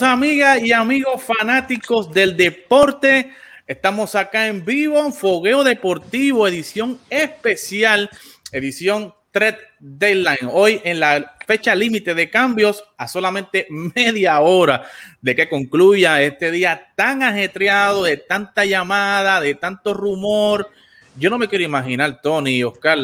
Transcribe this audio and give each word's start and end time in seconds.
Amigas 0.00 0.62
y 0.62 0.72
amigos 0.72 1.22
fanáticos 1.22 2.10
del 2.10 2.34
deporte. 2.34 3.30
Estamos 3.66 4.14
acá 4.14 4.46
en 4.46 4.64
vivo 4.64 4.98
en 4.98 5.12
Fogueo 5.12 5.62
Deportivo, 5.62 6.48
edición 6.48 6.98
especial, 7.10 8.08
edición 8.52 9.12
Thread 9.32 9.56
Deadline. 9.78 10.48
Hoy 10.50 10.80
en 10.82 10.98
la 10.98 11.36
fecha 11.46 11.74
límite 11.74 12.14
de 12.14 12.30
cambios 12.30 12.82
a 12.96 13.06
solamente 13.06 13.66
media 13.68 14.40
hora 14.40 14.88
de 15.20 15.36
que 15.36 15.50
concluya 15.50 16.22
este 16.22 16.50
día 16.50 16.88
tan 16.96 17.22
ajetreado, 17.22 18.04
de 18.04 18.16
tanta 18.16 18.64
llamada, 18.64 19.42
de 19.42 19.56
tanto 19.56 19.92
rumor 19.92 20.70
yo 21.16 21.28
no 21.28 21.38
me 21.38 21.48
quiero 21.48 21.64
imaginar, 21.64 22.20
Tony, 22.22 22.62
Oscar, 22.64 22.98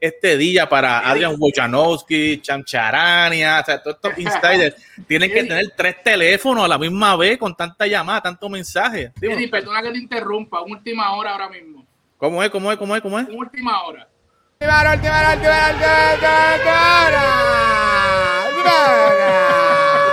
este 0.00 0.36
día 0.36 0.68
para 0.68 1.08
Adrian 1.08 1.36
Wojnarowski, 1.38 2.40
Chancharania, 2.40 3.60
o 3.60 3.64
sea, 3.64 3.82
todos 3.82 3.96
estos 3.96 4.18
insiders 4.18 4.76
tienen 5.06 5.30
que 5.30 5.44
tener 5.44 5.72
tres 5.76 6.02
teléfonos 6.02 6.64
a 6.64 6.68
la 6.68 6.78
misma 6.78 7.16
vez 7.16 7.38
con 7.38 7.54
tanta 7.54 7.86
llamada, 7.86 8.22
tanto 8.22 8.48
mensaje. 8.48 9.12
Eddie, 9.20 9.48
perdona 9.48 9.82
que 9.82 9.92
te 9.92 9.98
interrumpa, 9.98 10.62
última 10.62 11.14
hora 11.14 11.32
ahora 11.32 11.48
mismo. 11.48 11.86
¿Cómo 12.16 12.42
es? 12.42 12.50
¿Cómo 12.50 12.72
es? 12.72 12.78
¿Cómo 12.78 12.96
es? 12.96 13.02
¿Cómo 13.02 13.18
es? 13.18 13.28
Última 13.28 13.82
hora. 13.84 14.08
Última 14.58 14.80
hora, 14.80 14.94
última 14.94 15.20
hora, 15.20 15.34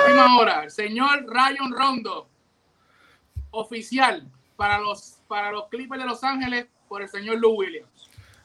Última 0.05 0.37
hora. 0.37 0.69
Señor 0.69 1.25
Ryan 1.27 1.71
Rondo, 1.71 2.29
oficial 3.51 4.27
para 4.55 4.79
los, 4.79 5.19
para 5.27 5.51
los 5.51 5.69
Clippers 5.69 6.01
de 6.01 6.07
Los 6.07 6.23
Ángeles 6.23 6.67
por 6.93 7.01
el 7.01 7.09
señor 7.09 7.39
Lou 7.39 7.55
Williams. 7.55 7.89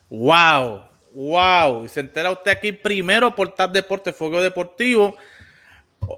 Wow, 0.09 0.81
wow. 1.13 1.85
Y 1.85 1.89
se 1.89 2.01
entera 2.01 2.31
usted 2.31 2.51
aquí 2.51 2.73
primero 2.73 3.35
por 3.35 3.55
TAP 3.55 3.73
Deporte 3.73 4.15
Fuego 4.15 4.41
Deportivo. 4.41 5.15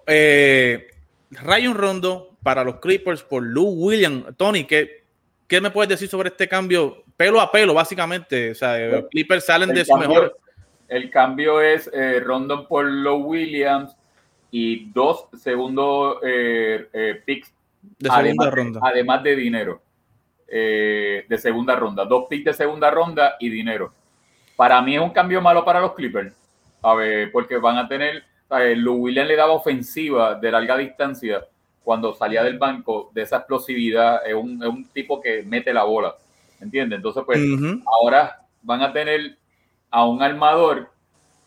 Eh, 0.06 0.86
Ryan 1.32 1.74
Rondo 1.74 2.36
para 2.40 2.62
los 2.62 2.76
Clippers 2.76 3.24
por 3.24 3.42
Lou 3.42 3.70
Williams. 3.70 4.26
Tony, 4.36 4.62
¿qué, 4.62 5.02
¿qué 5.48 5.60
me 5.60 5.72
puedes 5.72 5.88
decir 5.88 6.08
sobre 6.08 6.28
este 6.28 6.46
cambio? 6.46 7.02
Pelo 7.16 7.40
a 7.40 7.50
pelo, 7.50 7.74
básicamente. 7.74 8.52
O 8.52 8.54
sea, 8.54 8.78
los 8.78 9.08
Clippers 9.08 9.44
salen 9.44 9.70
de 9.70 9.84
su 9.84 9.96
mejor. 9.96 10.38
El 10.86 11.10
cambio 11.10 11.60
es 11.60 11.90
eh, 11.92 12.20
Rondo 12.20 12.68
por 12.68 12.84
Lou 12.84 13.24
Williams 13.24 13.96
y 14.52 14.88
dos 14.92 15.26
segundos 15.36 16.18
eh, 16.24 16.86
eh, 16.92 17.22
picks 17.26 17.52
de 17.98 18.08
segunda 18.08 18.50
ronda. 18.52 18.80
Además 18.84 19.20
de 19.24 19.34
dinero. 19.34 19.82
Eh, 20.52 21.26
de 21.28 21.38
segunda 21.38 21.76
ronda, 21.76 22.04
dos 22.04 22.26
picks 22.28 22.46
de 22.46 22.52
segunda 22.54 22.90
ronda 22.90 23.36
y 23.38 23.48
dinero. 23.48 23.92
Para 24.56 24.82
mí 24.82 24.96
es 24.96 25.00
un 25.00 25.10
cambio 25.10 25.40
malo 25.40 25.64
para 25.64 25.80
los 25.80 25.94
Clippers, 25.94 26.34
a 26.82 26.92
ver, 26.94 27.30
porque 27.30 27.56
van 27.58 27.76
a 27.76 27.86
tener, 27.86 28.24
Lou 28.76 28.96
Williams 28.96 29.28
le 29.28 29.36
daba 29.36 29.52
ofensiva 29.52 30.34
de 30.34 30.50
larga 30.50 30.76
distancia 30.76 31.46
cuando 31.84 32.12
salía 32.14 32.42
del 32.42 32.58
banco, 32.58 33.12
de 33.14 33.22
esa 33.22 33.36
explosividad, 33.36 34.26
es 34.26 34.34
un, 34.34 34.60
es 34.60 34.68
un 34.68 34.84
tipo 34.86 35.20
que 35.20 35.44
mete 35.44 35.72
la 35.72 35.84
bola, 35.84 36.16
¿entiendes? 36.60 36.96
Entonces, 36.96 37.22
pues 37.24 37.38
ahora 37.86 38.40
van 38.62 38.82
a 38.82 38.92
tener 38.92 39.38
a 39.88 40.04
un 40.04 40.20
armador 40.20 40.90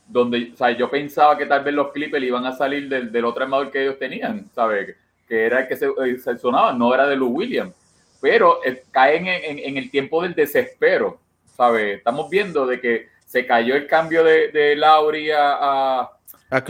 donde, 0.07 0.51
o 0.53 0.55
sea, 0.55 0.71
yo 0.71 0.89
pensaba 0.89 1.37
que 1.37 1.45
tal 1.45 1.61
vez 1.61 1.73
los 1.73 1.91
Clippers 1.91 2.23
iban 2.23 2.45
a 2.45 2.53
salir 2.53 2.87
del, 2.87 3.11
del 3.11 3.25
otro 3.25 3.43
armador 3.43 3.69
que 3.69 3.83
ellos 3.83 3.99
tenían, 3.99 4.49
¿sabes? 4.55 4.95
Que 5.27 5.45
era 5.45 5.59
el 5.59 5.67
que 5.67 5.75
se, 5.75 5.87
eh, 5.87 6.17
se 6.19 6.37
sonaba, 6.37 6.71
no 6.71 6.93
era 6.93 7.05
de 7.05 7.17
Lou 7.17 7.27
Williams 7.27 7.82
pero 8.23 8.61
caen 8.89 9.27
en, 9.27 9.75
el 9.77 9.91
tiempo 9.91 10.23
del 10.23 10.33
desespero, 10.33 11.19
¿sabes? 11.57 11.97
Estamos 11.97 12.29
viendo 12.29 12.65
de 12.65 12.79
que 12.79 13.09
se 13.25 13.45
cayó 13.45 13.75
el 13.75 13.85
cambio 13.85 14.23
de, 14.23 14.47
de 14.47 14.77
Lauri 14.77 15.29
a, 15.29 16.07
a, 16.49 16.63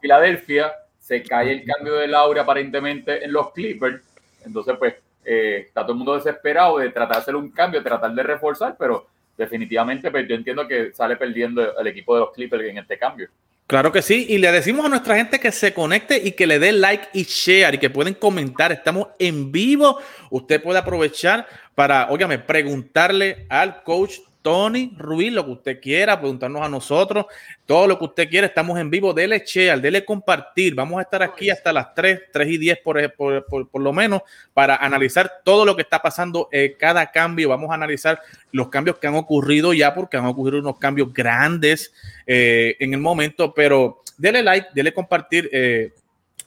Filadelfia, 0.00 0.72
se 0.98 1.22
cae 1.22 1.52
el 1.52 1.64
cambio 1.66 1.96
de 1.96 2.08
Lauri 2.08 2.40
aparentemente 2.40 3.22
en 3.22 3.30
los 3.30 3.52
Clippers, 3.52 4.02
entonces 4.42 4.74
pues 4.78 4.94
eh, 5.22 5.64
está 5.66 5.82
todo 5.82 5.92
el 5.92 5.98
mundo 5.98 6.14
desesperado 6.14 6.78
de 6.78 6.88
tratar 6.88 7.16
de 7.16 7.20
hacer 7.20 7.36
un 7.36 7.50
cambio, 7.50 7.82
tratar 7.82 8.14
de 8.14 8.22
reforzar, 8.22 8.74
pero 8.78 9.06
definitivamente 9.36 10.10
pues 10.10 10.26
yo 10.26 10.34
entiendo 10.34 10.66
que 10.66 10.94
sale 10.94 11.16
perdiendo 11.16 11.78
el 11.78 11.86
equipo 11.88 12.14
de 12.14 12.20
los 12.20 12.32
Clippers 12.32 12.64
en 12.64 12.78
este 12.78 12.98
cambio. 12.98 13.28
Claro 13.66 13.90
que 13.90 14.00
sí, 14.00 14.26
y 14.28 14.38
le 14.38 14.52
decimos 14.52 14.86
a 14.86 14.88
nuestra 14.88 15.16
gente 15.16 15.40
que 15.40 15.50
se 15.50 15.74
conecte 15.74 16.20
y 16.22 16.32
que 16.32 16.46
le 16.46 16.60
dé 16.60 16.70
like 16.70 17.08
y 17.12 17.24
share 17.24 17.74
y 17.74 17.78
que 17.78 17.90
pueden 17.90 18.14
comentar. 18.14 18.70
Estamos 18.70 19.08
en 19.18 19.50
vivo. 19.50 19.98
Usted 20.30 20.62
puede 20.62 20.78
aprovechar 20.78 21.48
para, 21.74 22.08
óigame, 22.10 22.38
preguntarle 22.38 23.44
al 23.48 23.82
coach 23.82 24.18
Tony 24.46 24.94
Ruiz, 24.96 25.32
lo 25.32 25.44
que 25.44 25.50
usted 25.50 25.80
quiera, 25.80 26.20
preguntarnos 26.20 26.62
a 26.62 26.68
nosotros, 26.68 27.26
todo 27.66 27.88
lo 27.88 27.98
que 27.98 28.04
usted 28.04 28.30
quiera, 28.30 28.46
estamos 28.46 28.78
en 28.78 28.90
vivo, 28.90 29.12
dele 29.12 29.42
share, 29.44 29.80
dele 29.80 30.04
compartir, 30.04 30.72
vamos 30.72 31.00
a 31.00 31.02
estar 31.02 31.20
aquí 31.20 31.50
hasta 31.50 31.72
las 31.72 31.92
3, 31.94 32.26
3 32.32 32.48
y 32.50 32.56
10 32.56 32.78
por, 32.78 33.12
por, 33.16 33.68
por, 33.68 33.82
lo 33.82 33.92
menos, 33.92 34.22
para 34.54 34.76
analizar 34.76 35.40
todo 35.44 35.64
lo 35.64 35.74
que 35.74 35.82
está 35.82 36.00
pasando, 36.00 36.48
eh, 36.52 36.76
cada 36.78 37.10
cambio, 37.10 37.48
vamos 37.48 37.72
a 37.72 37.74
analizar 37.74 38.20
los 38.52 38.68
cambios 38.68 39.00
que 39.00 39.08
han 39.08 39.16
ocurrido 39.16 39.74
ya, 39.74 39.92
porque 39.92 40.16
han 40.16 40.26
ocurrido 40.26 40.60
unos 40.60 40.78
cambios 40.78 41.12
grandes 41.12 41.92
eh, 42.24 42.76
en 42.78 42.94
el 42.94 43.00
momento, 43.00 43.52
pero 43.52 44.04
dele 44.16 44.44
like, 44.44 44.68
dele 44.72 44.94
compartir 44.94 45.50
eh, 45.52 45.92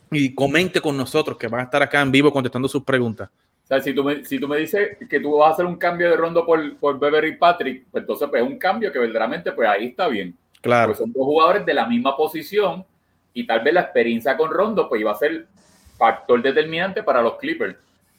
y 0.09 0.33
comente 0.33 0.79
con 0.79 0.95
nosotros, 0.95 1.37
que 1.37 1.49
van 1.49 1.59
a 1.59 1.63
estar 1.65 1.83
acá 1.83 1.99
en 1.99 2.13
vivo 2.13 2.31
contestando 2.31 2.69
sus 2.69 2.85
preguntas 2.85 3.29
sea, 3.69 3.81
si 3.81 3.93
tú, 3.93 4.03
me, 4.03 4.25
si 4.25 4.39
tú 4.39 4.47
me 4.47 4.57
dices 4.57 4.97
que 5.07 5.19
tú 5.19 5.37
vas 5.37 5.51
a 5.51 5.53
hacer 5.53 5.65
un 5.65 5.77
cambio 5.77 6.09
de 6.09 6.17
rondo 6.17 6.43
por, 6.45 6.75
por 6.77 6.99
Beverly 6.99 7.35
Patrick, 7.35 7.85
pues 7.91 8.01
entonces 8.01 8.27
pues, 8.27 8.41
es 8.41 8.49
un 8.49 8.57
cambio 8.57 8.91
que 8.91 8.97
verdaderamente 8.97 9.51
pues 9.51 9.69
ahí 9.69 9.87
está 9.87 10.07
bien. 10.07 10.35
Claro. 10.61 10.87
Porque 10.87 11.03
son 11.03 11.13
dos 11.13 11.23
jugadores 11.23 11.65
de 11.65 11.73
la 11.75 11.85
misma 11.85 12.17
posición 12.17 12.83
y 13.33 13.45
tal 13.45 13.61
vez 13.61 13.75
la 13.75 13.81
experiencia 13.81 14.35
con 14.35 14.49
Rondo 14.51 14.89
pues 14.89 15.01
iba 15.01 15.11
a 15.11 15.15
ser 15.15 15.45
factor 15.97 16.41
determinante 16.41 17.03
para 17.03 17.21
los 17.21 17.37
Clippers. 17.37 17.75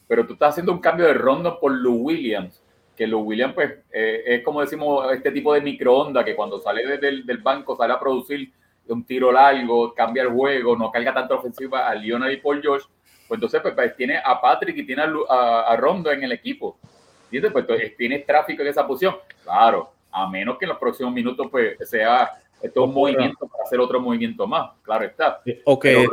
Pero 0.06 0.24
tú 0.24 0.34
estás 0.34 0.50
haciendo 0.50 0.72
un 0.72 0.78
cambio 0.78 1.06
de 1.06 1.14
Rondo 1.14 1.58
por 1.58 1.72
Lou 1.72 1.96
Williams, 1.96 2.62
que 2.96 3.06
Lou 3.06 3.22
Williams 3.22 3.54
pues 3.54 3.72
eh, 3.92 4.22
es 4.26 4.44
como 4.44 4.60
decimos 4.60 5.12
este 5.12 5.32
tipo 5.32 5.52
de 5.52 5.60
microondas 5.62 6.24
que 6.24 6.36
cuando 6.36 6.60
sale 6.60 6.98
del, 6.98 7.26
del 7.26 7.38
banco 7.38 7.76
sale 7.76 7.92
a 7.92 7.98
producir 7.98 8.52
un 8.86 9.04
tiro 9.04 9.32
largo, 9.32 9.94
cambia 9.94 10.22
el 10.22 10.30
juego, 10.30 10.76
no 10.76 10.90
carga 10.90 11.14
tanta 11.14 11.34
ofensiva 11.34 11.88
a 11.88 11.94
Lionel 11.94 12.32
y 12.32 12.36
Paul 12.38 12.60
George 12.62 12.86
pues 13.30 13.38
entonces 13.38 13.60
pues, 13.62 13.74
pues, 13.74 13.96
tiene 13.96 14.18
a 14.18 14.40
Patrick 14.40 14.76
y 14.76 14.84
tiene 14.84 15.04
a, 15.28 15.76
Rondo 15.78 16.10
en 16.10 16.24
el 16.24 16.32
equipo. 16.32 16.76
¿Entiendes? 17.26 17.52
Pues 17.52 17.62
entonces 17.62 17.96
tiene 17.96 18.18
tráfico 18.18 18.62
en 18.62 18.68
esa 18.68 18.84
posición. 18.84 19.14
Claro, 19.44 19.92
a 20.10 20.28
menos 20.28 20.58
que 20.58 20.64
en 20.64 20.70
los 20.70 20.78
próximos 20.78 21.12
minutos 21.12 21.46
pues 21.48 21.76
sea 21.88 22.42
esto 22.60 22.82
un 22.82 22.92
movimiento 22.92 23.46
para 23.46 23.62
hacer 23.62 23.78
otro 23.78 24.00
movimiento 24.00 24.48
más. 24.48 24.72
Claro 24.82 25.04
está. 25.04 25.40
Okay. 25.64 26.04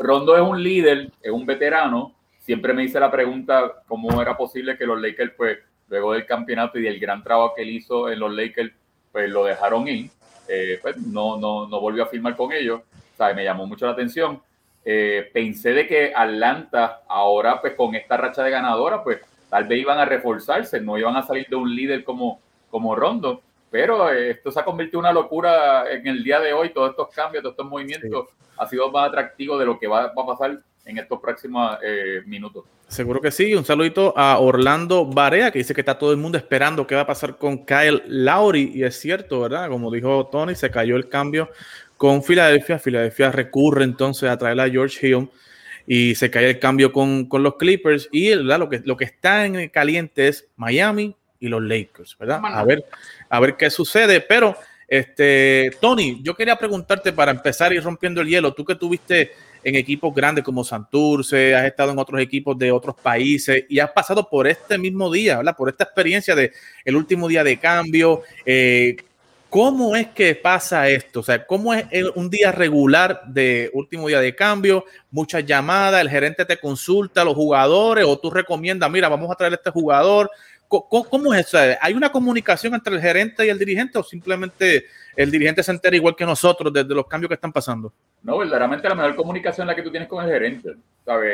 Rondo, 0.00 0.36
es 0.36 0.42
un 0.42 0.62
líder, 0.62 1.10
es 1.22 1.30
un 1.30 1.46
veterano. 1.46 2.14
Siempre 2.40 2.74
me 2.74 2.84
hice 2.84 3.00
la 3.00 3.10
pregunta 3.10 3.82
cómo 3.88 4.20
era 4.20 4.36
posible 4.36 4.76
que 4.76 4.84
los 4.84 5.00
Lakers, 5.00 5.32
pues, 5.34 5.58
luego 5.88 6.12
del 6.12 6.26
campeonato 6.26 6.78
y 6.78 6.82
del 6.82 7.00
gran 7.00 7.22
trabajo 7.22 7.54
que 7.56 7.62
él 7.62 7.70
hizo 7.70 8.10
en 8.10 8.20
los 8.20 8.30
Lakers, 8.34 8.72
pues 9.10 9.30
lo 9.30 9.46
dejaron 9.46 9.88
ir. 9.88 10.10
Eh, 10.46 10.78
pues 10.82 10.98
no, 10.98 11.38
no, 11.38 11.66
no 11.68 11.80
volvió 11.80 12.02
a 12.02 12.06
firmar 12.06 12.36
con 12.36 12.52
ellos. 12.52 12.82
O 12.82 13.16
sea, 13.16 13.32
me 13.32 13.44
llamó 13.44 13.66
mucho 13.66 13.86
la 13.86 13.92
atención. 13.92 14.42
Eh, 14.88 15.28
pensé 15.32 15.72
de 15.72 15.88
que 15.88 16.12
Atlanta 16.14 17.00
ahora 17.08 17.60
pues 17.60 17.74
con 17.74 17.96
esta 17.96 18.16
racha 18.16 18.44
de 18.44 18.52
ganadora 18.52 19.02
pues 19.02 19.18
tal 19.50 19.64
vez 19.64 19.80
iban 19.80 19.98
a 19.98 20.04
reforzarse, 20.04 20.80
no 20.80 20.96
iban 20.96 21.16
a 21.16 21.22
salir 21.22 21.48
de 21.48 21.56
un 21.56 21.74
líder 21.74 22.04
como, 22.04 22.40
como 22.70 22.94
Rondo, 22.94 23.42
pero 23.68 24.12
eh, 24.12 24.30
esto 24.30 24.52
se 24.52 24.60
ha 24.60 24.64
convertido 24.64 25.00
en 25.00 25.06
una 25.06 25.12
locura 25.12 25.90
en 25.90 26.06
el 26.06 26.22
día 26.22 26.38
de 26.38 26.52
hoy, 26.52 26.70
todos 26.70 26.90
estos 26.90 27.08
cambios, 27.08 27.42
todos 27.42 27.54
estos 27.54 27.66
movimientos 27.66 28.28
ha 28.56 28.68
sido 28.68 28.88
más 28.92 29.08
atractivo 29.08 29.58
de 29.58 29.66
lo 29.66 29.76
que 29.76 29.88
va, 29.88 30.04
a 30.04 30.14
pasar 30.14 30.60
en 30.84 30.98
estos 30.98 31.20
próximos 31.20 31.78
eh, 31.82 32.22
minutos. 32.24 32.64
Seguro 32.86 33.20
que 33.20 33.32
sí. 33.32 33.52
Un 33.56 33.64
saludito 33.64 34.14
a 34.16 34.38
Orlando 34.38 35.04
Barea, 35.04 35.50
que 35.50 35.58
dice 35.58 35.74
que 35.74 35.80
está 35.80 35.98
todo 35.98 36.12
el 36.12 36.18
mundo 36.18 36.38
esperando 36.38 36.86
qué 36.86 36.94
va 36.94 37.00
a 37.00 37.06
pasar 37.06 37.36
con 37.36 37.66
Kyle 37.66 38.04
Lowry. 38.06 38.70
Y 38.72 38.84
es 38.84 39.00
cierto, 39.00 39.40
¿verdad? 39.40 39.68
Como 39.68 39.90
dijo 39.90 40.28
Tony, 40.28 40.54
se 40.54 40.70
cayó 40.70 40.94
el 40.94 41.08
cambio 41.08 41.50
con 41.96 42.22
Filadelfia. 42.22 42.78
Filadelfia 42.78 43.30
recurre 43.30 43.84
entonces 43.84 44.28
a 44.28 44.36
traer 44.36 44.60
a 44.60 44.68
George 44.68 45.06
Hill 45.06 45.28
y 45.86 46.14
se 46.14 46.30
cae 46.30 46.50
el 46.50 46.58
cambio 46.58 46.92
con, 46.92 47.28
los 47.30 47.56
Clippers. 47.56 48.08
Y 48.12 48.34
Lo, 48.34 48.68
que, 48.68 48.82
lo 48.84 48.96
que 48.96 49.04
está 49.04 49.46
en 49.46 49.68
caliente 49.68 50.28
es 50.28 50.48
Miami 50.56 51.14
y 51.40 51.48
los 51.48 51.62
Lakers, 51.62 52.16
¿verdad? 52.18 52.40
A 52.44 52.64
ver, 52.64 52.84
a 53.28 53.40
ver 53.40 53.56
qué 53.56 53.70
sucede. 53.70 54.20
Pero, 54.20 54.56
este, 54.88 55.70
Tony, 55.80 56.20
yo 56.22 56.34
quería 56.34 56.56
preguntarte 56.56 57.12
para 57.12 57.30
empezar 57.30 57.72
y 57.72 57.78
rompiendo 57.78 58.20
el 58.20 58.28
hielo, 58.28 58.54
tú 58.54 58.64
que 58.64 58.74
tuviste 58.74 59.32
en 59.62 59.74
equipos 59.74 60.14
grandes 60.14 60.44
como 60.44 60.62
Santurce, 60.62 61.54
has 61.56 61.64
estado 61.64 61.90
en 61.90 61.98
otros 61.98 62.20
equipos 62.20 62.56
de 62.56 62.70
otros 62.70 62.94
países 63.02 63.64
y 63.68 63.80
has 63.80 63.90
pasado 63.90 64.28
por 64.28 64.46
este 64.46 64.78
mismo 64.78 65.12
día, 65.12 65.38
¿verdad? 65.38 65.56
Por 65.56 65.68
esta 65.68 65.82
experiencia 65.82 66.36
de 66.36 66.52
el 66.84 66.94
último 66.94 67.26
día 67.26 67.42
de 67.42 67.58
cambio. 67.58 68.22
Eh, 68.44 68.96
¿Cómo 69.56 69.96
es 69.96 70.08
que 70.08 70.34
pasa 70.34 70.86
esto? 70.86 71.20
O 71.20 71.22
sea, 71.22 71.46
¿cómo 71.46 71.72
es 71.72 71.86
un 72.14 72.28
día 72.28 72.52
regular 72.52 73.22
de 73.24 73.70
último 73.72 74.06
día 74.06 74.20
de 74.20 74.34
cambio? 74.34 74.84
Muchas 75.10 75.46
llamadas, 75.46 76.02
el 76.02 76.10
gerente 76.10 76.44
te 76.44 76.58
consulta 76.58 77.24
los 77.24 77.34
jugadores 77.34 78.04
o 78.06 78.18
tú 78.18 78.30
recomiendas, 78.30 78.90
mira, 78.90 79.08
vamos 79.08 79.30
a 79.30 79.34
traer 79.34 79.54
a 79.54 79.56
este 79.56 79.70
jugador. 79.70 80.30
¿Cómo 80.68 81.32
es 81.32 81.46
eso? 81.46 81.56
¿Hay 81.80 81.94
una 81.94 82.12
comunicación 82.12 82.74
entre 82.74 82.96
el 82.96 83.00
gerente 83.00 83.46
y 83.46 83.48
el 83.48 83.58
dirigente 83.58 83.98
o 83.98 84.02
simplemente 84.02 84.84
el 85.16 85.30
dirigente 85.30 85.62
se 85.62 85.72
entera 85.72 85.96
igual 85.96 86.14
que 86.14 86.26
nosotros 86.26 86.70
desde 86.70 86.94
los 86.94 87.06
cambios 87.06 87.30
que 87.30 87.36
están 87.36 87.50
pasando? 87.50 87.90
No, 88.22 88.36
verdaderamente 88.36 88.86
la 88.90 88.94
mejor 88.94 89.16
comunicación 89.16 89.66
es 89.66 89.68
la 89.68 89.74
que 89.74 89.82
tú 89.82 89.90
tienes 89.90 90.06
con 90.06 90.22
el 90.22 90.30
gerente. 90.30 90.74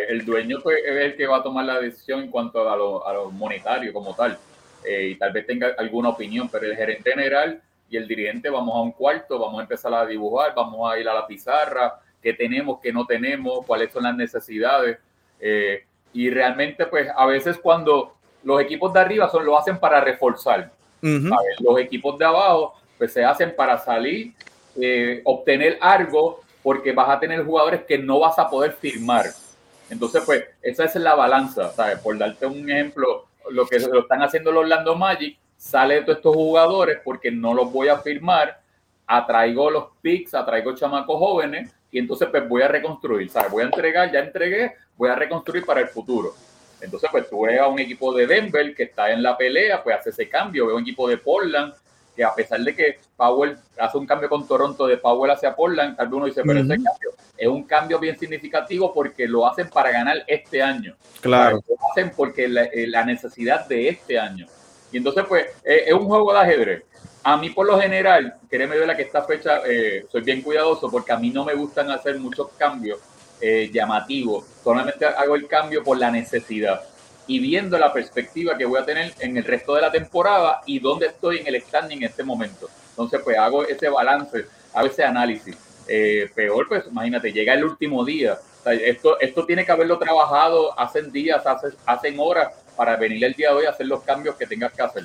El 0.09 0.25
dueño 0.25 0.61
pues, 0.63 0.77
es 0.87 0.97
el 0.97 1.17
que 1.17 1.27
va 1.27 1.39
a 1.39 1.43
tomar 1.43 1.65
la 1.65 1.81
decisión 1.81 2.21
en 2.21 2.31
cuanto 2.31 2.71
a 2.71 2.77
lo, 2.77 3.05
a 3.05 3.15
lo 3.15 3.33
monetario 3.33 3.93
como 3.93 4.15
tal. 4.15 4.39
Eh, 4.85 5.09
y 5.09 5.15
tal 5.17 5.33
vez 5.33 5.45
tenga 5.45 5.75
alguna 5.77 6.11
opinión, 6.11 6.49
pero 6.49 6.67
el 6.67 6.77
gerente 6.77 7.11
general 7.11 7.61
y 7.89 7.97
el 7.97 8.09
dirigente 8.09 8.49
vamos 8.49 8.75
a 8.75 8.81
un 8.81 8.93
cuarto, 8.93 9.39
vamos 9.39 9.59
a 9.61 9.63
empezar 9.63 9.93
a 9.95 10.07
dibujar, 10.07 10.55
vamos 10.55 10.91
a 10.91 10.99
ir 10.99 11.09
a 11.09 11.15
la 11.15 11.27
pizarra, 11.27 12.01
qué 12.23 12.33
tenemos, 12.33 12.81
qué 12.81 12.93
no 12.93 13.05
tenemos, 13.07 13.65
cuáles 13.67 13.93
son 13.93 14.05
las 14.05 14.17
necesidades. 14.17 14.99
Eh, 15.41 15.85
y 16.13 16.31
realmente, 16.31 16.87
pues 16.87 17.09
a 17.15 17.27
veces 17.27 17.59
cuando 17.59 18.15
los 18.45 18.61
equipos 18.61 18.93
de 18.93 19.01
arriba 19.01 19.29
son, 19.29 19.45
lo 19.45 19.59
hacen 19.59 19.79
para 19.79 20.01
reforzar. 20.01 20.71
Los 21.01 21.81
equipos 21.81 22.17
de 22.19 22.25
abajo 22.25 22.75
pues 22.97 23.13
se 23.13 23.25
hacen 23.25 23.55
para 23.57 23.79
salir, 23.79 24.33
eh, 24.81 25.21
obtener 25.25 25.77
algo, 25.81 26.41
porque 26.63 26.93
vas 26.93 27.09
a 27.09 27.19
tener 27.19 27.45
jugadores 27.45 27.83
que 27.83 27.99
no 27.99 28.21
vas 28.21 28.39
a 28.39 28.49
poder 28.49 28.73
firmar. 28.73 29.27
Entonces, 29.91 30.23
pues 30.25 30.45
esa 30.63 30.85
es 30.85 30.95
la 30.95 31.15
balanza, 31.15 31.73
¿sabes? 31.73 31.99
Por 31.99 32.17
darte 32.17 32.47
un 32.47 32.71
ejemplo, 32.71 33.27
lo 33.51 33.67
que 33.67 33.81
lo 33.81 34.01
están 34.01 34.23
haciendo 34.23 34.53
los 34.53 34.63
Orlando 34.63 34.95
Magic, 34.95 35.37
sale 35.63 35.95
de 35.95 36.01
todos 36.03 36.17
estos 36.17 36.35
jugadores 36.35 36.99
porque 37.05 37.31
no 37.31 37.55
los 37.55 37.73
voy 37.73 37.87
a 37.87 37.99
firmar, 37.99 38.61
atraigo 39.07 39.71
los 39.71 39.85
picks, 40.01 40.35
atraigo 40.35 40.75
chamacos 40.75 41.17
jóvenes 41.17 41.73
y 41.93 42.01
entonces 42.01 42.29
pues 42.33 42.49
voy 42.49 42.63
a 42.63 42.69
reconstruir, 42.69 43.31
¿sabes? 43.31 43.53
Voy 43.53 43.63
a 43.63 43.67
entregar, 43.67 44.11
ya 44.11 44.19
entregué, 44.19 44.75
voy 44.97 45.11
a 45.11 45.15
reconstruir 45.15 45.65
para 45.65 45.81
el 45.81 45.87
futuro. 45.87 46.35
Entonces, 46.81 47.09
pues 47.13 47.31
tú 47.31 47.43
ves 47.43 47.61
a 47.61 47.69
un 47.69 47.79
equipo 47.79 48.13
de 48.13 48.27
Denver 48.27 48.75
que 48.75 48.83
está 48.83 49.13
en 49.13 49.23
la 49.23 49.37
pelea, 49.37 49.81
pues 49.85 49.97
hace 49.97 50.11
ese 50.11 50.29
cambio. 50.29 50.67
Veo 50.67 50.75
un 50.75 50.83
equipo 50.83 51.09
de 51.09 51.19
Portland 51.19 51.73
que 52.17 52.25
a 52.25 52.35
pesar 52.35 52.59
de 52.61 52.75
que 52.75 52.99
Powell 53.17 53.57
hace 53.79 53.99
un 53.99 54.05
cambio 54.05 54.29
con 54.29 54.49
Toronto 54.49 54.89
de 54.89 54.97
Powell 54.97 55.31
hacia 55.31 55.55
Portland, 55.55 55.97
tal 55.97 56.09
vez 56.09 56.15
uno 56.17 56.27
dice, 56.27 56.43
pero 56.45 56.59
ese 56.59 56.71
cambio 56.71 57.11
es 57.37 57.49
un 57.49 57.63
cambio 57.63 58.01
bien 58.01 58.19
significativo 58.19 58.93
porque 58.93 59.29
lo 59.29 59.47
hacen 59.47 59.71
para 59.71 59.93
ganar 59.93 60.25
este 60.27 60.61
año. 60.61 60.97
Claro. 61.21 61.63
Lo 61.69 61.77
hacen 61.93 62.11
porque 62.17 62.49
la, 62.49 62.65
eh, 62.65 62.89
la 62.89 63.05
necesidad 63.05 63.69
de 63.69 63.89
este 63.89 64.19
año. 64.19 64.49
Y 64.93 64.99
entonces, 64.99 65.25
pues, 65.27 65.47
eh, 65.65 65.85
es 65.87 65.95
un 65.95 66.07
juego 66.07 66.33
de 66.33 66.39
ajedrez. 66.39 66.85
A 67.25 67.37
mí, 67.37 67.51
por 67.51 67.67
lo 67.67 67.81
general, 67.81 68.35
créeme 68.49 68.77
de 68.77 68.87
la 68.87 68.97
que 68.97 69.03
esta 69.03 69.23
fecha 69.23 69.63
eh, 69.67 70.05
soy 70.11 70.23
bien 70.23 70.43
cuidadoso 70.43 70.91
porque 70.91 71.13
a 71.13 71.17
mí 71.17 71.31
no 71.31 71.45
me 71.45 71.55
gustan 71.55 71.91
hacer 71.91 72.19
muchos 72.19 72.49
cambios 72.59 73.01
eh, 73.41 73.71
llamativos. 73.73 74.45
Solamente 74.63 75.07
hago 75.07 75.35
el 75.35 75.49
cambio 75.49 75.83
por 75.83 75.99
la 75.99 76.11
necesidad 76.11 76.83
y 77.27 77.39
viendo 77.39 77.79
la 77.79 77.93
perspectiva 77.93 78.59
que 78.59 78.65
voy 78.65 78.81
a 78.81 78.85
tener 78.85 79.15
en 79.21 79.37
el 79.37 79.45
resto 79.45 79.75
de 79.75 79.83
la 79.83 79.91
temporada 79.91 80.61
y 80.67 80.81
dónde 80.81 81.07
estoy 81.07 81.39
en 81.39 81.47
el 81.47 81.63
standing 81.63 81.99
en 81.99 82.05
este 82.05 82.25
momento. 82.25 82.69
Entonces, 82.91 83.21
pues 83.25 83.39
hago 83.39 83.65
ese 83.65 83.89
balance, 83.89 84.45
hago 84.75 84.89
ese 84.89 85.05
análisis. 85.05 85.57
Peor, 86.35 86.69
pues 86.69 86.85
imagínate, 86.87 87.33
llega 87.33 87.55
el 87.55 87.65
último 87.65 88.05
día. 88.05 88.39
esto, 88.67 89.21
esto 89.21 89.45
tiene 89.47 89.65
que 89.65 89.73
haberlo 89.73 89.99
trabajado 89.99 90.79
hace 90.79 91.03
días, 91.03 91.45
hace, 91.47 91.69
hacen 91.87 92.17
horas 92.19 92.62
para 92.77 92.97
venir 92.97 93.25
el 93.25 93.35
día 93.35 93.51
de 93.51 93.55
hoy 93.55 93.67
a 93.67 93.71
hacer 93.71 93.87
los 93.87 94.03
cambios 94.03 94.37
que 94.37 94.47
tengas 94.47 94.73
que 94.73 94.83
hacer. 94.83 95.05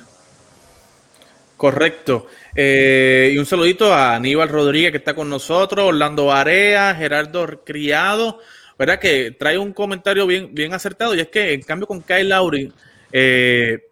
Correcto. 1.56 2.28
Eh, 2.54 3.32
y 3.34 3.38
un 3.38 3.44
saludito 3.44 3.92
a 3.92 4.14
Aníbal 4.14 4.48
Rodríguez 4.48 4.92
que 4.92 4.98
está 4.98 5.14
con 5.14 5.28
nosotros, 5.28 5.88
Orlando 5.88 6.30
Area, 6.30 6.94
Gerardo 6.94 7.64
Criado, 7.64 8.38
¿verdad? 8.78 9.00
Que 9.00 9.32
trae 9.32 9.58
un 9.58 9.72
comentario 9.72 10.26
bien, 10.26 10.54
bien 10.54 10.72
acertado 10.72 11.16
y 11.16 11.20
es 11.20 11.28
que 11.28 11.52
en 11.52 11.62
cambio 11.62 11.88
con 11.88 12.00
Kyle 12.00 12.28
Lowry, 12.28 12.72
eh, 13.12 13.88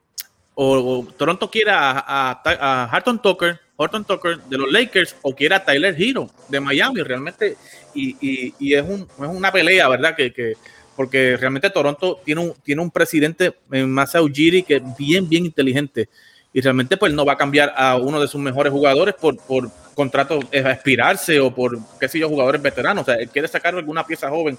o, 0.55 1.07
Toronto 1.17 1.51
quiera 1.51 2.05
a, 2.07 2.89
Harton 2.91 3.21
Tucker, 3.21 3.61
Horton 3.77 4.05
Tucker 4.05 4.39
de 4.39 4.59
los 4.59 4.71
Lakers 4.73 5.17
o 5.23 5.35
quiera 5.35 5.65
Tyler 5.65 5.95
Hero 5.99 6.31
de 6.49 6.61
Miami, 6.61 7.03
realmente, 7.03 7.57
y, 7.95 8.55
y, 8.59 8.75
es, 8.75 8.83
un, 8.83 9.03
es, 9.03 9.29
una 9.29 9.53
pelea, 9.53 9.89
¿verdad? 9.89 10.17
Que, 10.17 10.33
que, 10.33 10.55
porque 10.97 11.37
realmente 11.37 11.71
Toronto 11.71 12.21
tiene 12.25 12.41
un, 12.41 12.55
tiene 12.63 12.83
un 12.83 12.91
presidente 12.91 13.55
en 13.71 13.91
Massa 13.91 14.23
Ujiri 14.23 14.63
que 14.63 14.77
es 14.77 14.83
bien, 14.99 15.29
bien 15.29 15.45
inteligente 15.45 16.09
y 16.57 16.63
realmente 16.63 16.97
pues 16.97 17.13
no 17.13 17.27
va 17.27 17.35
a 17.35 17.37
cambiar 17.37 17.75
a 17.77 17.97
uno 17.97 18.19
de 18.19 18.29
sus 18.29 18.41
mejores 18.41 18.73
jugadores 18.73 19.15
por, 19.15 19.37
por 19.37 19.71
contrato 19.95 20.41
a 20.53 20.73
expirarse 20.73 21.39
o 21.39 21.55
por, 21.55 21.79
qué 22.01 22.09
sé 22.09 22.19
yo, 22.19 22.31
jugadores 22.31 22.63
veteranos. 22.63 23.03
O 23.03 23.05
sea, 23.05 23.17
él 23.17 23.29
quiere 23.29 23.47
sacar 23.47 23.75
alguna 23.75 24.07
pieza 24.07 24.31
joven 24.31 24.59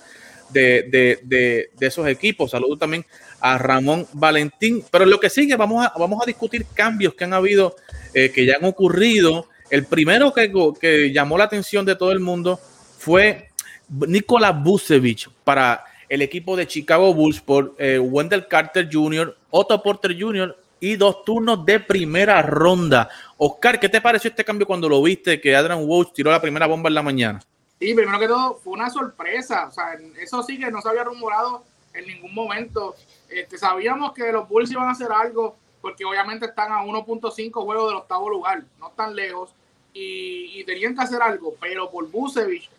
de, 0.52 0.84
de, 0.92 1.20
de, 1.24 1.72
de 1.76 1.88
esos 1.88 2.08
equipos. 2.08 2.52
Saludo 2.52 2.78
también 2.78 3.04
a 3.40 3.58
Ramón 3.58 4.06
Valentín. 4.14 4.84
Pero 4.92 5.08
lo 5.08 5.20
que 5.20 5.32
sigue, 5.32 5.56
vamos 5.56 5.88
a, 5.88 5.94
vamos 5.98 6.22
a 6.22 6.28
discutir 6.28 6.68
cambios 6.72 7.16
que 7.16 7.24
han 7.24 7.34
habido, 7.34 7.76
eh, 8.14 8.32
que 8.32 8.46
ya 8.46 8.58
han 8.58 8.66
ocurrido. 8.66 9.48
El 9.72 9.86
primero 9.88 10.32
que, 10.32 10.52
que 10.80 11.12
llamó 11.12 11.36
la 11.38 11.46
atención 11.46 11.84
de 11.84 11.96
todo 11.96 12.12
el 12.12 12.20
mundo 12.20 12.60
fue 13.00 13.50
Nikola 13.90 14.52
Vucevic 14.52 15.30
para 15.44 15.84
el 16.10 16.22
equipo 16.22 16.56
de 16.56 16.68
Chicago 16.68 17.14
Bulls 17.14 17.42
por 17.42 17.76
eh, 17.78 18.00
Wendell 18.00 18.48
Carter 18.48 18.88
Jr., 18.92 19.36
Otto 19.50 19.82
Porter 19.82 20.16
Jr., 20.20 20.56
y 20.80 20.96
dos 20.96 21.24
turnos 21.24 21.66
de 21.66 21.80
primera 21.80 22.42
ronda. 22.42 23.10
Oscar, 23.38 23.80
¿qué 23.80 23.90
te 23.90 24.02
pareció 24.02 24.30
este 24.30 24.46
cambio 24.46 24.68
cuando 24.68 24.88
lo 24.88 25.02
viste 25.02 25.42
que 25.42 25.56
Adrian 25.56 25.84
Walsh 25.84 26.12
tiró 26.14 26.32
la 26.32 26.42
primera 26.42 26.68
bomba 26.68 26.90
en 26.90 26.96
la 26.96 27.02
mañana? 27.02 27.40
Sí, 27.80 27.94
primero 27.94 28.20
que 28.20 28.28
todo 28.28 28.56
fue 28.64 28.74
una 28.74 28.90
sorpresa. 28.90 29.68
O 29.68 29.72
sea, 29.72 29.98
eso 30.20 30.44
sí 30.44 30.60
que 30.60 30.72
no 30.72 30.82
se 30.82 30.90
había 30.90 31.04
rumorado 31.04 31.64
en 31.94 32.06
ningún 32.06 32.34
momento. 32.34 32.96
Este, 33.30 33.58
sabíamos 33.58 34.14
que 34.14 34.32
los 34.32 34.48
Bulls 34.48 34.72
iban 34.72 34.88
a 34.88 34.92
hacer 34.92 35.12
algo 35.12 35.56
porque 35.82 36.06
obviamente 36.06 36.46
están 36.46 36.72
a 36.72 36.84
1.5 36.84 37.52
juegos 37.52 37.90
del 37.90 37.98
octavo 37.98 38.30
lugar, 38.30 38.64
no 38.80 38.90
están 38.90 39.16
lejos 39.16 39.54
y, 39.94 40.64
tenían 40.66 40.96
que 40.96 41.02
hacer 41.02 41.22
algo, 41.22 41.56
pero 41.60 41.90
por 41.90 42.10
Busevich, 42.10 42.70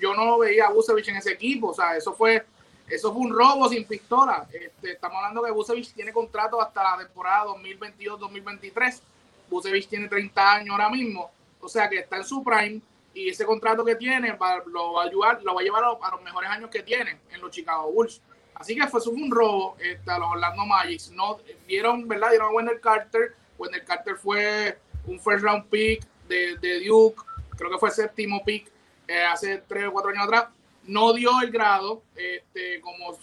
yo 0.00 0.14
no 0.14 0.38
veía 0.38 0.66
a 0.66 0.72
Busevich 0.72 1.08
en 1.08 1.16
ese 1.16 1.32
equipo. 1.32 1.68
O 1.68 1.74
sea, 1.74 1.96
eso 1.96 2.14
fue 2.14 2.44
eso 2.88 3.12
fue 3.12 3.22
un 3.22 3.32
robo 3.32 3.68
sin 3.68 3.84
pistola. 3.86 4.46
Este, 4.52 4.92
estamos 4.92 5.16
hablando 5.18 5.42
que 5.42 5.50
Busevich 5.50 5.92
tiene 5.94 6.12
contrato 6.12 6.60
hasta 6.60 6.82
la 6.82 7.04
temporada 7.04 7.46
2022-2023. 7.46 9.00
Busevich 9.48 9.88
tiene 9.88 10.08
30 10.08 10.52
años 10.52 10.70
ahora 10.70 10.90
mismo, 10.90 11.30
o 11.60 11.68
sea 11.68 11.88
que 11.88 11.98
está 11.98 12.16
en 12.16 12.24
su 12.24 12.42
prime 12.42 12.80
y 13.12 13.28
ese 13.28 13.44
contrato 13.44 13.84
que 13.84 13.94
tiene 13.94 14.36
lo 14.66 14.92
va 14.94 15.02
a 15.02 15.06
ayudar, 15.06 15.42
lo 15.42 15.54
va 15.54 15.60
a 15.60 15.64
llevar 15.64 15.84
a, 15.84 16.10
los 16.10 16.22
mejores 16.22 16.50
años 16.50 16.70
que 16.70 16.82
tiene 16.82 17.18
en 17.30 17.40
los 17.40 17.50
Chicago 17.50 17.90
Bulls. 17.92 18.20
Así 18.54 18.74
que 18.74 18.86
fue, 18.86 19.00
fue 19.00 19.12
un 19.12 19.30
robo 19.30 19.76
este, 19.78 20.10
a 20.10 20.18
los 20.18 20.30
Orlando 20.30 20.64
Magic. 20.66 21.10
No, 21.12 21.38
dieron, 21.66 22.06
¿verdad? 22.08 22.30
Dieron 22.30 22.48
a 22.48 22.52
Wendell 22.52 22.80
Carter. 22.80 23.34
Wendell 23.58 23.84
Carter 23.84 24.16
fue 24.16 24.78
un 25.06 25.20
first 25.20 25.44
round 25.44 25.66
pick 25.66 26.04
de, 26.28 26.84
Duke, 26.86 27.22
creo 27.56 27.70
que 27.70 27.78
fue 27.78 27.90
séptimo 27.90 28.42
pick 28.44 28.70
eh, 29.06 29.22
hace 29.22 29.58
tres 29.58 29.86
o 29.86 29.92
cuatro 29.92 30.10
años 30.10 30.24
atrás 30.24 30.46
no 30.86 31.12
dio 31.12 31.40
el 31.40 31.50
grado 31.50 32.02
este, 32.14 32.80
como, 32.80 33.18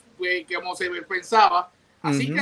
como 0.56 0.75
se 0.75 0.89
pensaba. 1.03 1.72
Así 2.01 2.34
que 2.34 2.41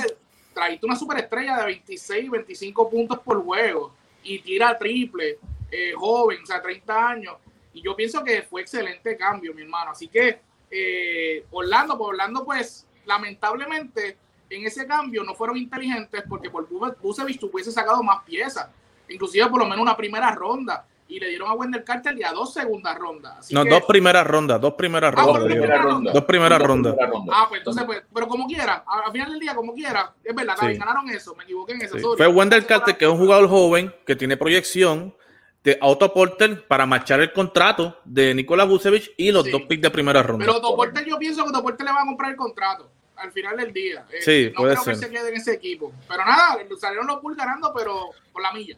traíste 0.54 0.86
una 0.86 0.96
superestrella 0.96 1.58
de 1.58 1.66
26, 1.66 2.30
25 2.30 2.90
puntos 2.90 3.20
por 3.20 3.44
juego 3.44 3.94
y 4.24 4.40
tira 4.40 4.78
triple, 4.78 5.38
eh, 5.72 5.94
joven, 5.96 6.44
o 6.44 6.46
sea, 6.46 6.62
30 6.62 7.08
años. 7.08 7.36
Y 7.74 7.82
yo 7.82 7.96
pienso 7.96 8.24
que 8.24 8.42
fue 8.44 8.62
excelente 8.62 9.16
cambio, 9.18 9.54
mi 9.54 9.62
hermano. 9.62 9.92
Así 9.92 10.08
que 10.08 10.40
eh, 10.72 11.46
Orlando, 11.52 11.98
por 11.98 12.08
pues 12.08 12.10
Orlando, 12.10 12.46
pues 12.46 12.88
lamentablemente 13.06 14.18
en 14.50 14.66
ese 14.66 14.86
cambio 14.88 15.24
no 15.24 15.36
fueron 15.36 15.58
inteligentes 15.58 16.24
porque 16.28 16.50
por 16.50 16.68
Busevich 17.02 17.42
hubiese 17.44 17.72
sacado 17.72 18.02
más 18.04 18.24
piezas, 18.24 18.70
inclusive 19.08 19.48
por 19.48 19.60
lo 19.60 19.66
menos 19.66 19.82
una 19.82 19.96
primera 19.96 20.32
ronda 20.34 20.88
y 21.10 21.20
le 21.20 21.28
dieron 21.30 21.50
a 21.50 21.54
Wendell 21.54 21.84
Carter 21.84 22.16
y 22.18 22.24
a 22.24 22.32
dos 22.32 22.54
segundas 22.54 22.96
rondas. 22.98 23.52
no, 23.52 23.66
dos 23.66 23.84
primeras 23.86 24.26
rondas, 24.26 24.62
dos 24.62 24.76
primeras 24.76 25.14
ah, 25.18 25.82
rondas. 25.82 26.14
Dos 26.14 26.24
primeras 26.24 26.62
rondas. 26.62 26.96
Ah, 27.32 27.48
pues 27.50 27.60
entonces, 27.60 27.84
pues, 27.84 28.04
pero 28.14 28.28
como 28.28 28.48
quiera, 28.48 28.84
al 28.86 29.12
final 29.12 29.32
del 29.32 29.40
día, 29.40 29.56
como 29.56 29.74
quiera, 29.74 30.14
es 30.24 30.36
verdad, 30.36 30.56
ganaron 30.62 31.10
eso, 31.10 31.36
me 31.36 31.44
equivoqué 31.44 31.74
en 31.74 31.82
eso. 31.82 31.98
Fue 32.16 32.28
Wendell 32.28 32.66
Carter, 32.66 32.96
que 32.96 33.06
es 33.06 33.12
un 33.12 33.18
jugador 33.18 33.50
joven, 33.50 33.94
que 34.06 34.16
tiene 34.16 34.38
proyección, 34.38 35.14
de 35.64 35.78
Otto 35.82 36.14
Porter 36.14 36.66
para 36.68 36.86
marchar 36.86 37.20
el 37.20 37.34
contrato 37.34 38.00
de 38.06 38.34
Nikola 38.34 38.64
Vucevic 38.64 39.12
y 39.18 39.32
los 39.32 39.50
dos 39.52 39.64
picks 39.64 39.82
de 39.82 39.90
primera 39.90 40.24
ronda. 40.24 40.46
Pero 40.46 40.58
Otto 40.58 40.76
Porter, 40.76 41.06
yo 41.06 41.18
pienso 41.18 41.44
que 41.44 41.50
Otto 41.50 41.62
Porter 41.62 41.86
le 41.86 41.92
va 41.92 42.02
a 42.02 42.06
comprar 42.06 42.32
el 42.32 42.38
contrato 42.38 42.90
al 43.18 43.32
final 43.32 43.58
del 43.58 43.74
día. 43.74 44.06
Eh, 44.12 44.22
sí, 44.22 44.54
no 44.56 44.64
creo 44.64 44.84
que 44.84 44.96
se 44.96 45.10
quede 45.10 45.30
en 45.30 45.36
ese 45.36 45.54
equipo. 45.54 45.92
Pero 46.08 46.24
nada, 46.26 46.58
salieron 46.80 47.08
los 47.08 47.22
Bulls 47.22 47.38
ganando, 47.38 47.74
pero 47.76 48.12
por 48.32 48.42
la 48.42 48.54
milla. 48.54 48.78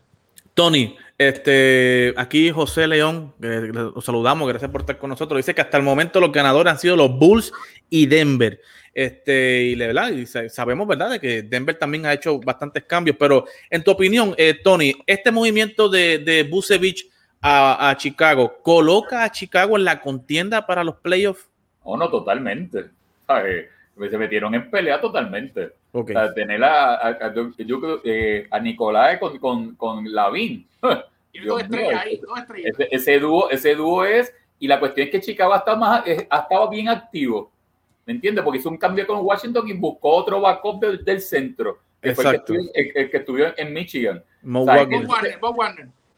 Tony, 0.53 0.97
este, 1.27 2.13
aquí 2.17 2.49
José 2.49 2.87
León, 2.87 3.33
los 3.39 4.03
saludamos, 4.03 4.47
gracias 4.47 4.71
por 4.71 4.81
estar 4.81 4.97
con 4.97 5.11
nosotros. 5.11 5.37
Dice 5.37 5.53
que 5.53 5.61
hasta 5.61 5.77
el 5.77 5.83
momento 5.83 6.19
los 6.19 6.31
ganadores 6.31 6.73
han 6.73 6.79
sido 6.79 6.95
los 6.95 7.17
Bulls 7.17 7.53
y 7.89 8.07
Denver. 8.07 8.59
Este, 8.93 9.63
y, 9.63 9.75
¿verdad? 9.75 10.09
y 10.09 10.25
sabemos, 10.25 10.87
¿verdad?, 10.87 11.11
de 11.11 11.19
que 11.19 11.43
Denver 11.43 11.77
también 11.77 12.05
ha 12.05 12.13
hecho 12.13 12.39
bastantes 12.39 12.85
cambios. 12.85 13.17
Pero, 13.19 13.45
en 13.69 13.83
tu 13.83 13.91
opinión, 13.91 14.33
eh, 14.37 14.59
Tony, 14.63 14.93
este 15.05 15.31
movimiento 15.31 15.89
de, 15.89 16.17
de 16.17 16.43
Busevich 16.43 17.07
a, 17.39 17.95
Chicago, 17.97 18.59
¿coloca 18.63 19.23
a 19.23 19.31
Chicago 19.31 19.77
en 19.77 19.83
la 19.83 20.01
contienda 20.01 20.65
para 20.65 20.83
los 20.83 20.95
playoffs? 20.97 21.49
Oh, 21.83 21.97
no, 21.97 22.09
totalmente. 22.09 22.85
Se 24.10 24.17
metieron 24.17 24.55
en 24.55 24.70
pelea 24.70 25.00
totalmente. 25.00 25.72
tener 26.34 26.63
a, 26.63 26.96
a, 26.96 27.10
a, 27.10 27.34
eh, 28.03 28.48
a 28.50 28.60
Nicolás 28.60 29.20
con, 29.20 29.38
con, 29.38 29.75
con 29.75 30.12
Lavín. 30.12 30.67
ese, 32.63 32.88
ese, 32.91 33.20
dúo, 33.20 33.50
ese 33.50 33.75
dúo 33.75 34.03
es, 34.03 34.34
y 34.60 34.67
la 34.67 34.79
cuestión 34.79 35.08
es 35.08 35.12
que 35.12 35.22
Chicago 35.22 35.53
ha 35.53 35.75
más, 35.75 36.03
ha 36.29 36.38
estado 36.39 36.70
bien 36.70 36.89
activo. 36.89 37.51
¿Me 38.05 38.13
entiendes? 38.13 38.43
Porque 38.43 38.60
hizo 38.60 38.70
un 38.70 38.77
cambio 38.77 39.05
con 39.05 39.24
Washington 39.24 39.67
y 39.67 39.74
buscó 39.74 40.10
otro 40.15 40.41
backup 40.41 40.81
del, 40.81 41.05
del 41.05 41.22
centro, 41.22 41.79
que 42.01 42.15
fue 42.15 42.25
el 42.25 43.10
que, 43.10 43.17
estuvo, 43.17 43.38
en 43.55 43.74
Michigan. 43.74 44.24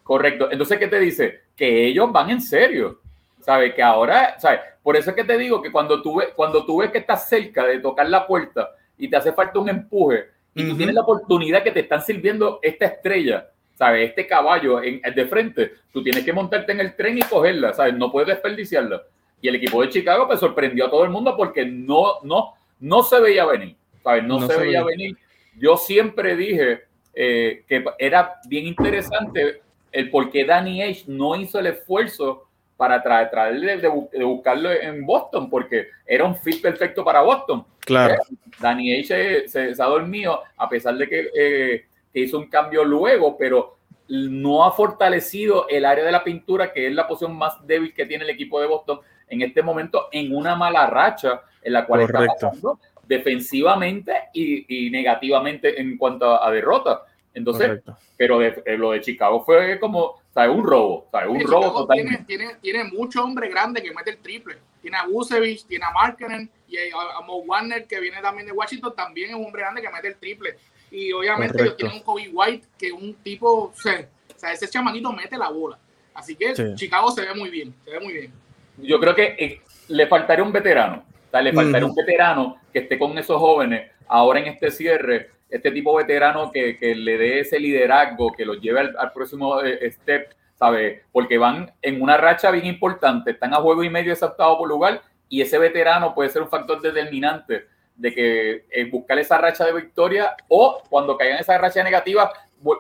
Correcto. 0.04 0.52
Entonces, 0.52 0.78
¿qué 0.78 0.88
te 0.88 1.00
dice? 1.00 1.42
Que 1.56 1.88
ellos 1.88 2.12
van 2.12 2.30
en 2.30 2.42
serio. 2.42 3.00
¿Sabes? 3.44 3.74
Que 3.74 3.84
ahora, 3.84 4.40
¿sabes? 4.40 4.62
Por 4.82 4.96
eso 4.96 5.10
es 5.10 5.16
que 5.16 5.24
te 5.24 5.38
digo 5.38 5.62
que 5.62 5.72
cuando 5.72 6.02
tú, 6.02 6.18
ves, 6.18 6.30
cuando 6.36 6.66
tú 6.66 6.78
ves 6.78 6.92
que 6.92 6.98
estás 7.00 7.28
cerca 7.28 7.66
de 7.66 7.80
tocar 7.80 8.10
la 8.10 8.26
puerta 8.26 8.72
y 8.98 9.10
te 9.10 9.18
hace 9.18 9.34
falta 9.34 9.60
un 9.60 9.70
empuje 9.70 10.26
y 10.56 10.70
tú 10.70 10.78
tienes 10.78 10.96
la 10.96 11.02
oportunidad 11.02 11.64
que 11.64 11.72
te 11.72 11.82
están 11.82 12.02
sirviendo 12.02 12.60
esta 12.62 12.86
estrella, 12.86 13.50
¿sabes? 13.76 14.10
Este 14.10 14.28
caballo 14.28 14.82
en, 14.84 15.02
de 15.02 15.26
frente, 15.26 15.74
tú 15.92 16.04
tienes 16.04 16.24
que 16.24 16.32
montarte 16.32 16.72
en 16.72 16.80
el 16.80 16.96
tren 16.96 17.18
y 17.18 17.22
cogerla, 17.22 17.74
¿sabes? 17.74 17.96
No 17.96 18.12
puedes 18.12 18.28
desperdiciarla. 18.28 19.04
Y 19.42 19.48
el 19.48 19.56
equipo 19.56 19.82
de 19.82 19.90
Chicago 19.90 20.28
pues 20.28 20.40
sorprendió 20.40 20.86
a 20.86 20.90
todo 20.90 21.04
el 21.04 21.10
mundo 21.10 21.36
porque 21.36 21.66
no, 21.66 22.22
no, 22.24 22.54
no 22.80 23.04
se 23.04 23.20
veía 23.20 23.46
venir, 23.46 23.76
¿sabes? 24.04 24.24
No, 24.24 24.46
se, 24.48 24.58
veía 24.58 24.84
venir. 24.84 25.18
Yo 25.58 25.76
siempre 25.76 26.36
dije 26.36 26.84
eh, 27.14 27.64
que 27.68 27.84
era 28.00 28.36
bien 28.48 28.68
interesante 28.68 29.62
el 29.92 30.10
por 30.10 30.30
qué 30.32 30.46
Danny 30.46 30.82
Age 30.82 31.04
no 31.08 31.36
hizo 31.36 31.60
el 31.60 31.68
esfuerzo 31.68 32.48
para 32.78 33.02
traer, 33.02 33.30
traerle 33.30 33.78
de, 33.78 33.88
buscarlo 34.24 34.72
en 34.72 35.06
Boston, 35.06 35.50
porque 35.50 35.88
era 36.06 36.26
un 36.26 36.36
fit 36.36 36.62
perfecto 36.62 37.04
para 37.04 37.22
Boston. 37.22 37.66
Claro. 37.80 38.16
Eh, 38.16 38.36
Danny 38.60 39.00
H 39.00 39.48
se, 39.48 39.74
ha 39.78 39.86
dormido, 39.86 40.42
a 40.58 40.70
pesar 40.70 40.96
de 40.96 41.06
eh, 41.36 41.86
que, 42.12 42.20
hizo 42.20 42.38
un 42.38 42.48
cambio 42.48 42.84
luego, 42.84 43.38
pero 43.38 43.78
no 44.08 44.66
ha 44.66 44.72
fortalecido 44.72 45.68
el 45.70 45.86
área 45.86 46.04
de 46.04 46.12
la 46.12 46.24
pintura, 46.24 46.74
que 46.74 46.88
es 46.88 46.94
la 46.94 47.08
posición 47.08 47.38
más 47.38 47.66
débil 47.66 47.94
que 47.94 48.06
tiene 48.06 48.24
el 48.24 48.30
equipo 48.30 48.60
de 48.60 48.68
Boston 48.68 49.00
en 49.28 49.42
este 49.42 49.64
momento, 49.64 50.10
en 50.12 50.36
una 50.36 50.56
mala 50.56 50.88
racha 50.88 51.42
en 51.62 51.74
la 51.74 51.86
cual 51.86 52.02
está 52.02 52.26
pasando 52.26 52.80
defensivamente 53.08 54.14
y, 54.34 54.90
negativamente 54.90 55.80
en 55.80 55.98
cuanto 55.98 56.42
a, 56.42 56.52
derrota. 56.52 57.04
Entonces, 57.34 57.82
pero 58.18 58.42
eh, 58.42 58.78
lo 58.78 58.92
de 58.92 59.02
Chicago 59.02 59.44
fue 59.44 59.80
como 59.80 60.22
¿sabes? 60.34 60.56
Un 60.56 60.66
robo, 60.66 61.08
¿sabes? 61.12 61.30
Un 61.30 61.42
robo 61.42 61.82
totalmente. 61.82 62.24
Tiene, 62.26 62.56
tiene, 62.62 62.84
mucho 62.86 63.24
hombre 63.24 63.50
grande 63.50 63.82
que 63.82 63.94
mete 63.94 64.12
el 64.12 64.18
triple. 64.18 64.58
Tiene 64.82 64.98
a 64.98 65.06
Busevich, 65.06 65.66
tiene 65.66 65.86
a 65.86 65.92
Markkinen 65.92 66.50
y 66.68 66.78
a, 66.78 67.22
Mo 67.26 67.38
Warner, 67.38 67.86
que 67.86 68.00
viene 68.00 68.22
también 68.22 68.48
de 68.48 68.52
Washington, 68.52 68.94
también 68.96 69.30
es 69.30 69.36
un 69.36 69.46
hombre 69.46 69.62
grande 69.62 69.82
que 69.82 69.90
mete 69.90 70.08
el 70.10 70.16
triple. 70.16 70.58
Y 70.92 71.12
obviamente 71.14 71.62
ellos 71.62 71.78
tienen 71.78 71.98
un 71.98 72.04
Kobe 72.04 72.30
White, 72.32 72.68
que 72.78 72.88
es 72.88 72.94
un 72.94 73.14
tipo, 73.16 73.72
o 73.72 73.74
sea, 73.76 74.08
ese 74.52 74.68
chamanito 74.68 75.12
mete 75.14 75.38
la 75.38 75.50
bola. 75.50 75.80
Así 76.14 76.36
que 76.36 76.54
Chicago 76.76 77.12
se 77.12 77.22
ve 77.22 77.34
muy 77.34 77.50
bien, 77.50 77.74
se 77.84 77.92
ve 77.92 78.00
muy 78.00 78.14
bien. 78.14 78.34
Yo 78.78 79.00
creo 79.00 79.16
que 79.16 79.36
eh, 79.40 79.62
le 79.88 80.08
faltaría 80.08 80.44
un 80.44 80.52
veterano, 80.52 81.06
o 81.28 81.32
sea, 81.32 81.42
le 81.42 81.54
faltaría 81.54 81.86
un 81.86 81.96
veterano 81.96 82.58
que 82.72 82.80
esté 82.80 83.00
con 83.00 83.18
esos 83.18 83.40
jóvenes 83.40 83.92
ahora 84.08 84.40
en 84.40 84.48
este 84.48 84.70
cierre 84.70 85.32
este 85.54 85.70
tipo 85.70 85.96
veterano 85.96 86.52
que, 86.52 86.80
que 86.80 86.96
le 86.96 87.16
dé 87.16 87.42
ese 87.42 87.60
liderazgo, 87.60 88.32
que 88.32 88.44
los 88.44 88.60
lleve 88.60 88.80
al, 88.80 89.14
próximo 89.14 89.62
eh, 89.62 89.92
step, 89.92 90.34
¿sabe? 90.58 91.04
Porque 91.12 91.38
van 91.38 91.72
en 91.84 92.02
una 92.02 92.18
racha 92.18 92.50
bien 92.50 92.66
importante, 92.66 93.32
están 93.32 93.54
a 93.54 93.58
juego 93.58 93.84
y 93.84 93.90
medio 93.90 94.14
ese 94.14 94.28
por 94.36 94.68
lugar 94.68 95.04
y 95.30 95.42
ese 95.42 95.60
veterano 95.60 96.16
puede 96.16 96.32
ser 96.32 96.42
un 96.42 96.50
factor 96.50 96.82
determinante 96.82 97.68
de 97.96 98.14
que 98.16 98.66
eh, 98.72 98.90
buscar 98.90 99.20
esa 99.20 99.38
racha 99.38 99.64
de 99.66 99.74
victoria 99.74 100.36
o 100.48 100.82
cuando 100.90 101.16
caigan 101.16 101.38
esa 101.38 101.56
racha 101.60 101.84
negativa, 101.84 102.34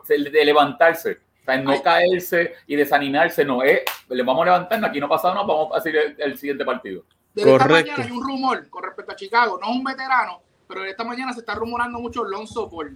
de 0.07 0.45
levantarse. 0.45 1.19
O 1.41 1.45
sea, 1.45 1.57
no 1.57 1.79
caerse 1.83 2.55
y 2.65 2.75
desanimarse, 2.75 3.45
no 3.45 3.61
es, 3.61 3.81
le 4.09 4.23
vamos 4.23 4.41
a 4.41 4.45
levantarnos, 4.45 4.89
aquí 4.89 4.99
no 4.99 5.07
pasa 5.07 5.27
nada, 5.29 5.45
vamos 5.45 5.73
a 5.73 5.77
hacer 5.77 6.15
el, 6.17 6.37
siguiente 6.39 6.65
partido. 6.65 7.03
Desde 7.35 7.51
Correcto. 7.51 7.75
esta 7.75 7.91
mañana 7.91 8.03
hay 8.03 8.17
un 8.17 8.23
rumor 8.27 8.67
con 8.71 8.83
respecto 8.83 9.11
a 9.11 9.15
Chicago, 9.15 9.59
no 9.61 9.69
es 9.69 9.75
un 9.75 9.83
veterano, 9.83 10.41
pero 10.67 10.85
esta 10.85 11.03
mañana 11.03 11.33
se 11.33 11.39
está 11.39 11.55
rumorando 11.55 11.99
mucho 11.99 12.23
Lonzo 12.23 12.67
Ball. 12.69 12.95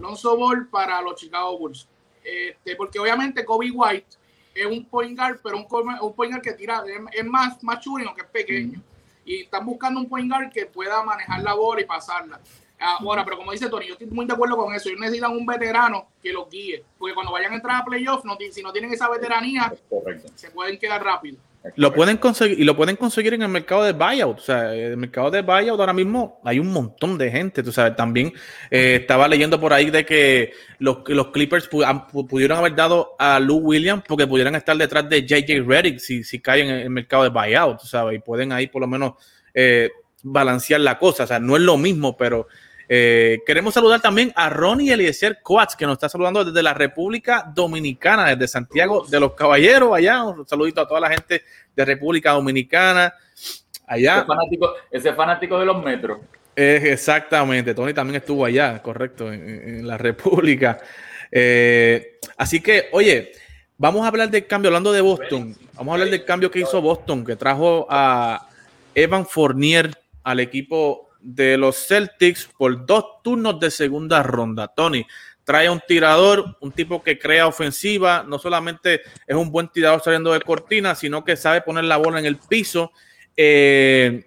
Lonzo 0.00 0.36
Ball 0.36 0.68
para 0.68 1.00
los 1.02 1.16
Chicago 1.16 1.58
Bulls. 1.58 1.88
Este, 2.22 2.74
porque 2.76 2.98
obviamente 2.98 3.44
Kobe 3.44 3.70
White 3.70 4.16
es 4.54 4.66
un 4.66 4.84
point 4.86 5.16
guard, 5.16 5.38
pero 5.42 5.58
un, 5.58 5.66
un 6.00 6.14
point 6.14 6.32
guard 6.32 6.42
que 6.42 6.52
tira, 6.54 6.82
es, 7.12 7.24
más, 7.24 7.62
más 7.62 7.80
churino, 7.80 8.14
que 8.14 8.22
es 8.22 8.28
pequeño. 8.28 8.82
Y 9.24 9.42
están 9.42 9.64
buscando 9.66 10.00
un 10.00 10.08
point 10.08 10.30
guard 10.30 10.50
que 10.50 10.66
pueda 10.66 11.02
manejar 11.02 11.42
la 11.42 11.54
bola 11.54 11.80
y 11.80 11.84
pasarla. 11.84 12.40
Ahora, 12.78 13.24
pero 13.24 13.38
como 13.38 13.52
dice 13.52 13.68
Tony, 13.68 13.86
yo 13.86 13.94
estoy 13.94 14.06
muy 14.08 14.26
de 14.26 14.34
acuerdo 14.34 14.56
con 14.56 14.74
eso. 14.74 14.88
Ellos 14.88 15.00
necesitan 15.00 15.32
un 15.32 15.46
veterano 15.46 16.08
que 16.22 16.32
los 16.32 16.48
guíe. 16.50 16.84
Porque 16.98 17.14
cuando 17.14 17.32
vayan 17.32 17.52
a 17.52 17.56
entrar 17.56 17.80
a 17.80 17.84
playoffs, 17.84 18.24
no, 18.24 18.36
si 18.50 18.62
no 18.62 18.72
tienen 18.72 18.92
esa 18.92 19.08
veteranía, 19.08 19.72
se 20.34 20.50
pueden 20.50 20.78
quedar 20.78 21.02
rápido. 21.02 21.38
Lo 21.74 21.92
pueden 21.92 22.16
conseguir 22.18 22.60
y 22.60 22.64
lo 22.64 22.76
pueden 22.76 22.96
conseguir 22.96 23.34
en 23.34 23.42
el 23.42 23.48
mercado 23.48 23.82
de 23.84 23.92
buyout. 23.92 24.38
O 24.38 24.42
sea, 24.42 24.74
el 24.74 24.96
mercado 24.96 25.30
de 25.30 25.42
buyout 25.42 25.78
ahora 25.80 25.92
mismo 25.92 26.40
hay 26.44 26.58
un 26.58 26.72
montón 26.72 27.18
de 27.18 27.30
gente. 27.30 27.62
Tú 27.62 27.72
sabes, 27.72 27.96
también 27.96 28.32
eh, 28.70 28.98
estaba 29.00 29.26
leyendo 29.26 29.60
por 29.60 29.72
ahí 29.72 29.90
de 29.90 30.06
que 30.06 30.52
los, 30.78 30.98
los 31.08 31.28
Clippers 31.28 31.68
pudieron 31.68 32.58
haber 32.58 32.74
dado 32.74 33.16
a 33.18 33.40
Lou 33.40 33.58
Williams 33.58 34.04
porque 34.06 34.26
pudieran 34.26 34.54
estar 34.54 34.76
detrás 34.76 35.08
de 35.08 35.22
JJ 35.26 35.66
Redick 35.66 35.98
si, 35.98 36.22
si 36.22 36.40
caen 36.40 36.68
en 36.68 36.80
el 36.80 36.90
mercado 36.90 37.24
de 37.24 37.30
buyout, 37.30 37.80
sabes, 37.80 38.16
y 38.16 38.18
pueden 38.20 38.52
ahí 38.52 38.68
por 38.68 38.80
lo 38.80 38.86
menos 38.86 39.14
eh, 39.52 39.90
balancear 40.22 40.80
la 40.80 40.98
cosa. 40.98 41.24
O 41.24 41.26
sea, 41.26 41.40
no 41.40 41.56
es 41.56 41.62
lo 41.62 41.76
mismo, 41.76 42.16
pero 42.16 42.46
eh, 42.88 43.40
queremos 43.46 43.74
saludar 43.74 44.00
también 44.00 44.32
a 44.36 44.48
Ronnie 44.48 44.92
Eliezer 44.92 45.40
Coats, 45.42 45.74
que 45.74 45.86
nos 45.86 45.94
está 45.94 46.08
saludando 46.08 46.44
desde 46.44 46.62
la 46.62 46.74
República 46.74 47.50
Dominicana, 47.54 48.30
desde 48.30 48.48
Santiago 48.48 49.04
de 49.08 49.18
los 49.18 49.34
Caballeros, 49.34 49.94
allá. 49.94 50.22
Un 50.24 50.46
saludito 50.46 50.80
a 50.80 50.88
toda 50.88 51.00
la 51.00 51.10
gente 51.10 51.42
de 51.74 51.84
República 51.84 52.32
Dominicana. 52.32 53.12
Allá. 53.86 54.26
Ese 54.90 55.12
fanático, 55.12 55.58
de 55.58 55.66
los 55.66 55.82
metros. 55.82 56.20
exactamente, 56.54 57.74
Tony 57.74 57.92
también 57.92 58.16
estuvo 58.16 58.44
allá, 58.44 58.80
correcto, 58.82 59.32
en, 59.32 59.86
la 59.86 59.98
República. 59.98 60.78
Eh, 61.30 62.18
así 62.36 62.60
que, 62.60 62.88
oye, 62.92 63.32
vamos 63.78 64.04
a 64.04 64.08
hablar 64.08 64.30
del 64.30 64.46
cambio, 64.46 64.68
hablando 64.68 64.92
de 64.92 65.00
Boston, 65.00 65.56
vamos 65.74 65.92
a 65.92 65.94
hablar 65.94 66.10
del 66.10 66.24
cambio 66.24 66.50
que 66.50 66.60
hizo 66.60 66.80
Boston, 66.80 67.24
que 67.24 67.36
trajo 67.36 67.86
a 67.90 68.48
Evan 68.94 69.26
Fournier 69.26 69.90
al 70.24 70.40
equipo 70.40 71.05
de 71.26 71.58
los 71.58 71.86
Celtics 71.86 72.48
por 72.56 72.86
dos 72.86 73.22
turnos 73.22 73.58
de 73.58 73.70
segunda 73.70 74.22
ronda. 74.22 74.68
Tony 74.68 75.04
trae 75.44 75.68
un 75.70 75.80
tirador, 75.86 76.56
un 76.60 76.72
tipo 76.72 77.02
que 77.02 77.18
crea 77.18 77.46
ofensiva, 77.46 78.24
no 78.26 78.38
solamente 78.38 79.02
es 79.26 79.36
un 79.36 79.50
buen 79.50 79.68
tirador 79.68 80.02
saliendo 80.02 80.32
de 80.32 80.40
cortina, 80.40 80.94
sino 80.94 81.24
que 81.24 81.36
sabe 81.36 81.60
poner 81.60 81.84
la 81.84 81.96
bola 81.96 82.18
en 82.18 82.26
el 82.26 82.36
piso. 82.36 82.92
Eh, 83.36 84.26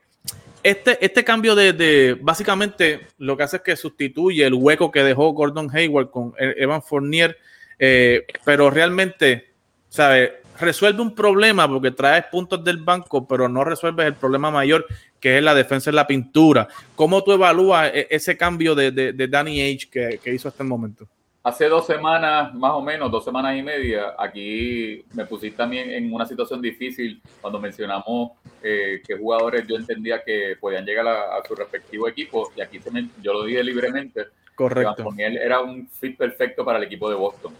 este, 0.63 1.03
este 1.05 1.23
cambio 1.23 1.55
de, 1.55 2.17
básicamente 2.21 3.07
lo 3.17 3.35
que 3.35 3.43
hace 3.43 3.57
es 3.57 3.63
que 3.63 3.75
sustituye 3.75 4.45
el 4.45 4.53
hueco 4.53 4.91
que 4.91 5.03
dejó 5.03 5.31
Gordon 5.31 5.69
Hayward 5.73 6.09
con 6.09 6.33
Evan 6.37 6.83
Fournier, 6.83 7.37
eh, 7.77 8.25
pero 8.43 8.69
realmente, 8.69 9.51
¿sabe? 9.89 10.41
Resuelve 10.59 11.01
un 11.01 11.15
problema 11.15 11.67
porque 11.67 11.91
traes 11.91 12.25
puntos 12.25 12.63
del 12.63 12.77
banco, 12.77 13.27
pero 13.27 13.47
no 13.47 13.63
resuelves 13.63 14.05
el 14.07 14.15
problema 14.15 14.51
mayor 14.51 14.85
que 15.19 15.37
es 15.37 15.43
la 15.43 15.53
defensa 15.53 15.89
en 15.89 15.95
la 15.95 16.07
pintura. 16.07 16.67
¿Cómo 16.95 17.23
tú 17.23 17.31
evalúas 17.31 17.91
e-, 17.93 18.07
ese 18.09 18.37
cambio 18.37 18.75
de, 18.75 18.91
de, 18.91 19.27
Danny 19.27 19.61
H 19.61 19.89
que, 19.89 20.33
hizo 20.33 20.47
hasta 20.47 20.63
el 20.63 20.69
momento? 20.69 21.07
Hace 21.43 21.69
dos 21.69 21.85
semanas, 21.85 22.53
más 22.53 22.71
o 22.73 22.81
menos, 22.81 23.09
dos 23.09 23.23
semanas 23.23 23.57
y 23.57 23.61
media, 23.61 24.13
aquí 24.17 25.03
me 25.13 25.25
pusiste 25.25 25.57
también 25.57 25.89
en 25.91 26.13
una 26.13 26.25
situación 26.25 26.61
difícil 26.61 27.21
cuando 27.39 27.59
mencionamos 27.59 28.31
eh, 28.61 29.01
que 29.07 29.17
jugadores 29.17 29.65
yo 29.65 29.77
entendía 29.77 30.21
que 30.23 30.57
podían 30.59 30.85
llegar 30.85 31.07
a, 31.07 31.41
su 31.47 31.55
respectivo 31.55 32.07
equipo 32.09 32.51
y 32.55 32.61
aquí 32.61 32.79
yo 33.21 33.33
lo 33.33 33.45
dije 33.45 33.63
libremente. 33.63 34.27
Correcto. 34.53 35.07
Era 35.17 35.61
un 35.61 35.87
fit 35.87 36.17
perfecto 36.17 36.65
para 36.65 36.77
el 36.77 36.83
equipo 36.83 37.09
de 37.09 37.15
Boston. 37.15 37.53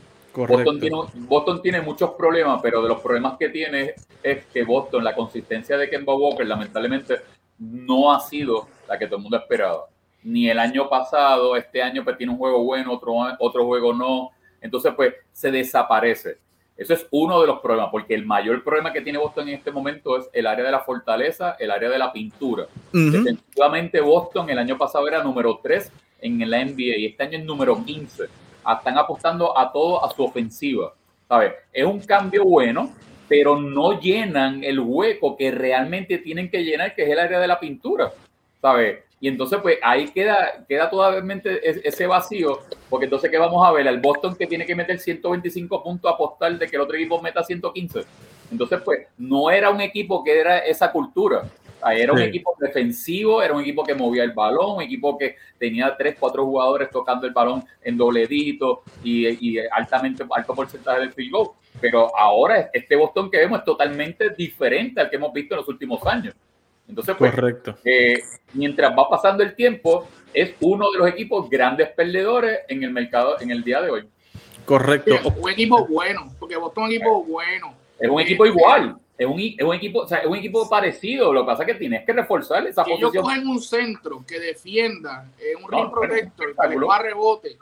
Boston 0.48 0.79
tiene, 0.79 0.98
Boston 1.15 1.62
tiene, 1.62 1.81
muchos 1.81 2.12
problemas, 2.12 2.60
pero 2.62 2.81
de 2.81 2.89
los 2.89 3.00
problemas 3.01 3.38
que 3.38 3.50
tiene 3.50 3.93
es 4.24 4.46
que 4.46 4.63
Boston, 4.63 5.03
la 5.03 5.15
consistencia 5.15 5.77
de 5.77 5.89
Kemba 5.89 6.15
Walker, 6.15 6.46
lamentablemente 6.46 7.15
no 7.60 8.13
ha 8.13 8.19
sido 8.19 8.67
la 8.88 8.98
que 8.98 9.05
todo 9.05 9.17
el 9.17 9.24
mundo 9.24 9.38
esperaba. 9.38 9.86
Ni 10.24 10.50
el 10.50 10.60
año 10.60 10.89
pasado, 10.89 11.55
este 11.55 11.81
año 11.81 12.03
pues 12.03 12.17
tiene 12.17 12.34
un 12.34 12.39
juego 12.39 12.63
bueno, 12.63 12.93
otro, 12.93 13.13
otro 13.39 13.65
juego 13.65 13.93
no. 13.93 14.31
Entonces 14.62 14.93
pues 14.96 15.13
se 15.31 15.51
desaparece. 15.51 16.38
Eso 16.79 16.93
es 16.93 17.05
uno 17.12 17.41
de 17.41 17.48
los 17.48 17.60
problemas, 17.60 17.89
porque 17.91 18.13
el 18.13 18.25
mayor 18.25 18.63
problema 18.63 18.93
que 18.93 19.01
tiene 19.01 19.19
Boston 19.19 19.50
en 19.50 19.55
este 19.55 19.69
momento 19.69 20.17
es 20.17 20.29
el 20.31 20.48
área 20.48 20.63
de 20.63 20.72
la 20.72 20.79
fortaleza, 20.79 21.58
el 21.60 21.72
área 21.72 21.89
de 21.89 21.98
la 21.98 22.13
pintura. 22.13 22.67
Definitivamente 22.93 24.00
Boston 24.00 24.50
el 24.50 24.58
año 24.58 24.77
pasado 24.77 25.05
era 25.05 25.22
número 25.22 25.60
3 25.62 25.91
en 26.22 26.50
la 26.50 26.63
NBA 26.63 26.98
y 26.98 27.05
este 27.08 27.24
año 27.24 27.38
es 27.38 27.43
número 27.43 27.84
15. 27.84 28.24
Están 28.78 28.98
apostando 28.98 29.58
a 29.58 29.72
todo 29.72 30.04
a 30.04 30.12
su 30.13 30.24
ofensiva. 30.24 30.94
¿sabes? 31.30 31.54
Es 31.72 31.86
un 31.86 32.00
cambio 32.00 32.44
bueno, 32.44 32.92
pero 33.28 33.56
no 33.56 34.00
llenan 34.00 34.63
el 34.63 34.80
hueco 34.80 35.38
que 35.38 35.51
realmente 35.51 36.18
tienen 36.18 36.50
que 36.50 36.63
llenar, 36.63 36.96
que 36.96 37.04
es 37.04 37.10
el 37.10 37.20
área 37.20 37.39
de 37.39 37.48
la 37.48 37.60
pintura. 37.60 38.12
¿Sabes? 38.60 39.04
Y 39.22 39.28
entonces, 39.28 39.60
pues 39.62 39.78
ahí 39.84 40.10
queda, 40.10 40.66
queda 40.68 40.89
totalmente 40.89 41.60
ese 41.88 42.08
vacío, 42.08 42.60
porque 42.89 43.06
entonces, 43.06 43.30
¿qué 43.30 43.38
vamos 43.38 43.66
a 43.66 43.72
ver? 43.72 43.86
El 43.86 44.00
Boston 44.00 44.36
que 44.36 44.48
tiene 44.48 44.66
que 44.66 44.75
meter 44.75 44.98
125 44.98 45.84
puntos 45.84 46.10
a 46.10 46.16
apostar 46.16 46.58
de 46.58 46.68
que 46.68 46.75
el 46.75 46.82
otro 46.82 46.96
equipo 46.96 47.22
meta 47.22 47.44
115. 47.44 48.01
Entonces, 48.51 48.82
pues, 48.84 49.08
no 49.18 49.51
era 49.51 49.70
un 49.70 49.82
equipo 49.82 50.24
que 50.24 50.39
era 50.39 50.60
esa 50.60 50.92
cultura. 50.92 51.44
Era 51.91 52.13
un 52.13 52.21
equipo 52.21 52.55
defensivo, 52.59 53.41
era 53.41 53.53
un 53.53 53.62
equipo 53.62 53.83
que 53.83 53.95
movía 53.95 54.24
el 54.24 54.31
balón, 54.31 54.77
un 54.77 54.81
equipo 54.81 55.17
que 55.17 55.36
tenía 55.57 55.95
tres, 55.98 56.15
cuatro 56.19 56.45
jugadores 56.45 56.89
tocando 56.89 57.25
el 57.25 57.33
balón 57.33 57.63
en 57.81 57.98
dobledito 57.98 58.83
y, 59.03 59.27
y 59.27 59.59
altamente 59.71 60.25
alto 60.29 60.53
porcentaje 60.53 61.00
del 61.00 61.13
field 61.13 61.31
goal. 61.31 61.50
Pero 61.79 62.15
ahora 62.17 62.69
este 62.74 62.95
Boston 62.95 63.31
que 63.31 63.38
vemos 63.38 63.59
es 63.59 63.65
totalmente 63.65 64.29
diferente 64.31 65.00
al 65.00 65.09
que 65.09 65.15
hemos 65.15 65.31
visto 65.31 65.53
en 65.53 65.59
los 65.59 65.67
últimos 65.67 66.05
años. 66.05 66.36
Entonces, 66.89 67.15
pues, 67.17 67.31
Correcto. 67.31 67.77
Eh, 67.86 68.21
mientras 68.53 68.91
va 68.98 69.07
pasando 69.07 69.43
el 69.43 69.55
tiempo, 69.55 70.07
es 70.33 70.55
uno 70.59 70.91
de 70.91 70.98
los 70.98 71.07
equipos 71.07 71.50
grandes 71.50 71.89
perdedores 71.89 72.62
en 72.67 72.83
el 72.83 72.91
mercado 72.91 73.39
en 73.39 73.51
el 73.51 73.63
día 73.63 73.81
de 73.81 73.91
hoy. 73.91 74.09
Correcto. 74.65 75.15
un 75.38 75.50
equipo 75.51 75.86
bueno, 75.88 76.27
porque 76.39 76.55
Boston 76.55 76.86
es 76.86 76.89
un 76.89 76.95
equipo 76.95 77.24
bueno. 77.24 77.75
Es 78.00 78.09
un 78.09 78.19
equipo 78.19 78.45
igual. 78.45 78.98
Es 79.19 79.27
un, 79.27 79.38
es 79.38 79.61
un, 79.61 79.75
equipo, 79.75 79.99
o 79.99 80.07
sea, 80.07 80.19
es 80.19 80.27
un 80.27 80.38
equipo 80.38 80.69
parecido. 80.69 81.33
Lo 81.33 81.41
que 81.41 81.47
pasa 81.47 81.63
es 81.63 81.67
que 81.67 81.75
tienes 81.75 82.05
que 82.05 82.13
reforzar 82.13 82.65
esa 82.65 82.85
que 82.85 82.91
posición. 82.91 83.11
Ellos 83.11 83.23
cogen 83.23 83.47
un 83.49 83.61
centro 83.61 84.23
que 84.25 84.39
defienda, 84.39 85.29
eh, 85.38 85.57
un 85.61 85.69
ring 85.69 85.91
protector, 85.91 86.55
que 86.55 86.75
le 86.75 86.85
a 86.89 86.99
rebote. 86.99 87.57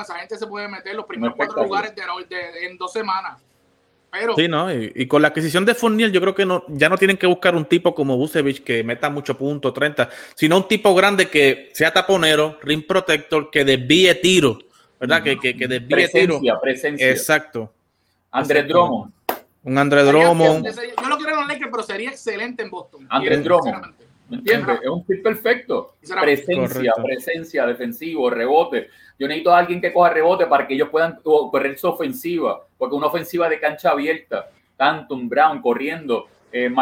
Esa 0.00 0.14
gente 0.14 0.38
se 0.38 0.46
puede 0.46 0.66
meter 0.66 0.96
los 0.96 1.04
primeros 1.04 1.36
cuatro 1.36 1.62
lugares 1.62 1.94
de, 1.94 2.02
de, 2.26 2.66
en 2.66 2.78
dos 2.78 2.90
semanas. 2.90 3.38
Sí, 4.36 4.48
¿no? 4.48 4.72
Y, 4.72 5.06
con 5.06 5.20
la 5.20 5.28
adquisición 5.28 5.64
de 5.64 5.74
Fournier, 5.74 6.10
yo 6.10 6.20
creo 6.20 6.34
que 6.34 6.46
no, 6.46 6.64
ya 6.68 6.88
no 6.88 6.96
tienen 6.96 7.16
que 7.16 7.26
buscar 7.26 7.54
un 7.54 7.64
tipo 7.64 7.94
como 7.94 8.16
Busevich 8.16 8.62
que 8.62 8.84
meta 8.84 9.10
mucho 9.10 9.36
punto, 9.36 9.72
30, 9.72 10.08
sino 10.36 10.56
un 10.56 10.68
tipo 10.68 10.94
grande 10.94 11.28
que 11.28 11.70
sea 11.74 11.92
taponero, 11.92 12.56
ring 12.62 12.86
protector, 12.86 13.50
que 13.50 13.64
desvíe 13.64 14.14
tiro, 14.14 14.58
¿verdad? 15.00 15.22
Que, 15.22 15.38
que, 15.38 15.56
que 15.56 15.66
desvíe 15.66 15.88
presencia, 15.96 16.40
tiro. 16.40 16.60
Presencia. 16.60 17.10
Exacto. 17.10 17.72
Andrés 18.30 18.68
Drummond. 18.68 19.12
Un 19.64 19.78
Andrés 19.78 20.06
Drummond. 20.06 20.66
Yo 20.66 21.08
lo 21.08 21.16
quiero 21.16 21.32
en 21.32 21.38
los 21.40 21.48
Lakers, 21.48 21.70
pero 21.70 21.82
sería 21.82 22.10
excelente 22.10 22.62
en 22.62 22.70
Boston. 22.70 23.06
Andrés 23.10 23.42
Drummond. 23.42 23.94
¿Me 24.28 24.36
entiendes? 24.36 24.78
Es 24.82 24.88
un 24.88 25.04
fit 25.04 25.22
perfecto. 25.22 25.96
Presencia, 26.20 26.92
presencia, 27.02 27.66
defensivo, 27.66 28.30
rebote. 28.30 28.88
Yo 29.18 29.28
necesito 29.28 29.54
a 29.54 29.58
alguien 29.58 29.80
que 29.80 29.92
coja 29.92 30.10
rebote 30.10 30.46
para 30.46 30.66
que 30.66 30.74
ellos 30.74 30.88
puedan 30.88 31.20
correr 31.22 31.78
su 31.78 31.88
ofensiva, 31.88 32.66
porque 32.76 32.94
una 32.94 33.06
ofensiva 33.06 33.48
de 33.48 33.60
cancha 33.60 33.90
abierta, 33.90 34.50
un 35.10 35.28
Brown 35.28 35.60
corriendo, 35.62 36.28
eh, 36.52 36.72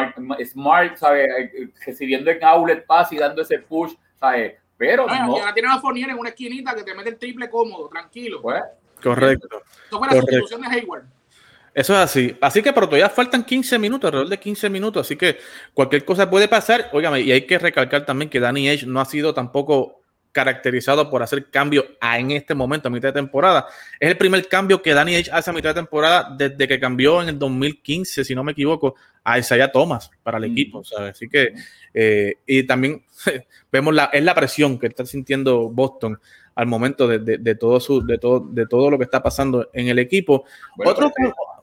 Smart, 0.44 0.96
¿sabes? 0.96 1.28
Eh, 1.54 1.68
recibiendo 1.86 2.30
el 2.30 2.42
outlet 2.42 2.84
pass 2.84 3.12
y 3.12 3.16
dando 3.16 3.42
ese 3.42 3.58
push, 3.58 3.94
¿sabes? 4.18 4.54
Pero 4.76 5.06
no. 5.06 5.26
no. 5.26 5.36
ahora 5.36 5.54
tiene 5.54 5.68
a 5.68 5.78
Fournier 5.78 6.10
en 6.10 6.18
una 6.18 6.30
esquinita 6.30 6.74
que 6.74 6.82
te 6.82 6.94
mete 6.94 7.10
el 7.10 7.18
triple 7.18 7.48
cómodo, 7.48 7.88
tranquilo. 7.88 8.42
Pues, 8.42 8.62
correcto. 9.02 9.62
Esto 9.84 9.98
fue 9.98 10.08
la 10.08 10.14
sustitución 10.14 10.60
de 10.62 10.66
Hayward. 10.68 11.04
Eso 11.74 11.94
es 11.94 12.00
así. 12.00 12.36
Así 12.40 12.62
que, 12.62 12.72
pero 12.72 12.86
todavía 12.86 13.08
faltan 13.08 13.44
15 13.44 13.78
minutos, 13.78 14.08
alrededor 14.08 14.28
de 14.28 14.38
15 14.38 14.68
minutos. 14.68 15.06
Así 15.06 15.16
que 15.16 15.38
cualquier 15.72 16.04
cosa 16.04 16.28
puede 16.28 16.48
pasar. 16.48 16.90
Óigame, 16.92 17.20
y 17.22 17.32
hay 17.32 17.46
que 17.46 17.58
recalcar 17.58 18.04
también 18.04 18.28
que 18.28 18.40
Danny 18.40 18.68
Edge 18.68 18.86
no 18.86 19.00
ha 19.00 19.04
sido 19.04 19.32
tampoco 19.32 20.02
caracterizado 20.32 21.10
por 21.10 21.22
hacer 21.22 21.50
cambio 21.50 21.84
en 22.00 22.30
este 22.30 22.54
momento, 22.54 22.88
a 22.88 22.90
mitad 22.90 23.08
de 23.08 23.12
temporada. 23.12 23.66
Es 24.00 24.10
el 24.10 24.16
primer 24.16 24.48
cambio 24.48 24.80
que 24.82 24.94
Danny 24.94 25.14
Edge 25.14 25.30
hace 25.30 25.50
a 25.50 25.52
mitad 25.52 25.70
de 25.70 25.74
temporada 25.74 26.34
desde 26.36 26.66
que 26.66 26.80
cambió 26.80 27.22
en 27.22 27.28
el 27.28 27.38
2015, 27.38 28.24
si 28.24 28.34
no 28.34 28.42
me 28.42 28.52
equivoco, 28.52 28.94
a 29.22 29.38
Isaiah 29.38 29.70
Thomas 29.70 30.10
para 30.22 30.38
el 30.38 30.44
equipo. 30.44 30.82
Así 30.98 31.28
que, 31.28 31.52
eh, 31.92 32.38
y 32.46 32.64
también 32.64 33.04
vemos 33.72 33.94
la, 33.94 34.04
es 34.06 34.24
la 34.24 34.34
presión 34.34 34.78
que 34.78 34.86
está 34.86 35.04
sintiendo 35.04 35.68
Boston 35.68 36.18
al 36.54 36.66
momento 36.66 37.08
de, 37.08 37.18
de, 37.18 37.54
todo 37.54 37.80
su, 37.80 38.04
de 38.04 38.18
todo, 38.18 38.40
de 38.40 38.66
todo 38.66 38.90
lo 38.90 38.98
que 38.98 39.04
está 39.04 39.22
pasando 39.22 39.68
en 39.72 39.88
el 39.88 39.98
equipo. 39.98 40.44
otro, 40.84 41.10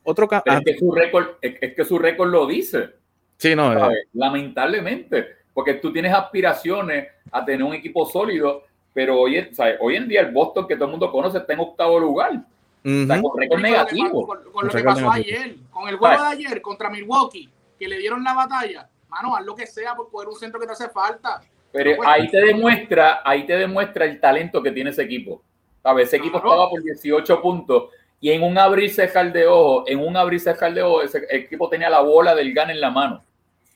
otro 0.03 0.25
es 0.31 0.41
ah, 0.45 0.61
que 0.65 0.77
su 0.77 0.91
récord, 0.91 1.27
es 1.41 1.75
que 1.75 1.85
su 1.85 1.99
récord 1.99 2.29
lo 2.29 2.47
dice. 2.47 2.89
Sí, 3.37 3.55
no. 3.55 3.91
Eh. 3.91 4.07
Lamentablemente, 4.13 5.27
porque 5.53 5.75
tú 5.75 5.93
tienes 5.93 6.13
aspiraciones 6.13 7.07
a 7.31 7.45
tener 7.45 7.63
un 7.63 7.73
equipo 7.73 8.05
sólido, 8.05 8.63
pero 8.93 9.19
hoy, 9.19 9.49
hoy 9.79 9.95
en 9.95 10.07
día 10.07 10.21
el 10.21 10.31
Boston 10.31 10.67
que 10.67 10.75
todo 10.75 10.85
el 10.85 10.91
mundo 10.91 11.11
conoce 11.11 11.37
está 11.37 11.53
en 11.53 11.59
octavo 11.59 11.99
lugar. 11.99 12.43
Está 12.83 13.21
con 13.21 13.37
récord 13.37 13.61
negativo. 13.61 14.25
Con, 14.25 14.67
lo 14.67 14.73
que 14.73 14.83
pasó 14.83 15.11
ayer, 15.11 15.55
con 15.69 15.87
el 15.87 15.97
juego 15.97 16.21
de 16.21 16.27
ayer 16.27 16.61
contra 16.61 16.89
Milwaukee, 16.89 17.49
que 17.77 17.87
le 17.87 17.97
dieron 17.97 18.23
la 18.23 18.33
batalla. 18.33 18.89
Mano, 19.09 19.35
haz 19.35 19.45
lo 19.45 19.55
que 19.55 19.67
sea 19.67 19.95
por 19.95 20.09
poder 20.09 20.27
un 20.29 20.35
centro 20.35 20.59
que 20.59 20.65
te 20.65 20.73
hace 20.73 20.89
falta. 20.89 21.41
Pero 21.71 22.07
ahí 22.07 22.27
te 22.29 22.39
demuestra, 22.41 23.21
ahí 23.23 23.45
te 23.45 23.57
demuestra 23.57 24.05
el 24.05 24.19
talento 24.19 24.61
que 24.61 24.71
tiene 24.71 24.89
ese 24.89 25.03
equipo. 25.03 25.41
¿Sabes? 25.83 26.07
Ese 26.07 26.17
equipo 26.17 26.37
estaba 26.37 26.69
por 26.69 26.81
18 26.83 27.41
puntos 27.41 27.89
y 28.21 28.31
en 28.31 28.43
un 28.43 28.57
abrir 28.57 28.89
cejar 28.91 29.31
de 29.31 29.47
ojo, 29.47 29.85
en 29.87 29.99
un 29.99 30.17
abrir 30.17 30.41
cejar 30.41 30.73
de 30.73 30.81
ojo, 30.81 31.01
ese 31.01 31.25
equipo 31.29 31.69
tenía 31.69 31.89
la 31.89 32.01
bola 32.01 32.35
del 32.35 32.53
GAN 32.53 32.69
en 32.69 32.81
la 32.81 32.91
mano. 32.91 33.23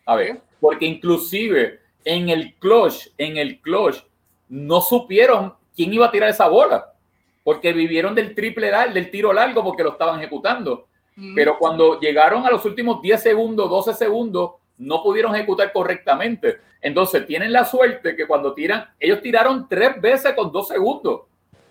A 0.06 0.16
ver, 0.16 0.42
porque 0.60 0.86
inclusive 0.86 1.80
en 2.04 2.30
el 2.30 2.56
clutch, 2.56 3.08
en 3.18 3.38
el 3.38 3.62
clutch, 3.62 4.04
no 4.50 4.82
supieron 4.82 5.54
quién 5.76 5.94
iba 5.94 6.08
a 6.08 6.12
tirar 6.12 6.30
esa 6.30 6.48
bola, 6.50 6.94
porque 7.44 7.72
vivieron 7.72 8.14
del 8.14 8.36
triple 8.36 8.72
del 8.94 9.10
tiro 9.10 9.32
largo 9.32 9.64
porque 9.64 9.84
lo 9.84 9.92
estaban 9.92 10.20
ejecutando. 10.20 10.88
Pero 11.36 11.60
cuando 11.60 12.00
llegaron 12.00 12.46
a 12.46 12.50
los 12.50 12.66
últimos 12.66 13.00
10 13.02 13.22
segundos, 13.22 13.70
12 13.70 13.94
segundos, 13.94 14.54
no 14.78 15.02
pudieron 15.04 15.36
ejecutar 15.36 15.72
correctamente. 15.72 16.58
Entonces 16.82 17.26
tienen 17.26 17.52
la 17.52 17.66
suerte 17.66 18.16
que 18.16 18.28
cuando 18.28 18.54
tiran, 18.54 18.86
ellos 19.00 19.22
tiraron 19.22 19.68
tres 19.70 20.00
veces 20.02 20.34
con 20.34 20.52
dos 20.52 20.68
segundos. 20.68 21.22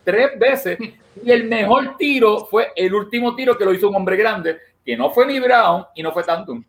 Tres 0.05 0.39
veces. 0.39 0.79
Y 1.23 1.31
el 1.31 1.45
mejor 1.45 1.97
tiro 1.97 2.47
fue 2.47 2.73
el 2.75 2.95
último 2.95 3.35
tiro 3.35 3.57
que 3.57 3.65
lo 3.65 3.75
hizo 3.75 3.89
un 3.89 3.97
hombre 3.97 4.17
grande, 4.17 4.59
que 4.85 4.97
no 4.97 5.11
fue 5.11 5.27
ni 5.27 5.39
Brown 5.39 5.85
y 5.95 6.03
no 6.03 6.13
fue 6.13 6.25
Tantum. 6.25 6.65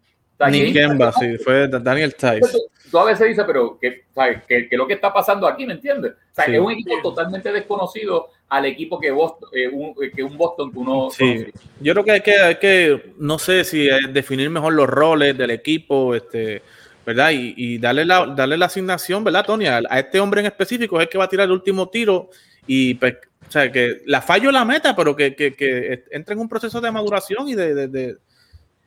Ni 0.49 0.73
Kemba, 0.73 1.11
sí, 1.13 1.37
fue 1.37 1.67
Daniel 1.67 2.15
Tice. 2.15 2.57
Tú 2.91 2.99
a 2.99 3.05
veces 3.05 3.27
dices, 3.27 3.43
pero 3.47 3.79
¿qué, 3.81 4.03
¿qué, 4.47 4.67
es 4.69 4.77
lo 4.77 4.85
que 4.85 4.93
está 4.93 5.11
pasando 5.11 5.47
aquí? 5.47 5.65
¿Me 5.65 5.73
entiendes? 5.73 6.11
O 6.11 6.35
sea, 6.35 6.45
es 6.45 6.59
un 6.59 6.71
equipo 6.71 7.01
totalmente 7.01 7.51
desconocido 7.51 8.29
al 8.49 8.65
equipo 8.65 8.99
que, 8.99 9.09
Boston, 9.09 9.49
eh, 9.51 9.67
un, 9.67 9.95
que 10.15 10.23
un 10.23 10.37
Boston 10.37 10.71
que 10.71 10.77
uno. 10.77 11.09
Sí. 11.09 11.47
Yo 11.79 11.93
creo 11.93 12.05
que 12.05 12.11
hay, 12.11 12.21
que 12.21 12.35
hay 12.35 12.55
que, 12.57 13.13
no 13.17 13.39
sé 13.39 13.63
si 13.63 13.87
definir 14.11 14.51
mejor 14.51 14.73
los 14.73 14.87
roles 14.87 15.35
del 15.35 15.49
equipo, 15.49 16.13
este, 16.13 16.61
¿verdad? 17.03 17.31
Y, 17.31 17.55
y 17.57 17.77
darle, 17.79 18.05
la, 18.05 18.27
darle 18.27 18.57
la 18.57 18.67
asignación, 18.67 19.23
¿verdad, 19.23 19.45
Tony? 19.45 19.65
A, 19.65 19.79
este 19.97 20.19
hombre 20.19 20.41
en 20.41 20.47
específico 20.47 20.99
es 20.99 21.07
el 21.07 21.09
que 21.09 21.17
va 21.17 21.23
a 21.23 21.29
tirar 21.29 21.45
el 21.45 21.51
último 21.51 21.89
tiro 21.89 22.29
y 22.67 22.93
pues, 22.93 23.15
o 23.47 23.51
sea, 23.51 23.71
que 23.71 24.01
la 24.05 24.21
fallo 24.21 24.51
la 24.51 24.65
meta, 24.65 24.95
pero 24.95 25.15
que, 25.15 25.35
que, 25.35 25.55
que 25.55 26.03
entre 26.11 26.33
en 26.33 26.41
un 26.41 26.49
proceso 26.49 26.79
de 26.79 26.91
maduración 26.91 27.49
y 27.49 27.55
de, 27.55 27.73
de, 27.73 27.87
de, 27.87 28.17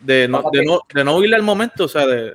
no, 0.00 0.50
de, 0.52 0.64
no, 0.64 0.80
de 0.92 1.04
no 1.04 1.16
al 1.18 1.42
momento, 1.42 1.84
o 1.84 1.88
sea, 1.88 2.06
de... 2.06 2.34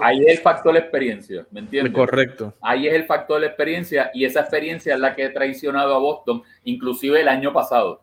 Ahí 0.00 0.20
es 0.24 0.38
el 0.38 0.38
factor 0.38 0.72
de 0.72 0.78
la 0.78 0.84
experiencia, 0.84 1.46
¿me 1.50 1.60
entiendes? 1.60 1.92
Correcto. 1.92 2.54
Ahí 2.62 2.86
es 2.86 2.94
el 2.94 3.04
factor 3.04 3.36
de 3.36 3.42
la 3.42 3.46
experiencia 3.48 4.10
y 4.14 4.24
esa 4.24 4.40
experiencia 4.40 4.94
es 4.94 5.00
la 5.00 5.14
que 5.14 5.24
ha 5.24 5.32
traicionado 5.32 5.94
a 5.94 5.98
Boston, 5.98 6.42
inclusive 6.64 7.20
el 7.20 7.28
año 7.28 7.52
pasado. 7.52 8.00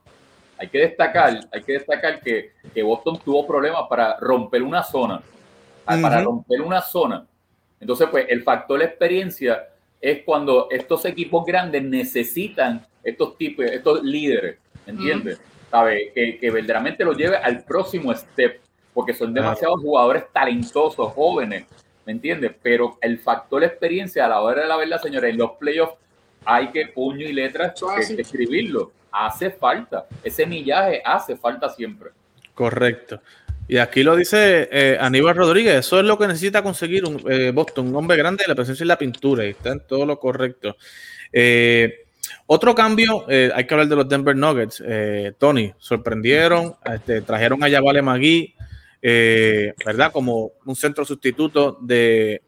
Hay 0.59 0.67
que 0.67 0.77
destacar, 0.77 1.39
hay 1.51 1.63
que 1.63 1.73
destacar 1.73 2.21
que, 2.21 2.51
que 2.71 2.83
Boston 2.83 3.19
tuvo 3.25 3.47
problemas 3.47 3.83
para 3.89 4.15
romper 4.19 4.61
una 4.61 4.83
zona, 4.83 5.21
para 5.83 6.21
romper 6.21 6.61
una 6.61 6.81
zona. 6.81 7.25
Entonces, 7.79 8.07
pues 8.11 8.27
el 8.29 8.43
factor 8.43 8.77
de 8.77 8.85
la 8.85 8.89
experiencia 8.91 9.67
es 9.99 10.21
cuando 10.23 10.67
estos 10.69 11.03
equipos 11.05 11.45
grandes 11.45 11.81
necesitan 11.83 12.85
estos 13.03 13.37
tipos, 13.37 13.65
estos 13.65 14.03
líderes, 14.03 14.57
¿entiendes? 14.85 15.41
Que, 16.13 16.37
que, 16.37 16.51
verdaderamente 16.51 17.05
lo 17.05 17.13
lleve 17.13 17.37
al 17.37 17.63
próximo 17.63 18.13
step, 18.13 18.59
porque 18.93 19.13
son 19.13 19.33
demasiados 19.33 19.79
jugadores 19.79 20.25
talentosos, 20.33 21.13
jóvenes, 21.13 21.65
¿me 22.05 22.11
entiendes? 22.11 22.51
Pero 22.61 22.97
el 23.01 23.19
factor 23.19 23.63
experiencia 23.63 24.25
a 24.25 24.29
la 24.29 24.41
hora 24.41 24.63
de 24.63 24.67
la 24.67 24.75
verdad, 24.75 25.01
señores, 25.01 25.31
en 25.31 25.37
los 25.37 25.51
playoffs 25.51 25.95
hay 26.43 26.69
que 26.69 26.87
puño 26.87 27.25
y 27.25 27.33
letras 27.33 27.73
escribirlo. 28.17 28.91
Hace 29.11 29.51
falta. 29.51 30.07
Ese 30.23 30.45
millaje 30.45 31.01
hace 31.03 31.35
falta 31.35 31.69
siempre. 31.69 32.11
Correcto. 32.53 33.21
Y 33.67 33.77
aquí 33.77 34.03
lo 34.03 34.15
dice 34.15 34.67
eh, 34.71 34.97
Aníbal 34.99 35.35
Rodríguez, 35.35 35.75
eso 35.75 35.99
es 35.99 36.05
lo 36.05 36.17
que 36.17 36.27
necesita 36.27 36.61
conseguir 36.61 37.05
un 37.05 37.23
eh, 37.31 37.51
Boston, 37.51 37.87
un 37.87 37.95
hombre 37.95 38.17
grande 38.17 38.43
de 38.43 38.49
la 38.49 38.55
presencia 38.55 38.83
en 38.83 38.89
la 38.89 38.97
pintura, 38.97 39.45
y 39.45 39.51
está 39.51 39.71
en 39.71 39.79
todo 39.87 40.05
lo 40.05 40.19
correcto. 40.19 40.75
Eh, 41.31 42.00
otro 42.53 42.75
cambio, 42.75 43.25
hay 43.27 43.65
que 43.65 43.73
hablar 43.73 43.87
de 43.87 43.95
los 43.95 44.09
Denver 44.09 44.35
Nuggets. 44.35 44.83
Tony, 45.37 45.71
sorprendieron, 45.77 46.75
este, 46.85 47.21
trajeron 47.21 47.63
a 47.63 47.69
Yavale 47.69 48.01
Magui, 48.01 48.53
¿verdad? 49.01 50.11
Como 50.11 50.51
un 50.65 50.75
centro 50.75 51.05
sustituto 51.05 51.77
de 51.81 52.41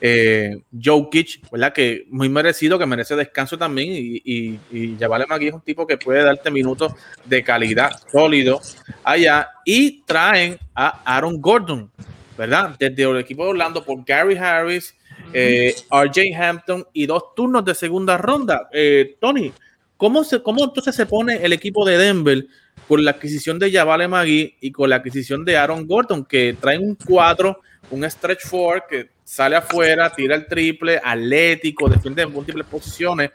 eh, 0.00 0.62
Joe 0.82 1.08
Kitch, 1.10 1.50
¿verdad? 1.50 1.72
Que 1.72 2.06
muy 2.10 2.28
merecido, 2.28 2.78
que 2.78 2.86
merece 2.86 3.16
descanso 3.16 3.56
también. 3.56 3.92
Y, 3.92 4.22
y, 4.24 4.60
y 4.70 4.96
es 5.00 5.52
un 5.52 5.60
tipo 5.62 5.86
que 5.86 5.96
puede 5.96 6.22
darte 6.22 6.50
minutos 6.50 6.92
de 7.24 7.42
calidad 7.42 7.92
sólido 8.10 8.60
allá. 9.04 9.48
Y 9.64 10.02
traen 10.02 10.58
a 10.74 11.02
Aaron 11.04 11.40
Gordon, 11.40 11.90
¿verdad? 12.36 12.76
Desde 12.78 13.02
el 13.02 13.18
equipo 13.18 13.44
de 13.44 13.50
Orlando 13.50 13.84
por 13.84 14.04
Gary 14.04 14.36
Harris. 14.36 14.94
Eh, 15.32 15.74
RJ 15.90 16.34
Hampton 16.36 16.86
y 16.92 17.06
dos 17.06 17.34
turnos 17.34 17.64
de 17.64 17.74
segunda 17.74 18.16
ronda. 18.16 18.68
Eh, 18.72 19.16
Tony, 19.20 19.52
¿cómo, 19.96 20.24
se, 20.24 20.42
¿cómo 20.42 20.64
entonces 20.64 20.94
se 20.94 21.06
pone 21.06 21.36
el 21.44 21.52
equipo 21.52 21.84
de 21.84 21.98
Denver 21.98 22.46
con 22.88 23.04
la 23.04 23.12
adquisición 23.12 23.58
de 23.58 23.70
Yavale 23.70 24.08
Magui 24.08 24.54
y 24.60 24.70
con 24.70 24.90
la 24.90 24.96
adquisición 24.96 25.44
de 25.44 25.56
Aaron 25.56 25.86
Gordon, 25.86 26.24
que 26.24 26.56
traen 26.60 26.82
un 26.82 26.94
4, 26.94 27.60
un 27.90 28.10
stretch 28.10 28.46
four 28.46 28.84
que 28.88 29.10
sale 29.24 29.56
afuera, 29.56 30.12
tira 30.14 30.36
el 30.36 30.46
triple, 30.46 31.00
atlético, 31.02 31.88
defiende 31.88 32.22
en 32.22 32.32
múltiples 32.32 32.66
posiciones? 32.66 33.30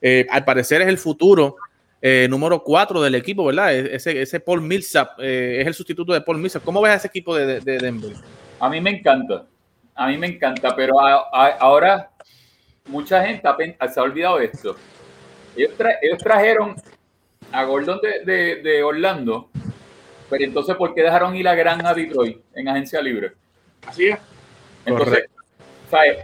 Eh, 0.00 0.26
al 0.30 0.44
parecer 0.44 0.82
es 0.82 0.88
el 0.88 0.98
futuro 0.98 1.56
eh, 2.00 2.28
número 2.30 2.62
4 2.62 3.02
del 3.02 3.16
equipo, 3.16 3.44
¿verdad? 3.44 3.74
E-, 3.74 3.96
ese, 3.96 4.22
ese 4.22 4.40
Paul 4.40 4.62
Millsap 4.62 5.20
es 5.20 5.66
el 5.66 5.74
sustituto 5.74 6.12
de 6.12 6.20
Paul 6.20 6.38
Millsap. 6.38 6.62
¿Cómo 6.64 6.80
ves 6.80 6.92
a 6.92 6.96
ese 6.96 7.08
equipo 7.08 7.36
de, 7.36 7.60
de 7.60 7.78
Denver? 7.78 8.12
A 8.60 8.68
mí 8.68 8.80
me 8.80 8.90
encanta 8.90 9.44
a 9.98 10.06
mí 10.06 10.16
me 10.16 10.28
encanta, 10.28 10.76
pero 10.76 10.94
ahora 11.00 12.08
mucha 12.86 13.26
gente 13.26 13.48
se 13.92 13.98
ha 13.98 14.02
olvidado 14.04 14.38
de 14.38 14.44
esto. 14.44 14.76
Ellos, 15.56 16.22
trajeron 16.22 16.76
a 17.50 17.64
Gordon 17.64 17.98
de, 18.24 18.82
Orlando, 18.84 19.50
pero 20.30 20.44
entonces, 20.44 20.76
¿por 20.76 20.94
qué 20.94 21.02
dejaron 21.02 21.34
ir 21.34 21.48
a 21.48 21.54
Gran 21.56 21.84
a 21.84 21.94
Detroit 21.94 22.38
en 22.54 22.68
agencia 22.68 23.02
libre? 23.02 23.32
Así 23.88 24.08
es. 24.08 24.18
Entonces, 24.86 25.24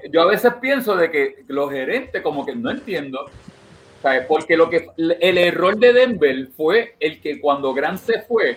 yo 0.09 0.23
a 0.23 0.27
veces 0.27 0.53
pienso 0.61 0.95
de 0.95 1.11
que 1.11 1.45
los 1.49 1.69
gerentes, 1.73 2.23
como 2.23 2.47
que 2.47 2.55
no 2.55 2.71
entiendo, 2.71 3.29
¿sabes? 4.01 4.25
porque 4.29 4.57
lo 4.57 4.71
que 4.71 4.87
el 4.97 5.37
error 5.37 5.77
de 5.77 5.93
Denver 5.93 6.47
fue 6.57 6.95
el 7.01 7.21
que 7.21 7.41
cuando 7.41 7.75
Gran 7.75 7.99
se 7.99 8.23
fue, 8.23 8.57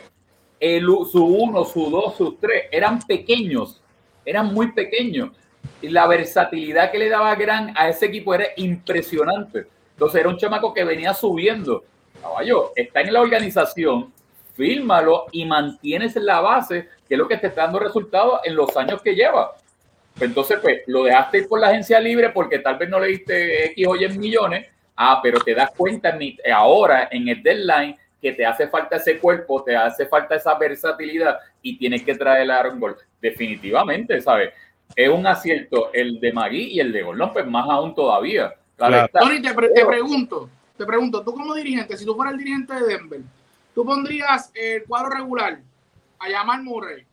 el, 0.59 0.85
su 1.11 1.25
uno, 1.25 1.65
su 1.65 1.89
dos, 1.89 2.15
sus 2.15 2.39
tres 2.39 2.65
eran 2.71 2.99
pequeños 2.99 3.81
eran 4.27 4.53
muy 4.53 4.73
pequeños. 4.73 5.31
Y 5.81 5.89
la 5.89 6.05
versatilidad 6.05 6.91
que 6.91 6.99
le 6.99 7.09
daba 7.09 7.33
Gran 7.35 7.73
a 7.75 7.87
ese 7.87 8.07
equipo 8.07 8.33
era 8.35 8.47
impresionante. 8.57 9.67
Entonces 9.93 10.19
era 10.19 10.29
un 10.29 10.37
chamaco 10.37 10.73
que 10.73 10.83
venía 10.83 11.13
subiendo. 11.13 11.83
Caballo, 12.21 12.73
está 12.75 13.01
en 13.01 13.13
la 13.13 13.21
organización, 13.21 14.11
fírmalo 14.55 15.25
y 15.31 15.45
mantienes 15.45 16.15
la 16.17 16.41
base, 16.41 16.89
que 17.07 17.15
es 17.15 17.17
lo 17.17 17.27
que 17.27 17.37
te 17.37 17.47
está 17.47 17.63
dando 17.63 17.79
resultados 17.79 18.41
en 18.43 18.55
los 18.55 18.75
años 18.75 19.01
que 19.01 19.15
lleva. 19.15 19.55
Entonces, 20.19 20.59
pues, 20.61 20.81
lo 20.87 21.03
dejaste 21.03 21.39
ir 21.39 21.47
por 21.47 21.59
la 21.59 21.69
agencia 21.69 21.99
libre 21.99 22.29
porque 22.29 22.59
tal 22.59 22.77
vez 22.77 22.89
no 22.89 22.99
le 22.99 23.07
diste 23.07 23.67
X 23.67 23.87
o 23.87 23.95
Y 23.95 24.09
millones. 24.17 24.67
Ah, 24.95 25.19
pero 25.21 25.39
te 25.39 25.53
das 25.53 25.71
cuenta 25.77 26.17
ahora 26.53 27.07
en 27.11 27.27
el 27.29 27.41
deadline 27.41 27.95
que 28.19 28.31
te 28.31 28.45
hace 28.45 28.67
falta 28.67 28.97
ese 28.97 29.19
cuerpo, 29.19 29.63
te 29.63 29.75
hace 29.75 30.07
falta 30.07 30.35
esa 30.35 30.55
versatilidad 30.55 31.37
y 31.61 31.77
tienes 31.77 32.01
que 32.03 32.15
traer 32.15 32.41
el 32.41 32.51
Aaron 32.51 32.79
Gol. 32.79 32.97
Definitivamente, 33.21 34.21
¿sabes? 34.21 34.53
Es 34.95 35.09
un 35.09 35.25
acierto 35.27 35.91
el 35.93 36.19
de 36.19 36.31
Magui 36.31 36.73
y 36.73 36.79
el 36.79 36.91
de 36.91 37.03
Gol, 37.03 37.21
pues 37.33 37.45
más 37.45 37.67
aún 37.69 37.93
todavía. 37.93 38.53
Tony, 38.77 39.41
te, 39.41 39.53
pregunto, 39.53 40.49
te 40.77 40.85
pregunto, 40.85 41.23
tú 41.23 41.33
como 41.33 41.55
dirigente, 41.55 41.97
si 41.97 42.05
tú 42.05 42.15
fueras 42.15 42.33
el 42.33 42.39
dirigente 42.39 42.73
de 42.75 42.85
Denver, 42.85 43.21
tú 43.73 43.83
pondrías 43.83 44.51
el 44.53 44.83
cuadro 44.83 45.09
regular 45.09 45.59
a 46.19 46.31
Jamal 46.31 46.63
Murray, 46.63 47.05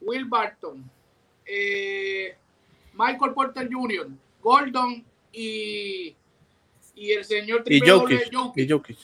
Will 0.00 0.26
Barton, 0.26 0.84
eh, 1.46 2.36
Michael 2.92 3.32
Porter 3.32 3.68
Jr., 3.70 4.08
Gordon 4.42 5.04
y, 5.32 6.14
y 6.94 7.12
el 7.12 7.24
señor 7.24 7.62
y 7.66 7.80
Jokic, 7.80 8.30
y 8.56 8.68
Jokic. 8.68 8.98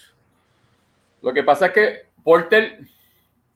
Lo 1.23 1.33
que 1.33 1.43
pasa 1.43 1.67
es 1.67 1.73
que 1.73 2.07
Porter, 2.23 2.81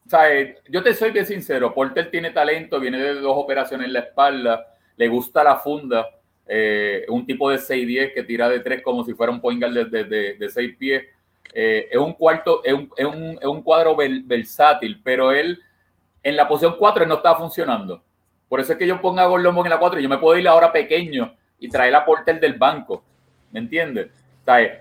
¿sabes? 0.07 0.57
yo 0.69 0.83
te 0.83 0.95
soy 0.95 1.11
bien 1.11 1.27
sincero, 1.27 1.75
Porter 1.75 2.11
tiene 2.11 2.31
talento, 2.31 2.81
viene 2.81 2.99
de 2.99 3.15
dos 3.15 3.37
operaciones 3.37 3.87
en 3.87 3.93
la 3.93 4.01
espalda, 4.01 4.67
le 4.97 5.09
gusta 5.09 5.45
la 5.45 5.57
funda, 5.57 6.07
eh, 6.47 7.05
un 7.09 7.27
tipo 7.27 7.51
de 7.51 7.57
6-10 7.57 8.15
que 8.15 8.23
tira 8.23 8.49
de 8.49 8.61
tres 8.61 8.83
como 8.83 9.05
si 9.05 9.15
fuera 9.15 9.33
un 9.33 9.41
point 9.41 9.63
de, 9.63 10.05
de, 10.39 10.49
6 10.49 10.77
pies. 10.79 11.05
Eh, 11.53 11.89
es 11.91 11.99
un 11.99 12.13
cuarto, 12.13 12.63
es 12.65 12.73
un, 12.73 12.91
es 12.97 13.05
un, 13.05 13.39
es 13.41 13.47
un 13.47 13.63
cuadro 13.63 13.97
versátil, 13.97 15.01
pero 15.03 15.33
él 15.33 15.59
en 16.23 16.37
la 16.37 16.47
posición 16.47 16.77
4 16.79 17.07
no 17.07 17.17
está 17.17 17.35
funcionando. 17.35 18.03
Por 18.49 18.61
eso 18.61 18.73
es 18.73 18.79
que 18.79 18.87
yo 18.87 19.01
pongo 19.01 19.21
a 19.21 19.27
Gordon 19.27 19.57
en 19.59 19.71
la 19.71 19.79
4 19.79 19.99
y 19.99 20.03
yo 20.05 20.09
me 20.09 20.19
puedo 20.19 20.39
ir 20.39 20.47
ahora 20.47 20.73
pequeño 20.73 21.35
y 21.59 21.69
traer 21.69 21.95
a 21.95 22.05
Porter 22.05 22.39
del 22.39 22.55
banco. 22.55 23.03
¿Me 23.51 23.61
entiendes? 23.61 24.09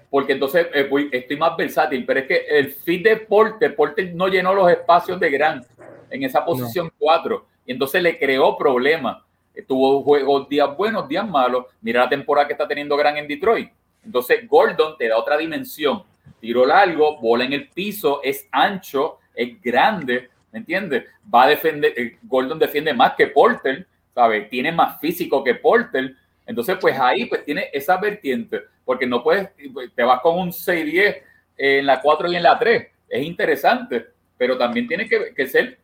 Porque 0.09 0.33
entonces 0.33 0.67
eh, 0.73 0.89
estoy 1.11 1.37
más 1.37 1.57
versátil, 1.57 2.05
pero 2.05 2.19
es 2.19 2.27
que 2.27 2.45
el 2.49 2.71
fit 2.71 3.03
de 3.03 3.17
Porter, 3.17 3.75
Porter 3.75 4.13
no 4.13 4.27
llenó 4.27 4.53
los 4.53 4.69
espacios 4.69 5.19
de 5.19 5.31
Grant 5.31 5.65
en 6.09 6.23
esa 6.23 6.45
posición 6.45 6.91
4 6.99 7.45
y 7.65 7.71
entonces 7.71 8.01
le 8.03 8.19
creó 8.19 8.55
problemas. 8.57 9.23
Tuvo 9.67 10.03
juegos 10.03 10.47
días 10.49 10.75
buenos, 10.77 11.07
días 11.07 11.27
malos. 11.27 11.65
Mira 11.81 12.03
la 12.03 12.09
temporada 12.09 12.45
que 12.45 12.53
está 12.53 12.67
teniendo 12.67 12.95
Grant 12.95 13.17
en 13.17 13.27
Detroit. 13.27 13.71
Entonces 14.05 14.47
Gordon 14.47 14.97
te 14.97 15.07
da 15.07 15.17
otra 15.17 15.35
dimensión. 15.35 16.03
Tiro 16.39 16.65
largo, 16.65 17.19
bola 17.19 17.45
en 17.45 17.53
el 17.53 17.69
piso, 17.69 18.21
es 18.23 18.47
ancho, 18.51 19.17
es 19.33 19.59
grande, 19.61 20.29
¿me 20.51 20.59
entiendes? 20.59 21.05
Va 21.33 21.43
a 21.43 21.47
defender, 21.47 21.93
eh, 21.97 22.17
Gordon 22.21 22.59
defiende 22.59 22.93
más 22.93 23.13
que 23.15 23.27
Porter, 23.27 23.87
¿sabes? 24.13 24.47
Tiene 24.47 24.71
más 24.71 24.99
físico 24.99 25.43
que 25.43 25.55
Porter. 25.55 26.13
Entonces, 26.45 26.77
pues 26.79 26.99
ahí 26.99 27.25
pues 27.25 27.43
tiene 27.43 27.69
esa 27.73 27.97
vertiente 27.97 28.74
porque 28.85 29.07
no 29.07 29.23
puedes, 29.23 29.49
te 29.95 30.03
vas 30.03 30.21
con 30.21 30.39
un 30.39 30.51
6-10 30.51 31.21
en 31.57 31.85
la 31.85 32.01
4 32.01 32.31
y 32.31 32.35
en 32.35 32.43
la 32.43 32.57
3. 32.57 32.87
Es 33.09 33.23
interesante, 33.23 34.05
pero 34.37 34.57
también 34.57 34.87
tiene 34.87 35.09
que, 35.09 35.47
ser 35.47 35.79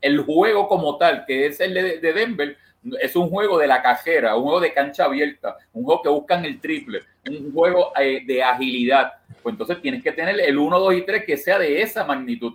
el 0.00 0.20
juego 0.20 0.68
como 0.68 0.98
tal, 0.98 1.24
que 1.26 1.46
es 1.46 1.60
el 1.60 1.74
de, 1.74 2.12
Denver, 2.12 2.56
es 3.00 3.14
un 3.16 3.28
juego 3.28 3.58
de 3.58 3.66
la 3.66 3.82
cajera, 3.82 4.36
un 4.36 4.44
juego 4.44 4.60
de 4.60 4.72
cancha 4.72 5.04
abierta, 5.04 5.56
un 5.72 5.84
juego 5.84 6.02
que 6.02 6.08
buscan 6.08 6.44
el 6.44 6.60
triple, 6.60 7.02
un 7.28 7.52
juego 7.52 7.92
eh, 8.00 8.22
de 8.26 8.42
agilidad. 8.42 9.12
Pues 9.42 9.54
entonces 9.54 9.80
tienes 9.80 10.02
que 10.02 10.12
tener 10.12 10.40
el 10.40 10.58
1, 10.58 10.78
2 10.78 10.94
y 10.94 11.02
3 11.02 11.24
que 11.24 11.36
sea 11.36 11.58
de 11.58 11.82
esa 11.82 12.04
magnitud. 12.04 12.54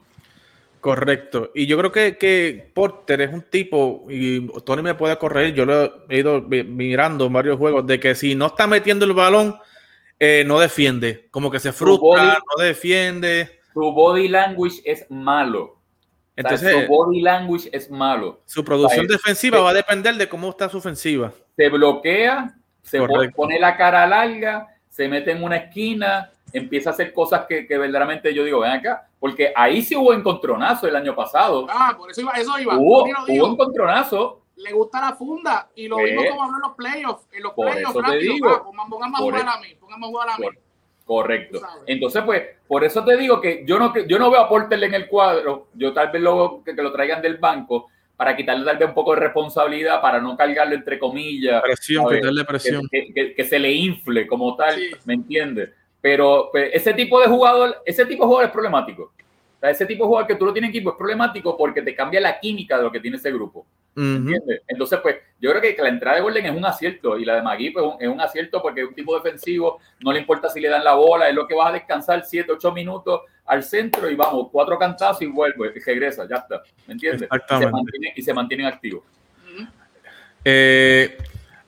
Correcto. 0.84 1.50
Y 1.56 1.66
yo 1.66 1.78
creo 1.78 1.94
que, 1.94 2.18
que, 2.18 2.70
Porter 2.74 3.22
es 3.22 3.34
un 3.34 3.44
tipo, 3.44 4.06
y 4.10 4.46
Tony 4.66 4.82
me 4.82 4.96
puede 4.96 5.18
correr, 5.18 5.54
yo 5.54 5.66
lo 5.66 6.10
he 6.10 6.20
ido 6.20 6.42
mirando 6.42 7.28
en 7.28 7.32
varios 7.32 7.58
juegos, 7.58 7.88
de 7.88 8.02
que 8.02 8.16
si 8.16 8.36
no 8.36 8.48
está 8.48 8.68
metiendo 8.68 9.06
el 9.06 9.14
balón, 9.14 9.56
eh, 10.20 10.44
no 10.46 10.60
defiende. 10.60 11.30
Como 11.32 11.50
que 11.50 11.62
se 11.62 11.72
frustra, 11.72 12.38
no 12.58 12.62
defiende. 12.62 13.62
Su 13.74 13.94
body 13.94 14.28
language 14.28 14.82
es 14.84 15.10
malo. 15.10 15.80
Entonces, 16.36 16.74
su 16.74 16.92
body 16.92 17.22
language 17.22 17.70
es 17.72 17.90
malo. 17.90 18.42
Su 18.46 18.66
producción 18.66 19.08
defensiva 19.08 19.62
va 19.62 19.70
a 19.70 19.76
depender 19.76 20.16
de 20.16 20.28
cómo 20.28 20.50
está 20.50 20.68
su 20.68 20.80
ofensiva. 20.80 21.32
Se 21.56 21.70
bloquea, 21.70 22.58
se 22.82 23.00
pone 23.34 23.58
la 23.58 23.78
cara 23.78 24.06
larga, 24.06 24.68
se 24.90 25.08
mete 25.08 25.32
en 25.32 25.46
una 25.46 25.56
esquina, 25.56 26.30
empieza 26.54 26.92
a 26.92 26.94
hacer 26.94 27.12
cosas 27.12 27.46
que, 27.48 27.68
que, 27.68 27.78
verdaderamente 27.78 28.34
yo 28.34 28.44
digo, 28.44 28.60
ven 28.60 28.72
acá, 28.72 29.08
porque 29.20 29.52
ahí 29.56 29.82
sí 29.82 29.96
hubo 29.96 30.14
encontronazo 30.14 30.88
el 30.88 30.96
año 30.96 31.16
pasado. 31.16 31.66
Ah, 31.70 31.96
por 31.98 32.12
eso 32.12 32.22
iba, 32.22 32.32
eso 32.34 32.58
iba. 32.60 32.78
Hubo, 32.78 33.04
hubo 33.04 33.48
encontronazo. 33.48 34.40
Le 34.56 34.72
gusta 34.72 35.02
la 35.02 35.16
funda 35.16 35.68
y 35.76 35.88
lo 35.88 35.98
vimos 35.98 36.26
como 36.30 36.44
habló 36.44 36.58
en 36.58 36.62
los 36.62 36.76
playoffs. 36.76 37.28
En 37.32 37.44
los 37.44 37.54
playoffs, 37.54 37.96
rápido, 37.96 38.20
digo, 38.20 38.50
ah, 38.50 38.62
a 39.14 39.18
jugar 39.18 39.48
a 39.50 39.60
mí, 39.60 39.76
póngame 39.80 40.06
a 40.06 40.10
jugar 40.10 40.30
a 40.30 40.38
mí. 40.38 40.48
Correcto. 41.06 41.60
Entonces, 41.86 42.24
pues, 42.24 42.44
por 42.68 42.84
eso 42.84 43.04
te 43.04 43.18
digo 43.18 43.42
que 43.42 43.64
yo 43.66 43.78
no, 43.78 43.94
yo 44.06 44.20
no 44.20 44.32
veo 44.32 44.42
a 44.42 44.48
Porter 44.48 44.82
en 44.84 44.94
el 44.94 45.08
cuadro, 45.08 45.68
yo 45.74 45.92
tal 45.92 46.12
vez 46.12 46.22
lo 46.22 46.62
que, 46.64 46.76
que 46.76 46.82
lo 46.82 46.94
traigan 46.94 47.22
del 47.22 47.38
banco 47.38 47.90
para 48.16 48.38
quitarle 48.38 48.64
tal 48.64 48.78
vez 48.78 48.88
un 48.88 48.94
poco 48.94 49.16
de 49.16 49.22
responsabilidad, 49.22 50.00
para 50.02 50.22
no 50.22 50.38
cargarlo 50.38 50.76
entre 50.76 51.00
comillas. 51.00 51.62
Presión, 51.62 52.08
quitarle 52.08 52.46
presión. 52.46 52.88
Que, 52.90 53.12
que, 53.14 53.34
que, 53.34 53.44
se 53.44 53.60
le 53.60 53.72
infle 53.74 54.28
como 54.28 54.56
tal, 54.56 54.80
¿me 55.06 55.16
entiendes? 55.16 55.72
Pero 56.04 56.50
pues, 56.52 56.70
ese 56.74 56.94
tipo 56.94 57.22
de 57.22 57.28
jugador, 57.28 57.82
ese 57.86 58.06
tipo 58.06 58.24
de 58.24 58.28
jugador 58.28 58.46
es 58.48 58.52
problemático. 58.52 59.14
ese 59.62 59.86
tipo 59.86 60.04
de 60.04 60.08
jugador 60.10 60.28
que 60.28 60.36
tú 60.36 60.46
lo 60.46 60.52
tienes 60.52 60.68
en 60.68 60.76
equipo 60.76 60.90
es 60.90 60.98
problemático 60.98 61.56
porque 61.58 61.82
te 61.82 61.96
cambia 61.96 62.20
la 62.20 62.42
química 62.42 62.76
de 62.76 62.84
lo 62.84 62.92
que 62.92 63.00
tiene 63.00 63.16
ese 63.16 63.32
grupo. 63.32 63.66
Entonces, 63.96 65.00
pues, 65.02 65.16
yo 65.40 65.52
creo 65.52 65.62
que 65.62 65.82
la 65.82 65.88
entrada 65.88 66.18
de 66.18 66.24
Golden 66.24 66.46
es 66.48 66.58
un 66.58 66.66
acierto 66.66 67.18
y 67.18 67.24
la 67.24 67.36
de 67.36 67.42
Magui 67.42 67.70
pues, 67.70 67.86
es 68.02 68.10
un 68.10 68.20
acierto 68.20 68.62
porque 68.62 68.82
es 68.82 68.88
un 68.90 68.94
tipo 68.94 69.16
defensivo, 69.16 69.80
no 70.04 70.12
le 70.12 70.20
importa 70.20 70.50
si 70.50 70.60
le 70.60 70.68
dan 70.68 70.84
la 70.84 70.96
bola, 70.96 71.30
es 71.30 71.36
lo 71.36 71.48
que 71.48 71.56
vas 71.56 71.70
a 71.70 71.74
descansar 71.74 72.26
7, 72.26 72.52
8 72.52 72.74
minutos 72.74 73.22
al 73.46 73.64
centro 73.64 74.10
y 74.10 74.16
vamos, 74.16 74.50
cuatro 74.52 74.78
cantazos 74.78 75.22
y 75.22 75.28
vuelve, 75.28 75.72
y 75.74 75.80
regresa, 75.80 76.28
ya 76.28 76.36
está. 76.36 76.64
¿Me 76.86 76.96
entiendes? 76.96 77.30
Y 77.32 77.58
se, 77.58 77.72
mantiene, 77.72 78.14
y 78.14 78.22
se 78.22 78.34
mantienen 78.34 78.66
activos. 78.66 79.04
eh, 80.44 81.18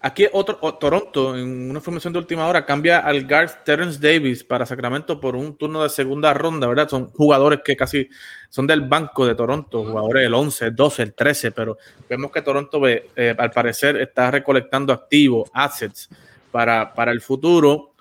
Aquí 0.05 0.27
otro, 0.31 0.57
Toronto, 0.75 1.35
en 1.35 1.67
una 1.67 1.79
información 1.79 2.13
de 2.13 2.19
última 2.19 2.47
hora, 2.47 2.63
cambia 2.63 2.99
al 2.99 3.25
guard 3.25 3.63
Terence 3.63 3.99
Davis 3.99 4.43
para 4.43 4.63
Sacramento 4.63 5.19
por 5.19 5.35
un 5.35 5.57
turno 5.57 5.81
de 5.81 5.89
segunda 5.89 6.31
ronda, 6.31 6.67
¿verdad? 6.67 6.87
Son 6.87 7.09
jugadores 7.09 7.61
que 7.65 7.75
casi 7.75 8.07
son 8.47 8.67
del 8.67 8.81
banco 8.81 9.25
de 9.25 9.33
Toronto, 9.33 9.83
jugadores 9.83 10.21
del 10.21 10.35
11, 10.35 10.65
el 10.65 10.75
12, 10.75 11.01
el 11.01 11.13
13, 11.15 11.51
pero 11.53 11.79
vemos 12.07 12.29
que 12.31 12.43
Toronto, 12.43 12.87
eh, 12.87 13.35
al 13.35 13.49
parecer, 13.49 13.97
está 13.97 14.29
recolectando 14.29 14.93
activos, 14.93 15.49
assets 15.51 16.07
para, 16.51 16.93
para 16.93 17.11
el 17.11 17.21
futuro. 17.21 17.93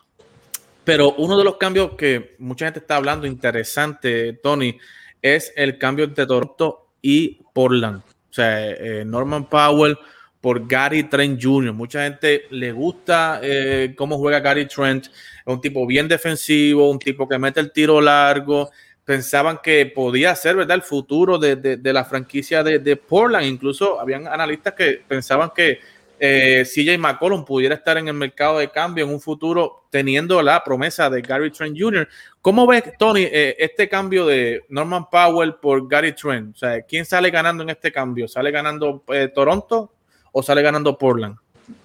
Pero 0.84 1.14
uno 1.14 1.38
de 1.38 1.44
los 1.44 1.56
cambios 1.56 1.92
que 1.96 2.36
mucha 2.38 2.66
gente 2.66 2.80
está 2.80 2.96
hablando, 2.96 3.26
interesante, 3.26 4.34
Tony, 4.42 4.78
es 5.22 5.54
el 5.56 5.78
cambio 5.78 6.04
entre 6.04 6.26
Toronto 6.26 6.88
y 7.00 7.40
Portland. 7.54 8.00
O 8.00 8.32
sea, 8.34 8.72
eh, 8.72 9.04
Norman 9.06 9.48
Powell 9.48 9.96
por 10.44 10.68
Gary 10.68 11.04
Trent 11.04 11.42
Jr. 11.42 11.72
Mucha 11.72 12.04
gente 12.04 12.44
le 12.50 12.70
gusta 12.70 13.40
eh, 13.42 13.94
cómo 13.96 14.18
juega 14.18 14.40
Gary 14.40 14.68
Trent. 14.68 15.06
Es 15.06 15.12
un 15.46 15.58
tipo 15.58 15.86
bien 15.86 16.06
defensivo, 16.06 16.90
un 16.90 16.98
tipo 16.98 17.26
que 17.26 17.38
mete 17.38 17.60
el 17.60 17.72
tiro 17.72 17.98
largo. 17.98 18.70
Pensaban 19.06 19.60
que 19.62 19.86
podía 19.86 20.36
ser, 20.36 20.56
¿verdad?, 20.56 20.76
el 20.76 20.82
futuro 20.82 21.38
de, 21.38 21.80
la 21.82 22.04
franquicia 22.04 22.62
de, 22.62 22.96
Portland. 22.96 23.46
Incluso 23.46 23.98
habían 23.98 24.28
analistas 24.28 24.74
que 24.74 25.02
pensaban 25.08 25.50
que 25.56 25.78
eh, 26.20 26.62
CJ 26.66 26.98
McCollum 26.98 27.46
pudiera 27.46 27.76
estar 27.76 27.96
en 27.96 28.08
el 28.08 28.14
mercado 28.14 28.58
de 28.58 28.68
cambio 28.68 29.06
en 29.06 29.14
un 29.14 29.22
futuro 29.22 29.86
teniendo 29.88 30.42
la 30.42 30.62
promesa 30.62 31.08
de 31.08 31.22
Gary 31.22 31.52
Trent 31.52 31.74
Jr. 31.80 32.06
¿Cómo 32.42 32.66
ves, 32.66 32.84
Tony, 32.98 33.22
eh, 33.22 33.56
este 33.58 33.88
cambio 33.88 34.26
de 34.26 34.62
Norman 34.68 35.08
Powell 35.08 35.54
por 35.54 35.88
Gary 35.88 36.12
Trent? 36.12 36.54
O 36.54 36.58
sea, 36.58 36.82
¿quién 36.82 37.06
sale 37.06 37.30
ganando 37.30 37.62
en 37.62 37.70
este 37.70 37.90
cambio? 37.90 38.28
¿Sale 38.28 38.50
ganando 38.50 39.02
Toronto 39.34 39.93
o 40.34 40.42
sale 40.42 40.62
ganando 40.62 40.98
Portland? 40.98 41.36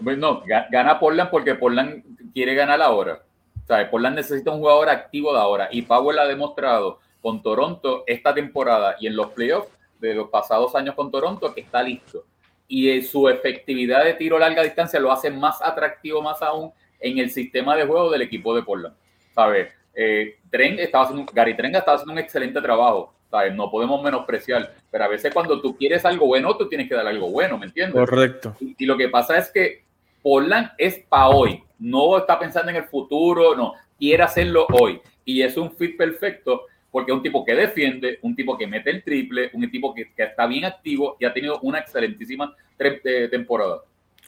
No, 0.01 0.43
gana 0.71 0.99
Portland 0.99 1.29
porque 1.29 1.55
Portland 1.55 2.03
quiere 2.33 2.55
ganar 2.55 2.81
ahora. 2.81 3.21
O 3.63 3.67
sea, 3.67 3.89
Portland 3.89 4.15
necesita 4.15 4.51
un 4.51 4.59
jugador 4.59 4.89
activo 4.89 5.31
de 5.31 5.39
ahora 5.39 5.69
y 5.71 5.83
Powell 5.83 6.17
ha 6.17 6.25
demostrado 6.25 6.99
con 7.21 7.43
Toronto 7.43 8.03
esta 8.07 8.33
temporada 8.33 8.95
y 8.99 9.05
en 9.05 9.15
los 9.15 9.27
playoffs 9.27 9.69
de 9.99 10.15
los 10.15 10.29
pasados 10.29 10.73
años 10.75 10.95
con 10.95 11.11
Toronto 11.11 11.53
que 11.53 11.61
está 11.61 11.83
listo. 11.83 12.25
Y 12.67 13.01
su 13.03 13.29
efectividad 13.29 14.03
de 14.03 14.15
tiro 14.15 14.37
a 14.37 14.39
larga 14.39 14.63
distancia 14.63 14.99
lo 14.99 15.11
hace 15.11 15.29
más 15.29 15.61
atractivo 15.61 16.21
más 16.21 16.41
aún 16.41 16.71
en 16.99 17.19
el 17.19 17.29
sistema 17.29 17.75
de 17.75 17.85
juego 17.85 18.09
del 18.09 18.23
equipo 18.23 18.55
de 18.55 18.63
Portland. 18.63 18.95
¿Sabes? 19.35 19.71
Eh, 19.93 20.37
estaba 20.51 21.03
haciendo, 21.03 21.31
Gary 21.31 21.55
Trenga 21.55 21.79
estaba 21.79 21.95
haciendo 21.95 22.13
un 22.13 22.19
excelente 22.19 22.59
trabajo. 22.61 23.13
No 23.53 23.69
podemos 23.69 24.01
menospreciar, 24.01 24.73
pero 24.89 25.03
a 25.03 25.07
veces 25.07 25.31
cuando 25.33 25.61
tú 25.61 25.77
quieres 25.77 26.03
algo 26.03 26.25
bueno, 26.25 26.55
tú 26.57 26.67
tienes 26.67 26.89
que 26.89 26.95
dar 26.95 27.05
algo 27.05 27.29
bueno, 27.29 27.59
¿me 27.59 27.67
entiendes? 27.67 27.93
Correcto. 27.93 28.55
Y, 28.59 28.85
lo 28.85 28.97
que 28.97 29.07
pasa 29.07 29.37
es 29.37 29.51
que 29.51 29.83
Portland 30.23 30.71
es 30.77 30.99
para 31.07 31.29
hoy, 31.29 31.63
no 31.77 32.17
está 32.17 32.39
pensando 32.39 32.71
en 32.71 32.77
el 32.77 32.85
futuro, 32.85 33.55
no, 33.55 33.73
quiere 33.99 34.23
hacerlo 34.23 34.65
hoy. 34.71 34.99
Y 35.25 35.43
es 35.43 35.57
un 35.57 35.71
fit 35.71 35.95
perfecto 35.95 36.63
porque 36.91 37.11
es 37.11 37.17
un 37.17 37.21
tipo 37.21 37.45
que 37.45 37.53
defiende, 37.53 38.17
un 38.23 38.35
tipo 38.35 38.57
que 38.57 38.65
mete 38.65 38.89
el 38.89 39.03
triple, 39.03 39.51
un 39.53 39.69
tipo 39.69 39.93
que, 39.93 40.09
está 40.17 40.47
bien 40.47 40.65
activo 40.65 41.15
y 41.19 41.25
ha 41.25 41.33
tenido 41.33 41.59
una 41.61 41.79
excelentísima 41.79 42.55
eh, 42.79 43.27
temporada. 43.29 43.81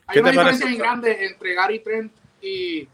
Hay 0.05 0.19
una 0.19 0.31
diferencia 0.31 0.75
grande 0.75 1.25
entre 1.25 1.55
Gary 1.55 1.79
Trent 1.79 2.11
y, 2.39 2.87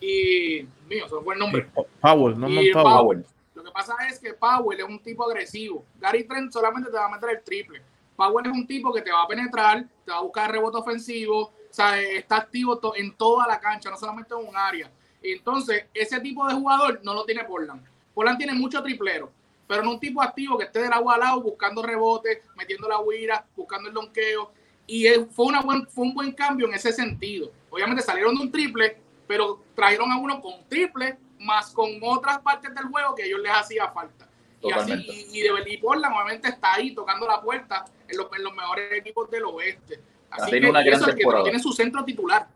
y 0.00 0.66
mío, 0.88 1.08
se 1.08 1.14
fue 1.22 1.34
el 1.34 1.40
nombre. 1.40 1.66
Powell, 2.00 2.38
no 2.38 2.48
Powell. 2.48 2.72
Powell. 2.72 3.24
Lo 3.64 3.70
que 3.70 3.74
pasa 3.74 3.96
es 4.10 4.18
que 4.18 4.34
Powell 4.34 4.78
es 4.78 4.84
un 4.84 5.02
tipo 5.02 5.24
agresivo. 5.24 5.86
Gary 5.98 6.24
Trent 6.24 6.52
solamente 6.52 6.90
te 6.90 6.98
va 6.98 7.06
a 7.06 7.08
meter 7.08 7.30
el 7.30 7.42
triple. 7.42 7.80
Powell 8.14 8.44
es 8.46 8.52
un 8.52 8.66
tipo 8.66 8.92
que 8.92 9.00
te 9.00 9.10
va 9.10 9.22
a 9.22 9.26
penetrar, 9.26 9.86
te 10.04 10.12
va 10.12 10.18
a 10.18 10.20
buscar 10.20 10.52
rebote 10.52 10.76
ofensivo, 10.76 11.44
o 11.44 11.52
sea, 11.70 11.98
está 11.98 12.36
activo 12.36 12.78
en 12.94 13.16
toda 13.16 13.46
la 13.46 13.58
cancha, 13.58 13.88
no 13.88 13.96
solamente 13.96 14.34
en 14.34 14.46
un 14.46 14.54
área. 14.54 14.90
Entonces, 15.22 15.86
ese 15.94 16.20
tipo 16.20 16.46
de 16.46 16.52
jugador 16.52 17.00
no 17.02 17.14
lo 17.14 17.24
tiene 17.24 17.42
Portland. 17.44 17.82
Portland 18.12 18.36
tiene 18.36 18.52
mucho 18.52 18.82
triplero, 18.82 19.32
pero 19.66 19.82
no 19.82 19.92
un 19.92 19.98
tipo 19.98 20.20
activo 20.20 20.58
que 20.58 20.64
esté 20.64 20.82
del 20.82 20.92
agua 20.92 21.14
al 21.14 21.20
lado 21.20 21.40
buscando 21.40 21.82
rebote, 21.82 22.42
metiendo 22.56 22.86
la 22.86 23.00
huira, 23.00 23.46
buscando 23.56 23.88
el 23.88 23.94
donqueo. 23.94 24.52
Y 24.86 25.06
fue, 25.30 25.46
una 25.46 25.62
buen, 25.62 25.86
fue 25.86 26.04
un 26.04 26.12
buen 26.12 26.32
cambio 26.32 26.66
en 26.66 26.74
ese 26.74 26.92
sentido. 26.92 27.50
Obviamente 27.70 28.02
salieron 28.02 28.34
de 28.34 28.42
un 28.42 28.52
triple, 28.52 28.98
pero 29.26 29.62
trajeron 29.74 30.12
a 30.12 30.18
uno 30.18 30.42
con 30.42 30.68
triple 30.68 31.16
más 31.44 31.72
con 31.72 31.90
otras 32.02 32.38
partes 32.40 32.74
del 32.74 32.84
juego 32.86 33.14
que 33.14 33.24
ellos 33.24 33.40
les 33.40 33.52
hacía 33.52 33.88
falta. 33.88 34.26
Y, 34.60 34.72
así, 34.72 34.92
y, 35.32 35.42
de 35.42 35.50
y 35.66 35.76
Portland 35.76 36.14
obviamente 36.14 36.48
está 36.48 36.74
ahí 36.74 36.94
tocando 36.94 37.26
la 37.26 37.40
puerta 37.40 37.84
en 38.08 38.16
los, 38.16 38.26
en 38.34 38.42
los 38.42 38.54
mejores 38.54 38.92
equipos 38.92 39.30
del 39.30 39.44
oeste. 39.44 40.00
Así 40.30 40.50
que, 40.50 40.68
una 40.68 40.80
eso 40.82 41.08
es 41.08 41.14
que 41.14 41.24
no 41.24 41.42
tiene 41.42 41.58
su 41.58 41.72
centro 41.72 42.04
titular. 42.04 42.46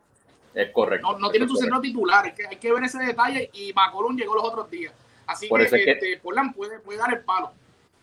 Es 0.54 0.70
correcto. 0.70 1.12
No, 1.12 1.18
no 1.18 1.30
tiene 1.30 1.46
su 1.46 1.56
centro 1.56 1.80
titular. 1.80 2.26
Es 2.26 2.34
que 2.34 2.46
hay 2.46 2.56
que 2.56 2.72
ver 2.72 2.82
ese 2.84 2.98
detalle. 2.98 3.50
Y 3.52 3.72
McCollum 3.74 4.16
llegó 4.16 4.34
los 4.34 4.44
otros 4.44 4.70
días. 4.70 4.92
Así 5.26 5.48
que, 5.48 5.62
este, 5.62 6.16
Portland 6.22 6.54
puede, 6.54 6.80
puede, 6.80 6.98
dar 6.98 7.12
el 7.12 7.20
palo. 7.20 7.52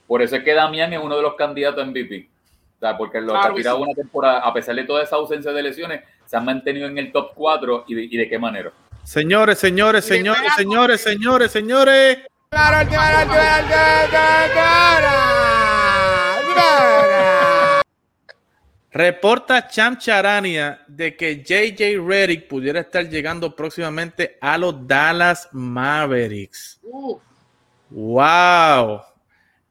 Por 0.08 0.22
eso 0.22 0.36
es 0.36 0.44
que 0.44 0.54
Damián 0.54 0.94
es 0.94 1.00
uno 1.02 1.16
de 1.16 1.24
los 1.24 1.34
candidatos 1.34 1.84
a 1.84 1.88
MVP. 1.88 2.30
O 2.78 2.80
sea, 2.80 2.96
porque 2.96 3.20
lo 3.20 3.36
ha 3.36 3.54
tirado 3.54 3.80
una 3.80 3.94
temporada, 3.94 4.40
a 4.40 4.54
pesar 4.54 4.76
de 4.76 4.84
toda 4.84 5.04
esa 5.04 5.16
ausencia 5.16 5.52
de 5.52 5.64
lesiones, 5.64 6.04
se 6.26 6.38
han 6.38 6.46
mantenido 6.46 6.88
en 6.88 6.98
el 6.98 7.12
top 7.12 7.32
4 7.34 7.86
y 7.88 8.16
y 8.16 8.18
de 8.18 8.30
qué 8.30 8.38
manera. 8.38 8.72
Señores, 9.06 9.60
señores, 9.60 10.04
señores, 10.04 10.52
señores, 10.58 11.02
señores, 11.02 11.52
señores. 11.52 12.18
Reporta 18.92 19.68
Cham 19.68 20.00
Charania 20.00 20.84
de 20.88 21.16
que 21.16 21.44
JJ 21.44 22.00
Reddick 22.04 22.48
pudiera 22.48 22.80
estar 22.80 23.08
llegando 23.08 23.56
próximamente 23.56 24.40
a 24.42 24.58
los 24.58 24.88
Dallas 24.88 25.50
Mavericks. 25.52 26.80
Wow. 27.92 29.02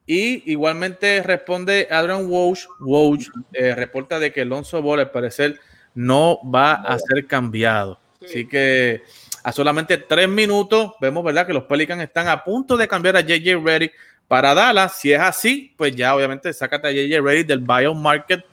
Y 0.07 0.49
igualmente 0.49 1.21
responde 1.23 1.89
Adrian 1.91 2.25
Walsh. 2.29 2.65
Walsh 2.79 3.27
eh, 3.51 3.75
reporta 3.75 4.17
de 4.17 4.31
que 4.31 4.41
Alonso 4.41 4.81
Ball 4.81 5.01
al 5.01 5.11
parecer 5.11 5.59
no 5.93 6.39
va 6.49 6.75
a 6.75 6.97
ser 6.99 7.27
cambiado. 7.27 7.99
Así 8.23 8.47
que 8.47 9.03
a 9.45 9.51
solamente 9.51 9.99
tres 9.99 10.27
minutos, 10.27 10.93
vemos, 10.99 11.23
¿verdad? 11.23 11.45
Que 11.45 11.53
los 11.53 11.65
Pelicans 11.65 12.01
están 12.01 12.27
a 12.27 12.43
punto 12.43 12.75
de 12.77 12.87
cambiar 12.87 13.15
a 13.15 13.21
JJ 13.21 13.63
Reddick 13.63 13.93
para 14.27 14.55
Dallas. 14.55 14.99
Si 14.99 15.13
es 15.13 15.19
así, 15.19 15.71
pues 15.77 15.95
ya 15.95 16.15
obviamente 16.15 16.51
sácate 16.51 16.87
a 16.87 16.91
JJ 16.91 17.21
Reddick 17.21 17.45
del 17.45 17.59
bio 17.59 17.93
market 17.93 18.43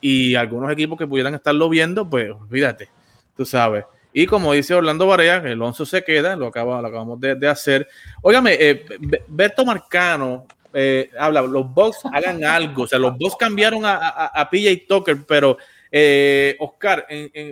y 0.00 0.36
algunos 0.36 0.70
equipos 0.70 0.96
que 0.96 1.06
pudieran 1.08 1.34
estarlo 1.34 1.68
viendo, 1.68 2.08
pues 2.08 2.30
olvídate, 2.30 2.88
tú 3.36 3.44
sabes. 3.44 3.86
Y 4.12 4.26
como 4.26 4.52
dice 4.52 4.72
Orlando 4.72 5.08
Barea, 5.08 5.38
el 5.38 5.54
Alonso 5.54 5.84
se 5.84 6.04
queda, 6.04 6.36
lo, 6.36 6.46
acaba, 6.46 6.78
acabamos 6.78 7.20
de, 7.20 7.48
hacer. 7.48 7.88
Óigame, 8.22 8.56
eh, 8.56 8.84
Berto 9.26 9.64
Marcano 9.64 10.46
eh, 10.72 11.10
habla, 11.18 11.42
los 11.42 11.68
Bucks 11.74 12.02
hagan 12.12 12.44
algo. 12.44 12.84
O 12.84 12.86
sea, 12.86 13.00
los 13.00 13.18
Bucks 13.18 13.34
cambiaron 13.34 13.84
a, 13.84 13.96
a, 14.26 14.48
PJ 14.48 14.84
Tucker, 14.86 15.16
pero 15.26 15.58
eh, 15.90 16.54
Oscar, 16.60 17.04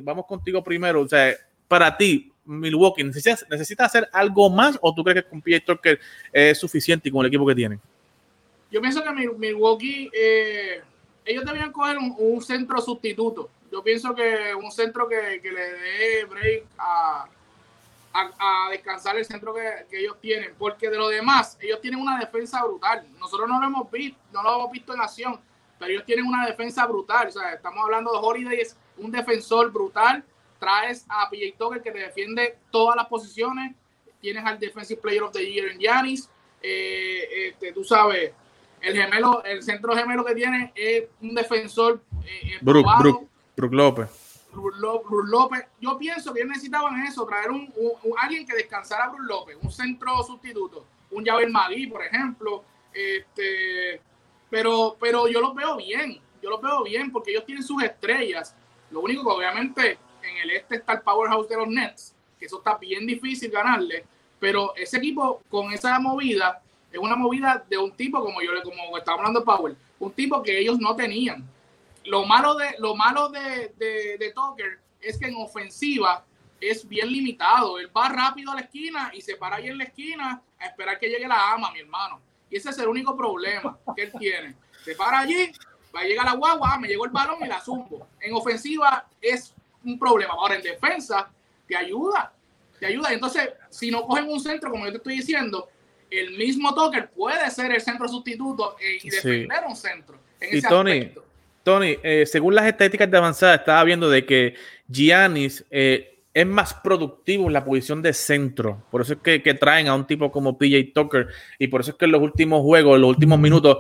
vamos 0.05 0.27
contigo 0.27 0.63
primero. 0.63 1.01
O 1.01 1.09
sea, 1.09 1.35
para 1.67 1.97
ti, 1.97 2.31
Milwaukee 2.45 3.05
necesita, 3.05 3.39
necesita 3.51 3.85
hacer 3.87 4.09
algo 4.13 4.51
más 4.51 4.79
o 4.81 4.95
tú 4.95 5.03
crees 5.03 5.25
que 5.25 5.31
con 5.31 5.41
PJ 5.41 5.61
Tucker 5.65 5.99
es 6.33 6.59
suficiente 6.59 7.11
con 7.11 7.21
el 7.23 7.29
equipo 7.29 7.47
que 7.47 7.55
tienen? 7.55 7.81
Yo 8.71 8.81
pienso 8.81 9.03
que 9.03 9.11
Milwaukee, 9.13 10.11
eh, 10.13 10.83
ellos 11.25 11.45
deberían 11.45 11.73
coger 11.73 11.97
un, 11.97 12.43
centro 12.43 12.81
sustituto. 12.81 13.49
Yo 13.71 13.83
pienso 13.83 14.15
que 14.15 14.55
un 14.55 14.71
centro 14.71 15.09
que, 15.09 15.41
le 15.43 15.73
dé 15.73 16.25
break 16.25 16.65
a, 16.79 17.29
a, 18.13 18.71
descansar 18.71 19.17
el 19.17 19.25
centro 19.25 19.55
que, 19.55 19.99
ellos 19.99 20.17
tienen, 20.21 20.55
porque 20.59 20.91
de 20.91 20.97
lo 20.97 21.09
demás, 21.09 21.57
ellos 21.61 21.81
tienen 21.81 22.01
una 22.01 22.19
defensa 22.19 22.65
brutal. 22.65 23.07
Nosotros 23.19 23.49
no 23.49 23.61
lo 23.61 23.67
hemos 23.67 23.91
visto, 23.91 24.19
no 24.33 24.43
lo 24.43 24.55
hemos 24.57 24.73
visto 24.73 24.93
en 24.93 25.01
acción, 25.01 25.41
pero 25.79 25.93
ellos 25.93 26.05
tienen 26.05 26.27
una 26.27 26.47
defensa 26.47 26.87
brutal. 26.87 27.29
O 27.29 27.31
sea, 27.31 27.55
estamos 27.55 27.83
hablando 27.85 28.13
de 28.13 28.19
Holiday, 28.21 28.61
es 28.61 28.77
un 28.97 29.11
defensor 29.11 29.73
brutal 29.73 30.25
traes 30.65 31.05
a 31.09 31.29
PJ 31.29 31.57
Tucker 31.59 31.83
que 31.83 31.93
te 31.93 31.99
defiende 31.99 32.59
todas 32.71 32.97
las 32.97 33.07
posiciones, 33.07 33.75
tienes 34.21 34.45
al 34.45 34.59
Defensive 34.59 35.01
Player 35.01 35.23
of 35.23 35.33
the 35.33 35.45
Year 35.45 35.71
en 35.71 35.79
Yanis, 35.79 36.31
eh, 36.63 37.49
este, 37.49 37.73
tú 37.73 37.85
sabes, 37.85 38.33
el 38.81 38.97
gemelo, 38.97 39.45
el 39.45 39.63
centro 39.63 39.95
gemelo 39.95 40.25
que 40.25 40.35
tiene 40.35 40.73
es 40.75 41.05
un 41.21 41.35
defensor 41.35 42.03
eh, 42.25 42.59
Brook, 42.63 42.87
López. 43.73 44.41
Brook, 44.53 45.27
López. 45.27 45.65
Yo 45.81 45.99
pienso 45.99 46.33
que 46.33 46.45
necesitaban 46.45 47.03
eso, 47.03 47.27
traer 47.27 47.51
un, 47.51 47.73
alguien 48.19 48.47
que 48.47 48.55
descansara 48.55 49.05
a 49.05 49.09
Brook 49.09 49.27
López, 49.27 49.59
un 49.61 49.71
centro 49.71 50.23
sustituto, 50.23 50.87
un 51.11 51.25
Javier 51.25 51.51
Magui, 51.51 51.87
por 51.87 52.03
ejemplo. 52.03 52.65
Este, 52.93 54.01
pero, 54.49 54.97
pero 54.99 55.29
yo 55.29 55.41
los 55.41 55.55
veo 55.55 55.77
bien, 55.77 56.19
yo 56.43 56.49
los 56.51 56.63
veo 56.63 56.83
bien 56.83 57.11
porque 57.11 57.33
ellos 57.33 57.45
tienen 57.45 57.63
sus 57.63 57.83
estrellas. 57.83 58.55
Lo 58.91 59.01
único 59.01 59.23
que 59.25 59.31
obviamente 59.31 59.99
en 60.29 60.37
el 60.39 60.51
este 60.51 60.77
está 60.77 60.95
el 60.95 61.03
powerhouse 61.03 61.49
de 61.49 61.57
los 61.57 61.69
Nets, 61.69 62.15
que 62.39 62.47
eso 62.47 62.59
está 62.59 62.77
bien 62.77 63.07
difícil 63.07 63.51
ganarle, 63.51 64.05
pero 64.39 64.75
ese 64.77 64.99
equipo 64.99 65.43
con 65.49 65.73
esa 65.73 65.99
movida 65.99 66.61
es 66.93 66.99
una 66.99 67.17
movida 67.17 67.65
de 67.69 67.77
un 67.77 67.93
tipo 67.93 68.23
como 68.23 68.41
yo 68.41 68.53
le 68.53 68.63
como 68.63 68.97
estaba 68.97 69.19
hablando 69.19 69.45
Power, 69.45 69.75
un 69.99 70.13
tipo 70.13 70.43
que 70.43 70.59
ellos 70.59 70.79
no 70.79 70.95
tenían. 70.95 71.45
Lo 72.05 72.25
malo 72.25 72.55
de 72.55 72.75
lo 72.79 72.95
malo 72.95 73.31
de, 73.31 73.73
de, 73.77 74.33
Tucker 74.35 74.79
es 75.01 75.19
que 75.19 75.27
en 75.27 75.37
ofensiva 75.37 76.25
es 76.61 76.87
bien 76.87 77.11
limitado. 77.11 77.79
Él 77.79 77.91
va 77.97 78.09
rápido 78.09 78.53
a 78.53 78.57
la 78.57 78.61
esquina 78.61 79.11
y 79.15 79.21
se 79.23 79.37
para 79.37 79.57
ahí 79.57 79.69
en 79.69 79.79
la 79.79 79.85
esquina 79.85 80.43
a 80.59 80.67
esperar 80.67 80.99
que 80.99 81.09
llegue 81.09 81.27
la 81.27 81.53
ama, 81.53 81.73
mi 81.73 81.81
hermano. 81.81 82.21
Y 82.51 82.57
ese 82.57 82.71
es 82.71 82.79
el 82.79 82.89
único 82.89 83.17
problema 83.17 83.79
que 83.97 84.03
él 84.03 84.13
tiene. 84.19 84.55
Se 84.85 84.95
para 84.95 85.21
allí, 85.21 85.51
va 85.95 86.01
a 86.01 86.05
llegar 86.05 86.27
la 86.27 86.35
guagua, 86.35 86.79
me 86.79 86.89
llegó 86.89 87.07
el 87.07 87.11
balón 87.11 87.39
y 87.43 87.49
la 87.49 87.61
zumbo. 87.61 88.07
En 88.21 88.35
ofensiva 88.35 89.07
es 89.21 89.54
un 89.85 89.99
problema. 89.99 90.35
Ahora 90.35 90.57
en 90.57 90.63
defensa 90.63 91.31
te 91.67 91.77
ayuda, 91.77 92.33
te 92.79 92.87
ayuda. 92.87 93.13
Entonces, 93.13 93.51
si 93.71 93.91
no 93.91 94.07
cogen 94.07 94.29
un 94.29 94.41
centro, 94.41 94.71
como 94.71 94.85
yo 94.85 94.93
te 94.93 94.99
estoy 94.99 95.17
diciendo, 95.17 95.69
el 96.11 96.37
mismo 96.37 96.75
Tucker 96.75 97.11
puede 97.11 97.51
ser 97.51 97.73
el 97.73 97.81
centro 97.81 98.09
sustituto 98.09 98.77
y 99.03 99.11
defender 99.11 99.61
un 99.69 99.77
centro. 99.77 100.19
y 100.41 100.61
Tony, 100.63 101.11
Tony, 101.63 101.97
eh, 102.03 102.25
según 102.27 102.55
las 102.55 102.67
estadísticas 102.67 103.11
de 103.11 103.17
avanzada, 103.17 103.55
estaba 103.57 103.83
viendo 103.85 104.09
de 104.09 104.25
que 104.25 104.55
Giannis 104.89 105.65
eh, 105.71 106.19
es 106.33 106.47
más 106.47 106.75
productivo 106.75 107.47
en 107.47 107.53
la 107.53 107.65
posición 107.65 108.03
de 108.03 108.13
centro. 108.13 108.85
Por 108.91 109.01
eso 109.01 109.15
es 109.15 109.19
que, 109.21 109.43
que, 109.43 109.55
traen 109.55 109.89
a 109.89 109.95
un 109.95 110.07
tipo 110.07 110.31
como 110.31 110.59
PJ 110.59 110.93
Tucker. 110.93 111.29
Y 111.59 111.69
por 111.69 111.81
eso 111.81 111.93
es 111.93 111.97
que 111.97 112.05
en 112.05 112.13
los 112.13 112.21
últimos 112.21 112.63
juegos, 112.63 112.97
en 112.97 113.03
los 113.03 113.11
últimos 113.11 113.39
minutos, 113.39 113.79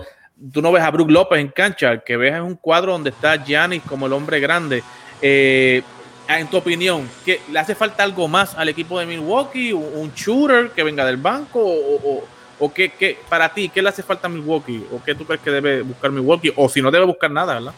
tú 0.52 0.62
no 0.62 0.72
ves 0.72 0.82
a 0.82 0.90
Brook 0.90 1.10
López 1.10 1.40
en 1.40 1.48
cancha, 1.48 2.00
que 2.00 2.16
ves 2.16 2.34
en 2.34 2.42
un 2.42 2.54
cuadro 2.54 2.92
donde 2.92 3.10
está 3.10 3.44
Giannis 3.44 3.82
como 3.82 4.06
el 4.06 4.12
hombre 4.12 4.40
grande. 4.40 4.82
Eh, 5.20 5.82
en 6.28 6.48
tu 6.48 6.56
opinión, 6.56 7.08
¿qué, 7.24 7.40
¿le 7.50 7.58
hace 7.58 7.74
falta 7.74 8.02
algo 8.02 8.28
más 8.28 8.54
al 8.56 8.68
equipo 8.68 8.98
de 8.98 9.06
Milwaukee? 9.06 9.72
¿Un 9.72 10.12
shooter 10.14 10.70
que 10.70 10.82
venga 10.82 11.04
del 11.04 11.16
banco? 11.16 11.60
¿O, 11.60 11.96
o, 11.96 12.24
o 12.58 12.72
qué, 12.72 12.90
qué, 12.90 13.18
para 13.28 13.52
ti, 13.52 13.68
qué 13.68 13.82
le 13.82 13.90
hace 13.90 14.02
falta 14.02 14.26
a 14.26 14.30
Milwaukee? 14.30 14.86
¿O 14.92 15.02
qué 15.02 15.14
tú 15.14 15.24
crees 15.24 15.42
que 15.42 15.50
debe 15.50 15.82
buscar 15.82 16.10
Milwaukee? 16.10 16.52
O 16.56 16.68
si 16.68 16.80
no 16.80 16.90
debe 16.90 17.04
buscar 17.04 17.30
nada, 17.30 17.54
¿verdad? 17.54 17.74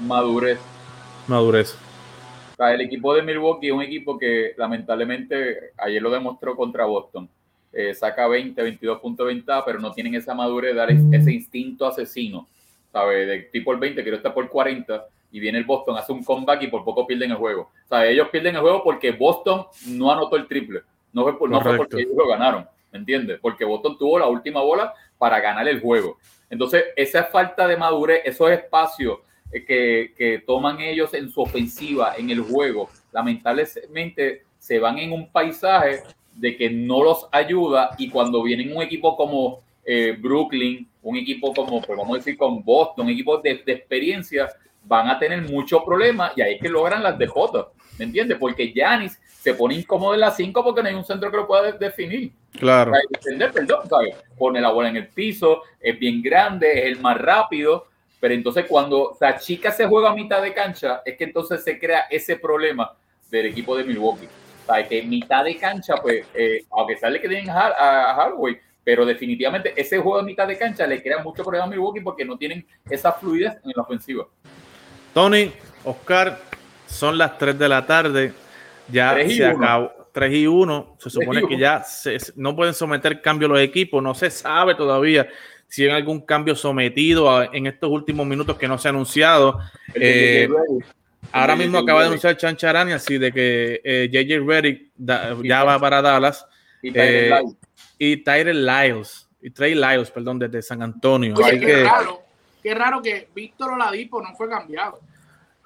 Madurez. 0.00 0.58
Madurez. 1.26 1.76
O 2.52 2.56
sea, 2.56 2.74
el 2.74 2.80
equipo 2.80 3.14
de 3.14 3.22
Milwaukee 3.22 3.68
es 3.68 3.72
un 3.72 3.82
equipo 3.82 4.18
que 4.18 4.54
lamentablemente 4.56 5.72
ayer 5.76 6.02
lo 6.02 6.10
demostró 6.10 6.56
contra 6.56 6.86
Boston. 6.86 7.28
Eh, 7.72 7.94
saca 7.94 8.26
20, 8.26 8.60
22 8.62 9.00
puntos 9.00 9.26
de 9.26 9.34
ventaja, 9.34 9.64
pero 9.64 9.78
no 9.78 9.92
tienen 9.92 10.14
esa 10.14 10.34
madurez 10.34 10.72
de 10.72 10.78
dar 10.78 10.90
ese 10.90 11.32
instinto 11.32 11.86
asesino, 11.86 12.48
¿sabes? 12.90 13.26
De 13.26 13.38
tipo 13.52 13.72
el 13.72 13.78
20, 13.78 14.02
quiero 14.02 14.16
estar 14.16 14.32
por 14.32 14.48
40 14.48 15.04
y 15.36 15.38
viene 15.38 15.58
el 15.58 15.64
Boston, 15.64 15.98
hace 15.98 16.12
un 16.12 16.24
comeback 16.24 16.62
y 16.62 16.68
por 16.68 16.82
poco 16.82 17.06
pierden 17.06 17.30
el 17.32 17.36
juego. 17.36 17.70
O 17.84 17.88
sea, 17.90 18.06
ellos 18.06 18.30
pierden 18.30 18.54
el 18.54 18.62
juego 18.62 18.82
porque 18.82 19.10
Boston 19.10 19.66
no 19.88 20.10
anotó 20.10 20.36
el 20.36 20.48
triple. 20.48 20.80
No 21.12 21.24
fue, 21.24 21.38
por, 21.38 21.50
no 21.50 21.60
fue 21.60 21.76
porque 21.76 22.00
ellos 22.00 22.14
lo 22.16 22.26
ganaron, 22.26 22.66
¿me 22.90 23.00
entiendes? 23.00 23.38
Porque 23.42 23.66
Boston 23.66 23.98
tuvo 23.98 24.18
la 24.18 24.28
última 24.28 24.62
bola 24.62 24.94
para 25.18 25.38
ganar 25.40 25.68
el 25.68 25.82
juego. 25.82 26.16
Entonces, 26.48 26.84
esa 26.96 27.24
falta 27.24 27.68
de 27.68 27.76
madurez, 27.76 28.22
esos 28.24 28.50
espacios 28.50 29.18
que, 29.50 30.14
que 30.16 30.42
toman 30.46 30.80
ellos 30.80 31.12
en 31.12 31.28
su 31.28 31.42
ofensiva, 31.42 32.14
en 32.16 32.30
el 32.30 32.40
juego, 32.40 32.88
lamentablemente 33.12 34.44
se 34.58 34.78
van 34.78 34.96
en 34.96 35.12
un 35.12 35.30
paisaje 35.30 36.02
de 36.34 36.56
que 36.56 36.70
no 36.70 37.04
los 37.04 37.28
ayuda 37.30 37.90
y 37.98 38.08
cuando 38.08 38.42
viene 38.42 38.74
un 38.74 38.80
equipo 38.80 39.14
como 39.18 39.60
eh, 39.84 40.16
Brooklyn, 40.18 40.88
un 41.02 41.16
equipo 41.18 41.52
como, 41.52 41.82
pues 41.82 41.98
vamos 41.98 42.14
a 42.14 42.18
decir, 42.20 42.38
con 42.38 42.64
Boston, 42.64 43.04
un 43.04 43.12
equipo 43.12 43.36
de, 43.36 43.62
de 43.66 43.72
experiencia, 43.72 44.48
van 44.86 45.08
a 45.08 45.18
tener 45.18 45.42
muchos 45.42 45.82
problemas 45.84 46.32
y 46.36 46.42
ahí 46.42 46.54
es 46.54 46.60
que 46.60 46.68
logran 46.68 47.02
las 47.02 47.18
DJ, 47.18 47.32
¿me 47.98 48.04
entiendes? 48.04 48.38
Porque 48.38 48.72
Yanis 48.72 49.18
se 49.46 49.54
pone 49.54 49.74
incómodo 49.74 50.14
en 50.14 50.20
las 50.20 50.36
5 50.36 50.64
porque 50.64 50.82
no 50.82 50.88
hay 50.88 50.94
un 50.94 51.04
centro 51.04 51.30
que 51.30 51.36
lo 51.36 51.46
pueda 51.46 51.72
definir. 51.72 52.32
Claro. 52.52 52.92
Defender, 53.10 53.52
perdón, 53.52 53.88
¿sabes? 53.88 54.16
Pone 54.36 54.60
la 54.60 54.70
bola 54.70 54.88
en 54.88 54.96
el 54.96 55.08
piso, 55.08 55.62
es 55.80 55.98
bien 55.98 56.22
grande, 56.22 56.80
es 56.80 56.86
el 56.86 57.00
más 57.00 57.16
rápido, 57.20 57.86
pero 58.18 58.34
entonces 58.34 58.64
cuando 58.68 59.16
la 59.20 59.38
chica 59.38 59.70
se 59.70 59.86
juega 59.86 60.10
a 60.10 60.14
mitad 60.14 60.42
de 60.42 60.52
cancha, 60.52 61.02
es 61.04 61.16
que 61.16 61.24
entonces 61.24 61.62
se 61.62 61.78
crea 61.78 62.06
ese 62.10 62.36
problema 62.36 62.92
del 63.30 63.46
equipo 63.46 63.76
de 63.76 63.84
Milwaukee. 63.84 64.28
¿Sabes? 64.66 64.88
Que 64.88 64.98
en 64.98 65.08
mitad 65.08 65.44
de 65.44 65.56
cancha, 65.56 65.94
pues, 66.02 66.26
eh, 66.34 66.64
aunque 66.70 66.96
sale 66.96 67.20
que 67.20 67.28
tienen 67.28 67.50
a, 67.50 67.68
a 67.68 68.14
Hardway, 68.14 68.58
pero 68.82 69.04
definitivamente 69.04 69.72
ese 69.76 69.98
juego 69.98 70.18
de 70.18 70.24
mitad 70.24 70.46
de 70.46 70.56
cancha 70.58 70.86
le 70.86 71.02
crea 71.02 71.22
mucho 71.22 71.42
problema 71.42 71.66
a 71.66 71.68
Milwaukee 71.68 72.00
porque 72.00 72.24
no 72.24 72.36
tienen 72.36 72.66
esa 72.88 73.12
fluidez 73.12 73.54
en 73.64 73.72
la 73.74 73.82
ofensiva. 73.82 74.26
Tony, 75.16 75.50
Oscar, 75.84 76.38
son 76.86 77.16
las 77.16 77.38
3 77.38 77.58
de 77.58 77.68
la 77.70 77.86
tarde. 77.86 78.34
Ya 78.92 79.16
se 79.26 79.46
acabó. 79.46 80.10
3 80.12 80.34
y 80.34 80.46
1. 80.46 80.96
Se 80.98 81.08
supone 81.08 81.48
que 81.48 81.56
ya 81.56 81.82
se, 81.82 82.18
no 82.34 82.54
pueden 82.54 82.74
someter 82.74 83.22
cambio 83.22 83.48
los 83.48 83.58
equipos. 83.60 84.02
No 84.02 84.14
se 84.14 84.30
sabe 84.30 84.74
todavía 84.74 85.26
si 85.68 85.84
hay 85.84 85.88
algún 85.88 86.20
cambio 86.20 86.54
sometido 86.54 87.34
a, 87.34 87.46
en 87.46 87.66
estos 87.66 87.90
últimos 87.90 88.26
minutos 88.26 88.58
que 88.58 88.68
no 88.68 88.76
se 88.76 88.88
ha 88.88 88.90
anunciado. 88.90 89.58
Eh, 89.94 90.50
ahora 91.32 91.56
mismo 91.56 91.78
acaba 91.78 92.00
de 92.00 92.08
anunciar 92.08 92.36
Chancharani 92.36 92.92
así 92.92 93.16
de 93.16 93.32
que 93.32 93.80
eh, 93.82 94.10
JJ 94.12 94.46
Reddick 94.46 94.90
da, 94.98 95.34
ya 95.42 95.64
va 95.64 95.80
para 95.80 96.02
Dallas. 96.02 96.46
Y 96.82 96.92
Tyler 96.92 98.48
eh, 98.48 98.52
y 98.52 98.52
Lyles. 98.52 99.30
Y 99.40 99.48
Trey 99.48 99.74
Lyles, 99.74 100.10
perdón, 100.10 100.38
desde 100.38 100.60
San 100.60 100.82
Antonio. 100.82 101.32
Oye, 101.36 101.46
así 101.46 101.60
que, 101.60 101.84
raro, 101.84 102.25
qué 102.66 102.74
raro 102.74 103.00
que 103.00 103.28
Víctor 103.32 103.74
Oladipo 103.74 104.20
no 104.20 104.34
fue 104.34 104.48
cambiado. 104.48 104.98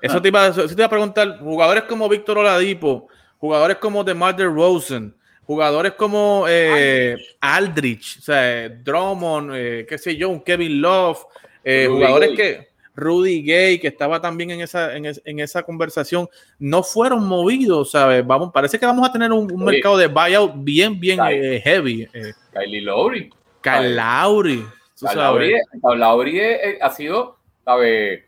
Eso 0.03 0.21
te, 0.21 0.29
iba, 0.29 0.49
eso 0.49 0.67
te 0.67 0.75
iba 0.75 0.85
a 0.85 0.91
preguntar, 0.91 1.39
jugadores 1.39 1.85
como 1.85 2.07
Víctor 2.11 2.37
Oladipo, 2.37 3.09
jugadores 3.39 3.79
como 3.79 4.05
DeMar 4.05 4.37
DeRozan, 4.37 5.15
jugadores 5.47 5.95
como 5.95 6.45
eh, 6.47 7.17
Aldrich, 7.41 8.19
o 8.19 8.21
sea, 8.21 8.69
Drummond, 8.69 9.53
eh, 9.55 9.87
qué 9.89 9.97
sé 9.97 10.15
yo, 10.15 10.29
un 10.29 10.43
Kevin 10.43 10.83
Love, 10.83 11.25
eh, 11.65 11.87
jugadores 11.89 12.29
Gay. 12.29 12.37
que 12.37 12.69
Rudy 12.95 13.43
Gay, 13.45 13.79
que 13.79 13.89
estaba 13.89 14.21
también 14.21 14.51
en 14.51 14.61
esa, 14.61 14.95
en, 14.95 15.07
es, 15.07 15.23
en, 15.25 15.41
esa 15.41 15.63
conversación, 15.63 16.29
no 16.59 16.83
fueron 16.83 17.27
movidos, 17.27 17.93
¿sabes? 17.93 18.27
Vamos, 18.27 18.51
parece 18.53 18.79
que 18.79 18.85
vamos 18.85 19.09
a 19.09 19.13
tener 19.13 19.33
un, 19.33 19.51
un 19.51 19.65
mercado 19.65 19.97
de 19.97 20.07
buyout 20.07 20.53
bien, 20.57 21.01
bien 21.01 21.19
eh, 21.31 21.63
heavy. 21.65 22.07
Kylie 22.53 22.83
Lowry. 22.83 23.31
Kyle 23.63 23.97
Lowry. 23.97 24.67
Lowry, 25.15 25.55
Lowry 25.97 26.41
ha 26.81 26.91
sido, 26.91 27.39
¿sabes? 27.65 28.25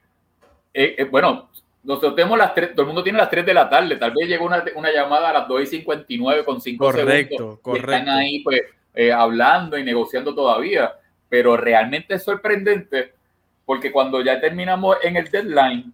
bueno, 1.11 1.51
nosotros 1.83 2.15
tenemos 2.15 2.39
las 2.39 2.55
3, 2.55 2.73
todo 2.73 2.83
el 2.83 2.87
mundo 2.87 3.03
tiene 3.03 3.19
las 3.19 3.31
3 3.31 3.45
de 3.45 3.55
la 3.55 3.69
tarde, 3.69 3.97
tal 3.97 4.13
vez 4.13 4.29
llegó 4.29 4.47
una, 4.47 4.65
una 4.75 4.93
llamada 4.93 5.31
a 5.31 5.33
las 5.33 5.49
2 5.49 5.63
y 5.63 5.67
59 5.67 6.45
con 6.45 6.61
5 6.61 6.85
correcto, 6.85 7.37
segundos. 7.37 7.61
Correcto, 7.61 7.93
Están 7.93 8.09
ahí 8.09 8.41
pues 8.41 8.61
eh, 8.95 9.13
hablando 9.13 9.77
y 9.77 9.85
negociando 9.85 10.35
todavía, 10.35 10.93
pero 11.29 11.57
realmente 11.57 12.15
es 12.15 12.23
sorprendente 12.23 13.15
porque 13.65 13.91
cuando 13.91 14.21
ya 14.21 14.41
terminamos 14.41 14.97
en 15.03 15.17
el 15.17 15.31
deadline, 15.31 15.93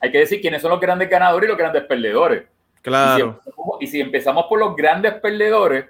hay 0.00 0.10
que 0.10 0.18
decir 0.18 0.40
quiénes 0.40 0.62
son 0.62 0.70
los 0.70 0.80
grandes 0.80 1.08
ganadores 1.08 1.46
y 1.46 1.50
los 1.50 1.58
grandes 1.58 1.84
perdedores. 1.84 2.44
Claro. 2.82 3.18
Y 3.18 3.18
si, 3.18 3.22
empezamos, 3.22 3.76
y 3.80 3.86
si 3.86 4.00
empezamos 4.00 4.46
por 4.46 4.58
los 4.58 4.76
grandes 4.76 5.14
perdedores, 5.14 5.86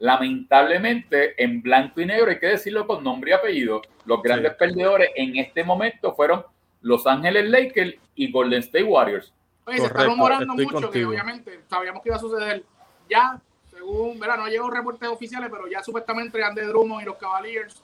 lamentablemente 0.00 1.42
en 1.42 1.62
blanco 1.62 2.00
y 2.00 2.06
negro, 2.06 2.30
hay 2.30 2.38
que 2.38 2.46
decirlo 2.48 2.86
con 2.86 3.04
nombre 3.04 3.30
y 3.30 3.34
apellido, 3.34 3.82
los 4.06 4.22
grandes 4.22 4.52
sí. 4.52 4.58
perdedores 4.58 5.10
en 5.14 5.36
este 5.36 5.62
momento 5.62 6.14
fueron 6.14 6.44
los 6.80 7.06
Ángeles 7.06 7.48
Lakers 7.48 7.94
y 8.14 8.32
Golden 8.32 8.60
State 8.60 8.84
Warriors. 8.84 9.32
Oye, 9.66 9.78
se 9.78 9.86
está 9.86 10.04
rumorando 10.04 10.54
mucho 10.54 10.80
contigo. 10.80 10.90
que 10.90 11.04
obviamente 11.04 11.60
sabíamos 11.68 12.02
que 12.02 12.08
iba 12.08 12.16
a 12.16 12.20
suceder. 12.20 12.64
Ya, 13.10 13.38
según, 13.70 14.18
verá, 14.18 14.38
no 14.38 14.48
llegó 14.48 14.70
reportes 14.70 15.08
oficiales, 15.08 15.50
pero 15.50 15.68
ya 15.68 15.82
supuestamente 15.82 16.42
Andy 16.42 16.62
Drummond 16.62 17.02
y 17.02 17.04
los 17.04 17.16
Cavaliers, 17.18 17.82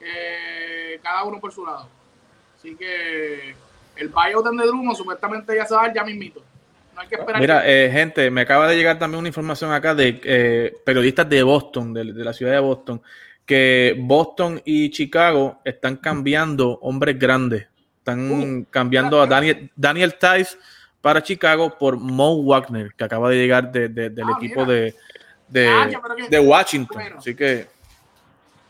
eh, 0.00 1.00
cada 1.02 1.24
uno 1.24 1.40
por 1.40 1.52
su 1.52 1.66
lado. 1.66 1.88
Así 2.56 2.76
que 2.76 3.56
el 3.96 4.08
buyout 4.08 4.44
de 4.44 4.50
Andy 4.50 4.64
Drummond 4.64 4.96
supuestamente 4.96 5.56
ya 5.56 5.66
se 5.66 5.74
va 5.74 5.82
a 5.82 5.86
dar 5.86 5.96
ya 5.96 6.04
mismito. 6.04 6.44
No 6.94 7.00
hay 7.00 7.08
que 7.08 7.14
esperar. 7.14 7.40
Mira, 7.40 7.62
eh, 7.66 7.90
gente, 7.90 8.30
me 8.30 8.42
acaba 8.42 8.68
de 8.68 8.76
llegar 8.76 8.98
también 8.98 9.20
una 9.20 9.28
información 9.28 9.72
acá 9.72 9.94
de 9.94 10.20
eh, 10.24 10.74
periodistas 10.84 11.28
de 11.28 11.42
Boston, 11.42 11.94
de, 11.94 12.12
de 12.12 12.24
la 12.24 12.32
ciudad 12.32 12.52
de 12.52 12.60
Boston, 12.60 13.02
que 13.46 13.96
Boston 13.98 14.60
y 14.64 14.90
Chicago 14.90 15.60
están 15.64 15.96
cambiando 15.96 16.78
hombres 16.80 17.18
grandes 17.18 17.66
están 18.02 18.30
uh, 18.30 18.66
cambiando 18.68 19.22
a 19.22 19.26
Daniel, 19.26 19.70
Daniel 19.76 20.14
Tice 20.14 20.58
para 21.00 21.22
Chicago 21.22 21.78
por 21.78 21.96
Mo 21.96 22.42
Wagner, 22.42 22.92
que 22.94 23.04
acaba 23.04 23.30
de 23.30 23.36
llegar 23.36 23.70
de, 23.70 23.88
de, 23.88 24.10
del 24.10 24.26
ah, 24.28 24.34
equipo 24.36 24.64
de, 24.64 24.94
ah, 25.68 26.40
Washington. 26.40 27.02
Así 27.16 27.34
que. 27.34 27.68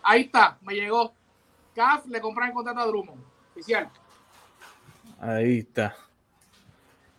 Ahí 0.02 0.22
está, 0.22 0.58
me 0.60 0.74
llegó. 0.74 1.14
CAF 1.74 2.06
le 2.06 2.20
compran 2.20 2.48
el 2.48 2.54
contrato 2.54 2.80
a 2.80 2.86
Drummond. 2.86 3.22
Oficial. 3.52 3.88
Ahí 5.18 5.58
está. 5.60 5.96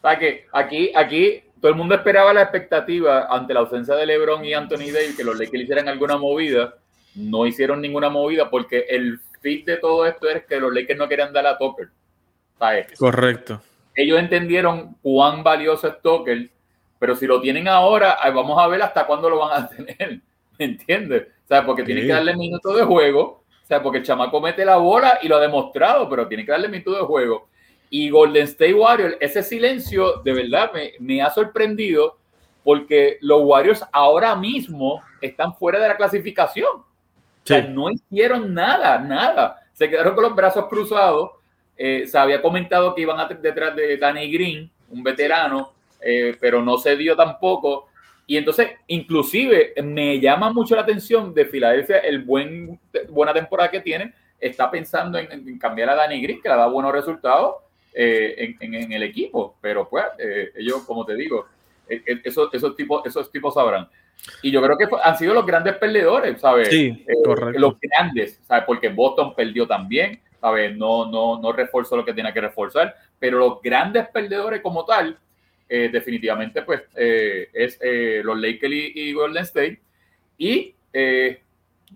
O 0.04 0.10
sea 0.10 0.20
que 0.20 0.48
aquí, 0.52 0.92
aquí 0.94 1.44
todo 1.62 1.72
el 1.72 1.78
mundo 1.78 1.96
esperaba 1.96 2.34
la 2.34 2.42
expectativa 2.42 3.28
ante 3.30 3.54
la 3.54 3.62
ausencia 3.62 3.96
de 3.96 4.06
LeBron 4.06 4.44
y 4.44 4.54
Anthony 4.54 4.92
Davis 4.92 5.16
que 5.16 5.24
los 5.24 5.40
Lakers 5.40 5.64
hicieran 5.64 5.88
alguna 5.88 6.18
movida. 6.18 6.76
No 7.16 7.46
hicieron 7.46 7.80
ninguna 7.80 8.10
movida 8.10 8.50
porque 8.50 8.86
el 8.90 9.20
fit 9.40 9.66
de 9.66 9.78
todo 9.78 10.06
esto 10.06 10.30
es 10.30 10.46
que 10.46 10.60
los 10.60 10.74
Lakers 10.74 11.00
no 11.00 11.08
querían 11.08 11.32
dar 11.32 11.48
a 11.48 11.58
Tucker. 11.58 11.88
¿sabes? 12.60 12.88
Correcto. 12.98 13.62
Ellos 13.96 14.20
entendieron 14.20 14.98
cuán 15.02 15.42
valioso 15.42 15.88
es 15.88 16.02
Tucker, 16.02 16.50
pero 17.00 17.16
si 17.16 17.26
lo 17.26 17.40
tienen 17.40 17.70
ahora, 17.70 18.18
vamos 18.34 18.60
a 18.60 18.68
ver 18.68 18.82
hasta 18.82 19.06
cuándo 19.06 19.30
lo 19.30 19.40
van 19.40 19.64
a 19.64 19.70
tener. 19.70 20.20
¿Me 20.60 20.66
entiendes? 20.66 21.28
O 21.46 21.48
sea, 21.48 21.66
porque 21.66 21.84
sí. 21.84 21.88
tiene 21.88 22.02
que 22.02 22.14
darle 22.14 22.36
minutos 22.36 22.76
de 22.76 22.84
juego. 22.84 23.44
O 23.64 23.66
sea, 23.66 23.82
porque 23.82 24.00
el 24.00 24.04
chamaco 24.04 24.42
mete 24.42 24.66
la 24.66 24.76
bola 24.76 25.20
y 25.22 25.30
lo 25.30 25.38
ha 25.38 25.40
demostrado, 25.40 26.10
pero 26.10 26.28
tiene 26.28 26.44
que 26.46 26.52
darle 26.52 26.68
minutos 26.68 26.98
de 26.98 27.06
juego. 27.06 27.48
Y 27.94 28.10
Golden 28.10 28.46
State 28.46 28.74
Warriors, 28.74 29.18
ese 29.20 29.44
silencio 29.44 30.22
de 30.24 30.34
verdad 30.34 30.72
me, 30.74 30.94
me 31.00 31.22
ha 31.22 31.30
sorprendido 31.30 32.18
porque 32.64 33.18
los 33.22 33.42
Warriors 33.44 33.84
ahora 33.92 34.36
mismo 34.36 35.02
están 35.22 35.54
fuera 35.54 35.80
de 35.80 35.90
la 35.90 35.98
clasificación. 35.98 36.84
Sí. 37.44 37.54
O 37.54 37.58
sea, 37.58 37.68
no 37.68 37.92
hicieron 37.92 38.54
nada, 38.54 38.98
nada. 38.98 39.60
Se 39.74 39.88
quedaron 39.90 40.16
con 40.16 40.24
los 40.24 40.36
brazos 40.36 40.66
cruzados 40.68 41.32
eh, 41.76 42.06
se 42.08 42.18
había 42.18 42.42
comentado 42.42 42.94
que 42.94 43.02
iban 43.02 43.20
a 43.20 43.28
detrás 43.28 43.76
de 43.76 43.98
Danny 43.98 44.32
Green, 44.32 44.70
un 44.90 45.04
veterano, 45.04 45.74
eh, 46.02 46.36
pero 46.40 46.62
no 46.62 46.78
se 46.78 46.96
dio 46.96 47.16
tampoco. 47.16 47.88
Y 48.28 48.38
entonces, 48.38 48.70
inclusive, 48.88 49.74
me 49.84 50.20
llama 50.20 50.52
mucho 50.54 50.76
la 50.76 50.82
atención 50.82 51.34
de 51.34 51.46
Filadelfia 51.46 51.98
el 51.98 52.24
buen 52.24 52.80
buena 53.10 53.34
temporada 53.34 53.70
que 53.72 53.82
tiene 53.82 54.14
está 54.40 54.70
pensando 54.70 55.18
en, 55.18 55.58
cambiar 55.58 55.90
a 55.90 55.96
Danny 55.96 56.22
Green, 56.22 56.42
que 56.42 56.50
le 56.50 56.56
da 56.56 56.68
buenos 56.68 56.92
resultados 56.92 57.56
eh, 57.94 58.56
en, 58.60 58.92
el 58.92 59.04
equipo. 59.04 59.56
Pero 59.62 59.88
pues, 59.88 60.06
eh, 60.18 60.52
ellos, 60.56 60.84
como 60.84 61.06
te 61.06 61.16
digo, 61.16 61.48
eh, 61.88 62.02
esos, 62.24 62.52
esos, 62.54 62.76
tipos, 62.76 63.06
esos 63.06 63.32
tipos 63.32 63.54
sabrán. 63.54 63.88
Y 64.42 64.52
yo 64.52 64.62
creo 64.62 64.78
que 64.78 64.88
han 65.04 65.18
sido 65.18 65.34
los 65.34 65.46
grandes 65.46 65.76
perdedores, 65.78 66.40
¿sabes? 66.40 66.70
Sí, 66.70 67.06
correcto. 67.24 67.60
Los 67.60 67.76
grandes, 67.80 68.40
¿sabes? 68.48 68.64
Porque 68.66 68.90
Boston 68.90 69.36
perdió 69.36 69.68
también, 69.68 70.20
¿sabes? 70.40 70.76
No, 70.76 71.10
no, 71.10 71.40
no 71.40 71.52
reforzó 71.52 71.98
lo 71.98 72.06
que 72.06 72.14
tenía 72.14 72.34
que 72.34 72.42
reforzar, 72.42 72.96
pero 73.20 73.38
los 73.38 73.62
grandes 73.62 74.08
perdedores 74.08 74.62
como 74.62 74.86
tal, 74.86 75.18
definitivamente, 75.68 76.62
pues, 76.62 76.84
es 76.96 77.80
los 78.24 78.40
Lakers 78.40 78.74
y, 78.74 79.14
Golden 79.14 79.44
State. 79.44 79.82
Y 80.38 80.76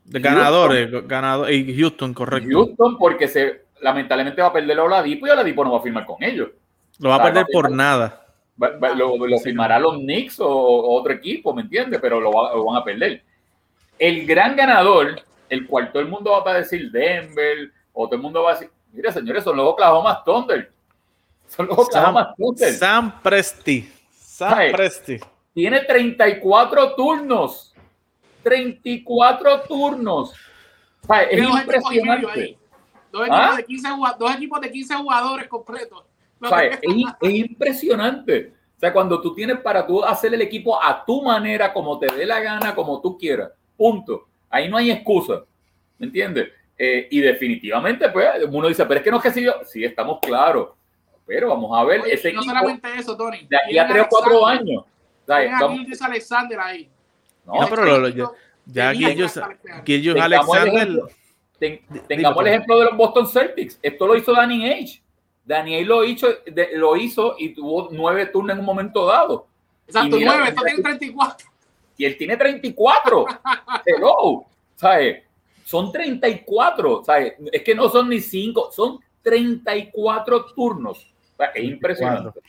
ganadores, 0.06 1.08
ganador, 1.08 1.52
y 1.52 1.80
Houston, 1.80 2.14
correcto. 2.14 2.50
Houston, 2.52 2.98
porque 2.98 3.28
se 3.28 3.67
lamentablemente 3.82 4.42
va 4.42 4.48
a 4.50 4.54
perder 4.54 4.80
a 4.80 4.84
Oladipo 4.84 5.28
y 5.28 5.30
Oladipo 5.30 5.64
no 5.64 5.74
va 5.74 5.80
a 5.80 5.82
firmar 5.82 6.06
con 6.06 6.22
ellos. 6.22 6.50
Lo 7.00 7.10
va 7.10 7.16
a 7.16 7.24
perder 7.24 7.46
por 7.52 7.72
nada. 7.72 8.26
lo, 8.58 9.40
firmará 9.40 9.80
los 9.80 9.98
Knicks 9.98 10.40
o, 10.40 10.50
otro 10.50 11.14
equipo, 11.14 11.54
¿me 11.54 11.62
entiendes? 11.62 12.00
Pero 12.02 12.20
lo, 12.20 12.32
van 12.32 12.78
a 12.78 12.84
perder. 12.84 13.24
El 14.00 14.26
gran 14.26 14.56
ganador, 14.56 15.22
el 15.50 15.68
cual 15.68 15.92
todo 15.92 16.02
el 16.02 16.10
mundo 16.10 16.32
va 16.32 16.52
a 16.52 16.58
decir 16.58 16.92
Denver, 16.92 17.72
o 17.94 18.06
todo 18.06 18.16
el 18.16 18.22
mundo 18.22 18.44
va 18.44 18.52
a 18.52 18.54
decir, 18.54 18.70
mire 18.92 19.12
señores, 19.12 19.44
son 19.44 19.58
los 19.58 19.68
Oklahoma 19.68 20.24
Thunder. 20.24 20.72
Son 21.48 21.68
los 21.68 21.78
Oklahoma 21.78 22.34
Thunder. 22.36 22.74
Sam 22.74 23.22
Presti. 23.22 23.92
Sam 24.12 24.72
Presti. 24.72 25.20
Tiene 25.54 25.82
34 25.82 26.96
turnos 26.96 27.68
34 28.48 29.62
turnos. 29.68 30.34
es 31.30 31.40
impresionante. 31.40 32.58
¿Ah? 33.30 33.58
Dos, 34.18 34.36
equipos 34.36 34.62
de 34.62 34.72
15, 34.72 34.96
jugadores 34.96 35.48
completos. 35.48 36.04
es, 37.22 37.34
impresionante. 37.34 38.54
O 38.76 38.80
sea, 38.80 38.94
cuando 38.94 39.20
tú 39.22 39.34
tienes 39.34 39.60
para 39.60 39.86
tú 39.86 40.04
hacer 40.04 40.34
el 40.34 40.42
equipo 40.42 40.82
a 40.82 41.04
tu 41.04 41.24
manera, 41.24 41.74
como 41.74 41.98
te 41.98 42.14
dé 42.14 42.26
la 42.26 42.40
gana, 42.40 42.76
como 42.76 43.02
tú 43.02 43.18
quieras. 43.18 43.52
Punto. 43.76 44.28
Ahí 44.50 44.70
no 44.70 44.78
hay 44.78 44.92
excusa. 44.92 45.44
¿Me 45.98 46.06
entiendes? 46.08 46.50
Eh, 46.78 47.08
y 47.10 47.20
definitivamente, 47.20 48.08
pues, 48.10 48.28
uno 48.50 48.68
dice, 48.68 48.86
pero 48.86 49.00
es 49.00 49.04
que 49.04 49.10
no 49.10 49.18
es 49.18 49.24
que 49.24 49.32
si 49.32 49.44
yo, 49.44 49.54
sí, 49.66 49.84
estamos 49.84 50.20
claros. 50.22 50.70
Pero 51.26 51.50
vamos 51.50 51.78
a 51.78 51.84
ver 51.84 52.04
ese 52.08 52.32
no 52.32 52.44
solamente 52.44 52.88
eso, 52.98 53.18
Tony. 53.18 53.48
De 53.50 53.58
aquí 53.58 53.78
a 53.78 53.88
tres 53.88 54.04
o 54.04 54.08
cuatro 54.10 54.46
años. 54.46 54.84
Alexander 56.02 56.60
ahí. 56.60 56.90
No, 57.46 57.68
pero 57.70 58.00
lo, 58.00 58.08
ya, 58.10 58.94
ya 58.94 59.10
ellos, 59.10 59.38
Alexander. 60.18 61.02
Tengamos 61.60 62.42
el 62.42 62.48
ejemplo 62.48 62.80
de 62.80 62.86
los 62.86 62.98
Boston 62.98 63.28
Celtics. 63.28 63.80
Esto 63.82 64.08
lo 64.08 64.16
hizo 64.16 64.34
Danny 64.34 64.70
Age. 64.70 65.02
Danny 65.46 65.76
Age 65.76 65.86
lo 65.86 66.04
hizo, 66.04 66.28
lo 66.74 66.98
hizo 66.98 67.36
y 67.38 67.54
tuvo 67.54 67.90
nueve 67.92 68.28
turnos 68.28 68.54
en 68.54 68.60
un 68.60 68.66
momento 68.66 69.06
dado. 69.06 69.48
Exacto, 69.88 70.18
nueve, 70.20 70.50
esto 70.50 70.64
tiene 70.64 70.82
34. 70.82 71.48
Y 71.98 72.06
él 72.06 72.18
tiene 72.18 72.38
34. 72.38 73.26
Hello. 73.86 74.46
¿Sabes? 74.76 75.24
Son 75.64 75.92
34. 75.92 77.04
¿sabes? 77.06 77.34
Es 77.52 77.64
que 77.64 77.74
no 77.74 77.90
son 77.90 78.10
ni 78.10 78.20
cinco, 78.20 78.70
son 78.72 79.00
34 79.22 80.46
turnos. 80.54 81.12
es 81.54 81.64
impresionante. 81.64 82.40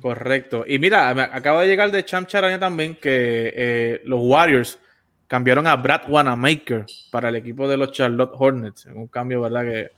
Correcto. 0.00 0.64
Y 0.66 0.78
mira, 0.78 1.08
acaba 1.08 1.62
de 1.62 1.68
llegar 1.68 1.90
de 1.90 2.04
Champ 2.04 2.28
Charaña 2.28 2.58
también 2.58 2.94
que 2.94 3.52
eh, 3.54 4.00
los 4.04 4.20
Warriors 4.22 4.78
cambiaron 5.26 5.66
a 5.66 5.76
Brad 5.76 6.08
Wanamaker 6.08 6.86
para 7.10 7.28
el 7.28 7.36
equipo 7.36 7.68
de 7.68 7.76
los 7.76 7.92
Charlotte 7.92 8.32
Hornets. 8.34 8.86
Un 8.86 9.06
cambio, 9.08 9.42
¿verdad? 9.42 9.62
Que 9.62 9.90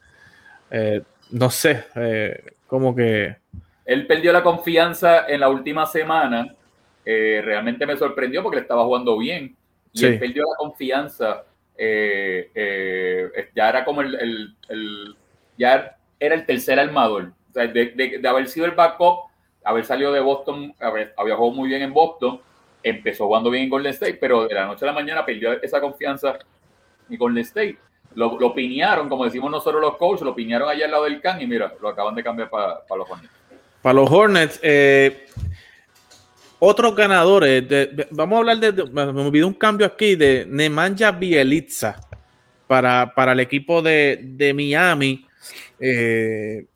eh, 0.70 1.02
no 1.30 1.50
sé, 1.50 1.84
eh, 1.94 2.42
como 2.66 2.94
que. 2.94 3.36
Él 3.84 4.06
perdió 4.06 4.32
la 4.32 4.42
confianza 4.42 5.26
en 5.28 5.40
la 5.40 5.48
última 5.48 5.86
semana. 5.86 6.54
realmente 7.04 7.86
me 7.86 7.96
sorprendió 7.96 8.42
porque 8.42 8.56
le 8.56 8.62
estaba 8.62 8.84
jugando 8.84 9.16
bien. 9.18 9.56
Y 9.92 10.04
él 10.04 10.18
perdió 10.18 10.42
la 10.42 10.56
confianza. 10.58 11.44
ya 11.78 13.68
era 13.68 13.84
como 13.84 14.02
el, 14.02 14.54
Ya 15.56 15.96
era 16.20 16.34
el 16.34 16.44
tercer 16.44 16.78
armador. 16.78 17.32
de, 17.54 18.18
de 18.20 18.28
haber 18.28 18.48
sido 18.48 18.66
el 18.66 18.72
backup 18.72 19.28
haber 19.68 19.84
salido 19.84 20.12
de 20.12 20.20
Boston, 20.20 20.74
había 20.80 21.36
jugado 21.36 21.50
muy 21.50 21.68
bien 21.68 21.82
en 21.82 21.92
Boston, 21.92 22.40
empezó 22.82 23.26
jugando 23.26 23.50
bien 23.50 23.64
en 23.64 23.70
Golden 23.70 23.92
State, 23.92 24.18
pero 24.20 24.46
de 24.46 24.54
la 24.54 24.66
noche 24.66 24.84
a 24.84 24.86
la 24.86 24.92
mañana 24.92 25.24
perdió 25.24 25.60
esa 25.62 25.80
confianza 25.80 26.38
en 27.08 27.16
Golden 27.16 27.44
State. 27.44 27.78
Lo, 28.14 28.38
lo 28.38 28.54
piñaron, 28.54 29.08
como 29.08 29.24
decimos 29.24 29.50
nosotros 29.50 29.80
los 29.80 29.96
coaches, 29.96 30.22
lo 30.22 30.34
piñaron 30.34 30.68
allá 30.68 30.86
al 30.86 30.90
lado 30.90 31.04
del 31.04 31.20
can 31.20 31.40
y 31.40 31.46
mira, 31.46 31.74
lo 31.80 31.88
acaban 31.88 32.14
de 32.14 32.22
cambiar 32.22 32.48
para, 32.48 32.80
los 32.96 33.10
Hornets. 33.10 33.32
Para 33.82 33.92
los 33.94 34.10
Hornets, 34.10 34.60
eh, 34.62 35.26
otros 36.58 36.96
ganadores, 36.96 37.64
vamos 38.10 38.36
a 38.36 38.38
hablar 38.38 38.58
de, 38.58 38.84
me 38.90 39.02
olvidó 39.02 39.46
un 39.46 39.54
cambio 39.54 39.86
aquí 39.86 40.16
de 40.16 40.44
Nemanja 40.48 41.12
Bielitsa 41.12 42.00
para, 42.66 43.12
para 43.14 43.32
el 43.32 43.40
equipo 43.40 43.80
de, 43.82 44.52
Miami. 44.54 45.24
Eh, 45.78 46.66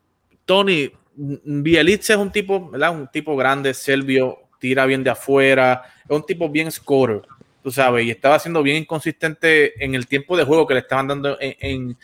Tony, 0.44 0.92
Bielitsa 1.14 2.14
es 2.14 2.18
un 2.18 2.30
tipo, 2.30 2.70
¿verdad? 2.70 2.92
Un 2.92 3.08
tipo 3.08 3.36
grande, 3.36 3.74
serbio, 3.74 4.38
tira 4.62 4.86
bien 4.86 5.02
de 5.02 5.10
afuera, 5.10 5.82
es 6.04 6.10
un 6.16 6.24
tipo 6.24 6.48
bien 6.48 6.70
scorer, 6.70 7.22
tú 7.64 7.72
sabes, 7.72 8.06
y 8.06 8.12
estaba 8.12 8.38
siendo 8.38 8.62
bien 8.62 8.76
inconsistente 8.76 9.84
en 9.84 9.96
el 9.96 10.06
tiempo 10.06 10.36
de 10.36 10.44
juego 10.44 10.68
que 10.68 10.74
le 10.74 10.80
estaban 10.80 11.08
dando 11.08 11.36
en, 11.40 11.98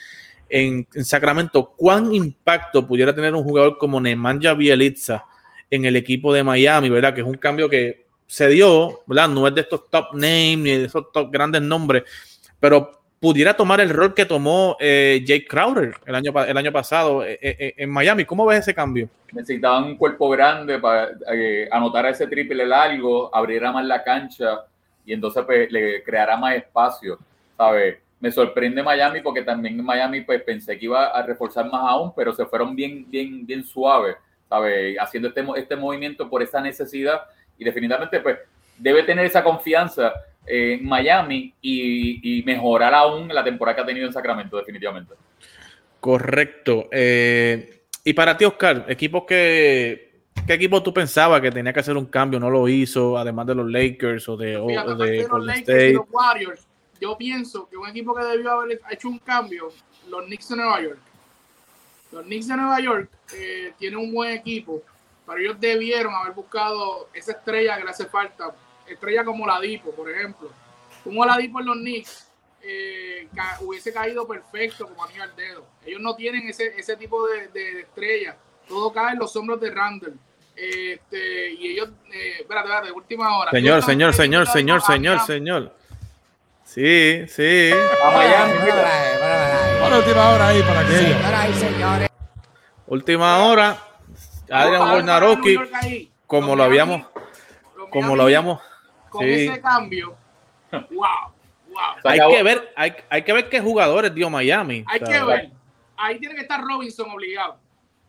Sacramento. 1.04 1.74
¿Cuán 1.76 2.12
impacto 2.12 2.84
pudiera 2.84 3.14
tener 3.14 3.34
un 3.34 3.44
jugador 3.44 3.78
como 3.78 4.00
Nemanja 4.00 4.54
Bielitsa 4.54 5.24
en 5.70 5.84
el 5.84 5.94
equipo 5.94 6.32
de 6.32 6.42
Miami, 6.42 6.88
verdad? 6.88 7.14
Que 7.14 7.20
es 7.20 7.26
un 7.26 7.36
cambio 7.36 7.68
que 7.68 8.06
se 8.26 8.48
dio, 8.48 9.02
¿verdad? 9.06 9.28
No 9.28 9.46
es 9.46 9.54
de 9.54 9.60
estos 9.60 9.88
top 9.90 10.14
names 10.14 10.58
ni 10.58 10.70
de 10.70 10.84
esos 10.86 11.12
top 11.12 11.30
grandes 11.30 11.62
nombres, 11.62 12.02
pero 12.58 12.97
pudiera 13.20 13.54
tomar 13.54 13.80
el 13.80 13.90
rol 13.90 14.14
que 14.14 14.24
tomó 14.24 14.76
eh, 14.80 15.22
Jake 15.26 15.46
Crowder 15.46 15.94
el 16.06 16.14
año, 16.14 16.32
el 16.46 16.56
año 16.56 16.72
pasado 16.72 17.24
eh, 17.24 17.38
eh, 17.40 17.74
en 17.76 17.90
Miami. 17.90 18.24
¿Cómo 18.24 18.46
ves 18.46 18.60
ese 18.60 18.74
cambio? 18.74 19.08
Necesitaban 19.32 19.84
un 19.84 19.96
cuerpo 19.96 20.28
grande 20.28 20.78
para 20.78 21.10
anotar 21.70 22.06
ese 22.06 22.26
triple 22.26 22.66
largo, 22.66 23.34
abriera 23.34 23.72
más 23.72 23.84
la 23.84 24.02
cancha 24.02 24.64
y 25.04 25.12
entonces 25.12 25.42
pues, 25.44 25.70
le 25.70 26.02
creara 26.02 26.36
más 26.36 26.56
espacio, 26.56 27.18
¿sabes? 27.56 27.98
Me 28.20 28.32
sorprende 28.32 28.82
Miami 28.82 29.20
porque 29.20 29.42
también 29.42 29.78
en 29.78 29.84
Miami 29.84 30.22
pues 30.22 30.42
pensé 30.42 30.78
que 30.78 30.86
iba 30.86 31.06
a 31.06 31.22
reforzar 31.22 31.66
más 31.70 31.82
aún, 31.82 32.12
pero 32.16 32.32
se 32.32 32.46
fueron 32.46 32.74
bien, 32.74 33.04
bien, 33.08 33.46
bien 33.46 33.64
suaves, 33.64 34.16
¿sabes? 34.48 34.96
Haciendo 34.98 35.28
este, 35.28 35.44
este 35.56 35.76
movimiento 35.76 36.28
por 36.28 36.42
esa 36.42 36.60
necesidad 36.60 37.22
y 37.56 37.64
definitivamente 37.64 38.20
pues 38.20 38.38
debe 38.76 39.02
tener 39.02 39.26
esa 39.26 39.42
confianza 39.42 40.12
en 40.48 40.84
Miami 40.84 41.54
y, 41.60 42.42
mejorar 42.44 42.94
aún 42.94 43.28
la 43.28 43.44
temporada 43.44 43.76
que 43.76 43.82
ha 43.82 43.86
tenido 43.86 44.06
en 44.06 44.12
Sacramento, 44.12 44.56
definitivamente. 44.56 45.14
Correcto. 46.00 46.88
Eh, 46.90 47.82
y 48.04 48.12
para 48.14 48.36
ti, 48.36 48.44
Oscar, 48.44 48.86
equipos 48.88 49.24
que. 49.24 50.08
¿Qué 50.46 50.54
equipo 50.54 50.82
tú 50.82 50.94
pensabas 50.94 51.42
que 51.42 51.50
tenía 51.50 51.74
que 51.74 51.80
hacer 51.80 51.96
un 51.96 52.06
cambio? 52.06 52.40
No 52.40 52.48
lo 52.48 52.66
hizo, 52.68 53.18
además 53.18 53.46
de 53.48 53.54
los 53.54 53.70
Lakers 53.70 54.28
o 54.30 54.36
de, 54.36 54.54
los 54.54 54.98
Lakers 55.44 55.92
los 55.92 56.06
Warriors. 56.10 56.66
Yo 57.00 57.18
pienso 57.18 57.68
que 57.68 57.76
un 57.76 57.88
equipo 57.88 58.14
que 58.14 58.24
debió 58.24 58.52
haber 58.52 58.80
hecho 58.90 59.08
un 59.08 59.18
cambio, 59.18 59.68
los 60.08 60.24
Knicks 60.24 60.48
de 60.48 60.56
Nueva 60.56 60.80
York. 60.80 60.98
Los 62.12 62.22
Knicks 62.22 62.48
de 62.48 62.56
Nueva 62.56 62.80
York 62.80 63.10
eh, 63.34 63.72
tienen 63.78 63.98
un 63.98 64.12
buen 64.12 64.30
equipo, 64.30 64.82
pero 65.26 65.38
ellos 65.38 65.60
debieron 65.60 66.14
haber 66.14 66.32
buscado 66.32 67.08
esa 67.12 67.32
estrella 67.32 67.76
que 67.76 67.84
le 67.84 67.90
hace 67.90 68.06
falta 68.06 68.54
estrella 68.92 69.24
como 69.24 69.46
Ladipo, 69.46 69.92
por 69.92 70.10
ejemplo. 70.10 70.50
Como 71.04 71.24
Ladipo 71.24 71.60
en 71.60 71.66
los 71.66 71.76
Knicks 71.76 72.28
eh, 72.62 73.28
hubiese 73.60 73.92
caído 73.92 74.26
perfecto 74.26 74.86
como 74.86 75.04
anillo 75.04 75.22
al 75.22 75.36
dedo. 75.36 75.66
Ellos 75.84 76.00
no 76.00 76.14
tienen 76.16 76.48
ese, 76.48 76.74
ese 76.78 76.96
tipo 76.96 77.26
de, 77.26 77.48
de, 77.48 77.80
estrella. 77.80 78.36
Todo 78.66 78.92
cae 78.92 79.12
en 79.12 79.18
los 79.18 79.34
hombros 79.36 79.60
de 79.60 79.70
Randall. 79.70 80.14
Este, 80.54 81.52
y 81.52 81.68
ellos, 81.68 81.90
eh, 82.12 82.38
espérate, 82.40 82.68
espérate, 82.68 82.92
última 82.92 83.38
hora. 83.38 83.50
Señor, 83.52 83.82
señor, 83.82 84.12
señor, 84.12 84.46
señor, 84.48 84.82
señor, 84.82 85.20
señor. 85.20 85.74
Sí, 86.64 87.24
sí. 87.28 87.70
A 88.04 88.10
Miami. 88.10 88.58
Bueno, 89.80 89.98
última 89.98 90.30
hora 90.30 90.48
ahí 90.48 90.62
para 90.62 90.86
que 90.86 92.08
Última 92.88 93.38
hora. 93.38 93.78
Adrian 94.50 94.90
Wojnarowski, 94.90 96.10
como 96.26 96.56
lo 96.56 96.64
habíamos, 96.64 97.06
como 97.90 98.16
lo 98.16 98.24
habíamos 98.24 98.60
con 99.08 99.24
ese 99.24 99.60
cambio, 99.60 100.16
wow, 100.72 100.80
wow. 100.90 101.94
Hay 102.04 102.18
que 102.18 102.42
ver, 102.42 102.72
hay, 102.76 102.94
hay, 103.08 103.22
que 103.22 103.32
ver 103.32 103.48
qué 103.48 103.60
jugadores 103.60 104.14
dio 104.14 104.28
Miami. 104.30 104.84
Hay 104.86 105.00
que 105.00 105.24
ver. 105.24 105.50
Ahí 105.96 106.18
tiene 106.18 106.34
que 106.34 106.42
estar 106.42 106.62
Robinson 106.62 107.10
obligado. 107.10 107.58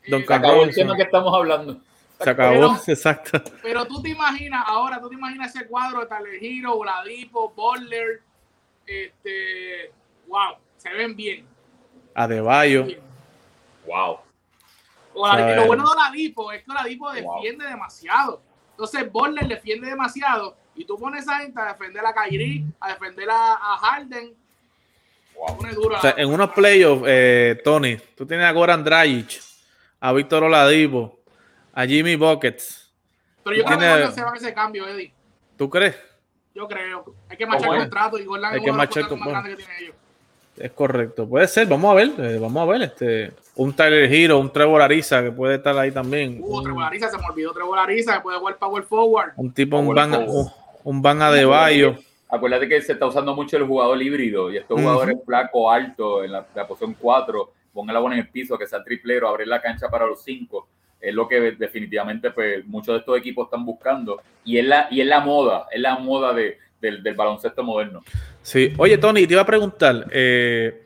Don 0.08 0.22
eh, 0.22 0.26
Robinson. 0.28 0.96
que 0.96 1.04
estamos 1.04 1.34
hablando. 1.34 1.80
Se 2.22 2.30
acabó, 2.30 2.78
exacto. 2.88 3.42
Pero 3.62 3.86
tú 3.86 4.02
te 4.02 4.10
imaginas, 4.10 4.64
ahora 4.68 5.00
tú 5.00 5.10
te 5.10 5.16
imaginas 5.16 5.56
ese 5.56 5.68
cuadro 5.68 6.02
de 6.02 6.06
Talejiro, 6.06 6.76
Oladipo, 6.76 7.54
Butler, 7.56 8.22
este, 8.86 9.92
wow, 10.28 10.56
se 10.78 10.90
ven 10.92 11.16
bien. 11.16 11.46
Adebayo. 12.14 12.88
Wow. 13.88 14.20
lo 15.16 15.66
bueno 15.66 15.84
de 15.84 15.92
Oladipo 15.92 16.52
es 16.52 16.64
que 16.64 16.72
Oladipo 16.72 17.12
defiende 17.12 17.66
demasiado. 17.66 18.42
Entonces 18.80 19.12
Borler 19.12 19.46
defiende 19.46 19.90
demasiado 19.90 20.56
y 20.80 20.86
tú 20.86 20.98
pones 20.98 21.28
a 21.28 21.40
gente 21.40 21.60
a 21.60 21.74
defender 21.74 22.06
a 22.06 22.14
Kyrie, 22.14 22.64
a 22.80 22.94
defender 22.94 23.28
a, 23.30 23.58
Harden. 23.82 24.34
en 26.16 26.30
unos 26.30 26.52
playoffs, 26.52 27.04
eh, 27.06 27.60
Tony, 27.66 27.98
tú 28.16 28.26
tienes 28.26 28.46
a 28.46 28.54
Goran 28.54 28.82
Dragic, 28.82 29.42
a 30.00 30.14
Víctor 30.14 30.46
Oladipo, 30.46 31.20
a 31.74 31.86
Jimmy 31.86 32.16
Buckets. 32.16 32.90
Pero 33.44 33.58
yo 33.58 33.66
creo 33.66 33.78
que 34.08 34.14
se 34.14 34.24
va 34.24 34.32
a 34.32 34.36
ese 34.38 34.54
cambio, 34.54 34.88
Eddie. 34.88 35.12
¿Tú 35.58 35.70
crees? 35.70 35.98
Yo 36.56 36.66
creo. 36.66 37.14
Hay 37.28 37.36
que 37.36 37.46
marchar 37.46 37.74
el 37.74 37.80
contrato 37.82 38.18
y 38.18 38.24
Gordon 38.24 38.54
Hay 38.54 38.62
que 38.62 38.72
marchar 38.72 39.04
el 39.04 39.10
contrato. 39.10 39.50
Es 40.56 40.72
correcto. 40.72 41.28
Puede 41.28 41.48
ser, 41.48 41.68
vamos 41.68 41.92
a 41.92 41.96
ver, 41.96 42.12
eh, 42.20 42.38
vamos 42.40 42.62
a 42.62 42.72
ver. 42.72 42.82
Este, 42.84 43.34
un 43.56 43.74
Tyler 43.74 44.12
Hero, 44.12 44.40
un 44.40 44.52
Trevor 44.52 44.82
Ariza 44.82 45.24
que 45.24 45.32
puede 45.32 45.56
estar 45.56 45.78
ahí 45.78 45.92
también. 45.92 46.40
Uh, 46.42 46.62
Trevor 46.62 46.84
Ariza, 46.84 47.10
se 47.10 47.18
me 47.18 47.26
olvidó 47.26 47.54
Trevor 47.54 47.80
Ariza, 47.80 48.16
que 48.16 48.22
puede 48.22 48.40
jugar 48.40 48.58
Power 48.58 48.84
Forward. 48.84 49.34
Un 49.38 49.54
tipo, 49.54 49.78
un 49.80 49.94
van, 49.94 50.14
un, 50.14 50.50
van 50.84 51.22
a 51.22 51.32
de 51.32 51.46
Bayo. 51.46 51.98
Acuérdate 52.30 52.68
que 52.68 52.82
se 52.82 52.94
está 52.94 53.08
usando 53.08 53.36
mucho 53.36 53.58
el 53.58 53.66
jugador 53.66 54.02
híbrido 54.02 54.52
y 54.52 54.58
estos 54.58 54.80
jugadores 54.80 55.18
flacos, 55.26 55.74
altos, 55.74 56.26
en 56.26 56.32
la, 56.32 56.46
posición 56.68 56.96
4, 57.00 57.54
ponga 57.74 57.92
la 57.92 58.00
bola 58.00 58.16
en 58.16 58.22
el 58.22 58.30
piso, 58.30 58.58
que 58.58 58.68
sea 58.68 58.84
triplero, 58.84 59.28
abrir 59.28 59.48
la 59.48 59.62
cancha 59.62 59.90
para 59.90 60.06
los 60.06 60.24
5 60.24 60.68
es 61.00 61.14
lo 61.14 61.28
que 61.28 61.54
definitivamente 61.54 62.32
pues, 62.32 62.66
muchos 62.66 62.94
de 62.94 63.00
estos 63.00 63.18
equipos 63.18 63.46
están 63.46 63.66
buscando 63.66 64.22
y 64.44 64.58
es 64.58 64.66
la, 64.66 64.88
y 64.92 65.02
es 65.02 65.08
la 65.08 65.22
moda, 65.22 65.68
es 65.72 65.80
la 65.80 65.98
moda 65.98 66.34
de, 66.34 66.58
del, 66.82 67.02
baloncesto 67.16 67.64
moderno. 67.64 68.04
Sí, 68.42 68.74
oye 68.78 68.98
Tony, 68.98 69.26
te 69.26 69.34
iba 69.34 69.42
a 69.42 69.46
preguntar, 69.46 70.08
eh, 70.12 70.84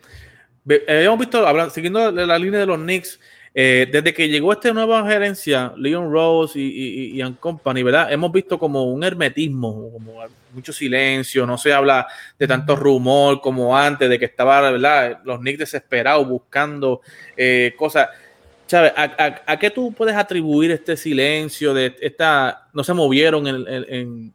habíamos 0.88 1.20
visto, 1.20 1.70
siguiendo 1.72 2.12
la 2.12 2.38
línea 2.38 2.60
de 2.60 2.66
los 2.66 2.78
Knicks, 2.78 3.20
eh, 3.56 3.88
desde 3.92 4.14
que 4.16 4.28
llegó 4.30 4.52
esta 4.52 4.74
nueva 4.74 5.08
gerencia, 5.08 5.74
Leon 5.78 6.12
Rose 6.12 6.60
y, 6.60 7.22
y, 7.22 7.34
Company, 7.34 7.84
¿verdad? 7.84 8.12
Hemos 8.12 8.32
visto 8.32 8.58
como 8.58 8.86
un 8.86 9.04
hermetismo, 9.04 9.92
como 9.92 10.24
mucho 10.54 10.74
silencio, 10.74 11.46
no 11.46 11.58
se 11.58 11.72
habla 11.72 12.08
de 12.40 12.48
tanto 12.48 12.76
rumor 12.76 13.42
como 13.42 13.78
antes, 13.78 14.10
de 14.10 14.18
que 14.18 14.26
estaba, 14.26 14.72
¿verdad? 14.72 15.20
Los 15.24 15.40
Knicks 15.40 15.60
desesperados 15.60 16.28
buscando 16.28 17.02
eh, 17.38 17.74
cosas. 17.78 18.10
¿Sabes? 18.66 18.94
¿A, 18.96 19.60
qué 19.60 19.70
tú 19.70 19.94
puedes 19.94 20.16
atribuir 20.16 20.72
este 20.72 20.98
silencio 20.98 21.76
de 21.76 21.96
esta, 22.02 22.70
no 22.74 22.84
se 22.84 22.94
movieron 22.94 23.46
en, 23.46 24.34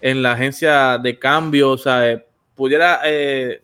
en, 0.00 0.22
la 0.22 0.32
agencia 0.32 0.96
de 0.96 1.18
cambio? 1.18 1.76
¿sabes? 1.76 2.22
¿Pudiera 2.54 3.00
eh, 3.04 3.60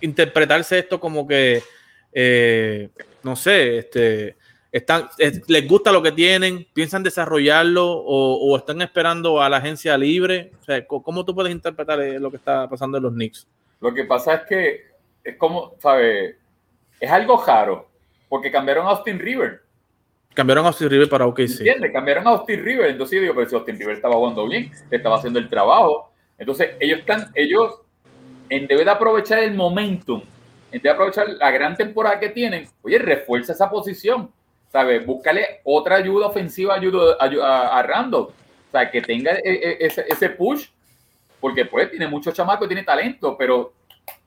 interpretarse 0.00 0.78
esto 0.78 1.00
como 1.00 1.26
que, 1.26 1.60
no 3.22 3.36
sé, 3.36 3.78
este, 3.78 4.36
están, 4.72 5.08
les 5.48 5.68
gusta 5.68 5.92
lo 5.92 6.02
que 6.02 6.12
tienen, 6.12 6.66
piensan 6.72 7.02
desarrollarlo 7.02 7.86
o, 7.86 8.56
están 8.56 8.80
esperando 8.80 9.40
a 9.42 9.48
la 9.48 9.58
agencia 9.58 9.96
libre? 9.98 10.52
O 10.60 10.64
sea, 10.64 10.86
¿cómo 10.86 11.24
tú 11.24 11.34
puedes 11.34 11.52
interpretar 11.52 12.00
eh, 12.00 12.18
lo 12.18 12.30
que 12.30 12.38
está 12.38 12.68
pasando 12.68 12.96
en 12.96 13.02
los 13.02 13.12
Knicks? 13.12 13.46
Lo 13.80 13.92
que 13.92 14.04
pasa 14.04 14.34
es 14.34 14.40
que 14.48 14.80
es 15.24 15.36
como, 15.36 15.74
¿sabes? 15.78 16.36
Es 16.98 17.10
algo 17.10 17.42
raro 17.44 17.90
porque 18.28 18.50
cambiaron 18.50 18.86
a 18.86 18.90
Austin 18.90 19.18
River. 19.18 19.60
Cambiaron 20.32 20.64
a 20.64 20.68
Austin 20.68 20.88
River 20.88 21.08
para 21.08 21.26
OKC. 21.26 21.58
¿Entiendes? 21.58 21.92
Cambiaron 21.92 22.26
a 22.26 22.30
Austin 22.30 22.64
River. 22.64 22.90
Entonces 22.90 23.16
yo 23.16 23.22
digo, 23.22 23.34
pero 23.34 23.48
si 23.50 23.54
Austin 23.54 23.78
River 23.78 23.96
estaba 23.96 24.14
jugando 24.14 24.48
bien, 24.48 24.72
estaba 24.90 25.16
haciendo 25.16 25.38
el 25.38 25.50
trabajo. 25.50 26.12
Entonces 26.38 26.70
ellos 26.80 27.00
están, 27.00 27.30
ellos, 27.34 27.80
en 28.48 28.66
vez 28.66 28.84
de 28.84 28.90
aprovechar 28.90 29.40
el 29.40 29.54
momentum, 29.54 30.22
en 30.72 30.80
vez 30.80 30.82
de 30.82 30.90
aprovechar 30.90 31.28
la 31.28 31.50
gran 31.50 31.76
temporada 31.76 32.18
que 32.18 32.30
tienen, 32.30 32.68
oye, 32.82 32.98
refuerza 32.98 33.52
esa 33.52 33.70
posición. 33.70 34.30
¿Sabes? 34.70 35.04
Búscale 35.04 35.60
otra 35.64 35.96
ayuda 35.96 36.28
ofensiva 36.28 36.74
ayuda, 36.74 37.16
a, 37.20 37.78
a, 37.78 37.82
Randall. 37.82 38.22
O 38.22 38.32
sea, 38.70 38.90
que 38.90 39.02
tenga 39.02 39.32
e, 39.32 39.40
e, 39.44 39.76
ese, 39.80 40.06
ese 40.08 40.30
push, 40.30 40.68
porque 41.38 41.66
pues 41.66 41.90
tiene 41.90 42.08
mucho 42.08 42.32
chamaco, 42.32 42.66
tiene 42.66 42.82
talento, 42.82 43.36
pero 43.36 43.74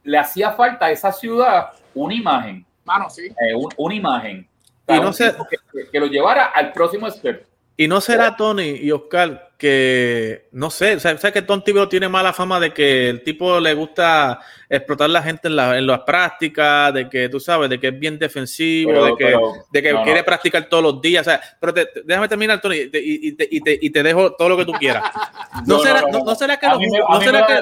le 0.04 0.18
hacía 0.20 0.52
falta 0.52 0.86
a 0.86 0.92
esa 0.92 1.12
ciudad 1.12 1.72
una 1.96 2.14
imagen 2.14 2.66
Mano, 2.86 3.10
sí. 3.10 3.26
Eh, 3.26 3.56
una 3.78 3.96
imagen. 3.96 4.48
y 4.88 4.94
no 4.94 5.12
que, 5.12 6.00
lo 6.00 6.06
llevara 6.06 6.46
al 6.46 6.72
próximo 6.72 7.10
step. 7.10 7.46
Y 7.78 7.88
no 7.88 8.00
será 8.00 8.36
Tony 8.38 8.70
y 8.82 8.92
Oscar 8.92 9.52
que, 9.58 10.48
no 10.52 10.70
sé, 10.70 11.00
sea, 11.00 11.16
que 11.18 11.42
Tony 11.42 11.62
Tibero 11.64 11.90
tiene 11.90 12.08
mala 12.08 12.34
fama 12.34 12.60
de 12.60 12.74
que 12.74 13.10
el 13.10 13.24
tipo 13.24 13.60
le 13.60 13.74
gusta 13.74 14.40
explotar 14.70 15.06
a 15.06 15.14
la 15.14 15.22
gente 15.22 15.48
en, 15.48 15.60
en, 15.60 15.88
las 15.88 16.02
prácticas, 16.02 16.94
de 16.94 17.10
que 17.10 17.30
tú 17.30 17.40
sabes, 17.40 17.70
de 17.70 17.80
que 17.80 17.88
es 17.88 18.00
bien 18.00 18.20
defensivo, 18.20 19.06
de 19.06 19.16
que, 19.18 19.36
de 19.72 19.82
que 19.82 20.02
quiere 20.04 20.24
practicar 20.24 20.68
todos 20.70 20.84
los 20.84 21.02
días. 21.02 21.28
O 21.28 21.30
sea, 21.30 21.42
pero 21.60 21.74
déjame 22.06 22.28
terminar, 22.28 22.62
Tony, 22.62 22.78
y 22.78 22.90
te, 22.90 23.00
y, 23.02 23.32
te, 23.34 23.48
y, 23.50 23.62
te, 23.62 23.80
y 23.82 23.90
te 23.90 24.04
dejo 24.04 24.34
todo 24.34 24.50
lo 24.50 24.58
que 24.58 24.66
tú 24.66 24.74
quieras. 24.74 25.04
No, 25.66 25.80
será, 25.80 26.02
no, 26.12 26.36
será 26.36 26.58
que 26.58 26.68
los, 26.68 26.80
no 26.80 27.22
será 27.22 27.48
que, 27.48 27.62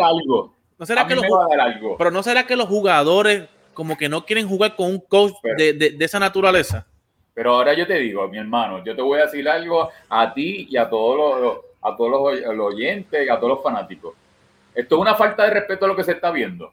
no 0.80 0.86
será 0.86 1.08
que 1.08 1.16
los, 1.16 1.26
pero 1.98 2.12
no 2.12 2.24
será 2.24 2.48
que 2.48 2.56
los 2.56 2.68
jugadores 2.68 3.44
como 3.74 3.98
que 3.98 4.10
no 4.10 4.26
quieren 4.26 4.48
jugar 4.48 4.76
con 4.76 4.88
un 4.90 5.00
coach 5.00 5.34
de, 5.58 5.96
esa 6.00 6.20
naturaleza. 6.20 6.88
Pero 7.34 7.56
ahora 7.56 7.74
yo 7.74 7.88
te 7.88 7.96
digo, 7.96 8.28
mi 8.28 8.38
hermano, 8.38 8.84
yo 8.84 8.96
te 8.96 9.02
voy 9.02 9.20
a 9.20 9.26
decir 9.26 9.48
algo 9.50 9.90
a 10.10 10.34
ti 10.34 10.68
y 10.70 10.78
a 10.78 10.88
todos 10.88 11.42
los, 11.42 11.58
a 11.82 11.96
todos 11.96 12.40
los, 12.40 12.60
oyentes 12.60 13.26
y 13.26 13.30
a 13.30 13.38
todos 13.38 13.56
los 13.56 13.64
fanáticos. 13.64 14.14
Esto 14.74 14.96
es 14.96 15.02
una 15.02 15.16
falta 15.16 15.44
de 15.44 15.50
respeto 15.52 15.86
a 15.86 15.88
lo 15.88 15.96
que 15.96 16.04
se 16.04 16.14
está 16.14 16.32
viendo. 16.32 16.72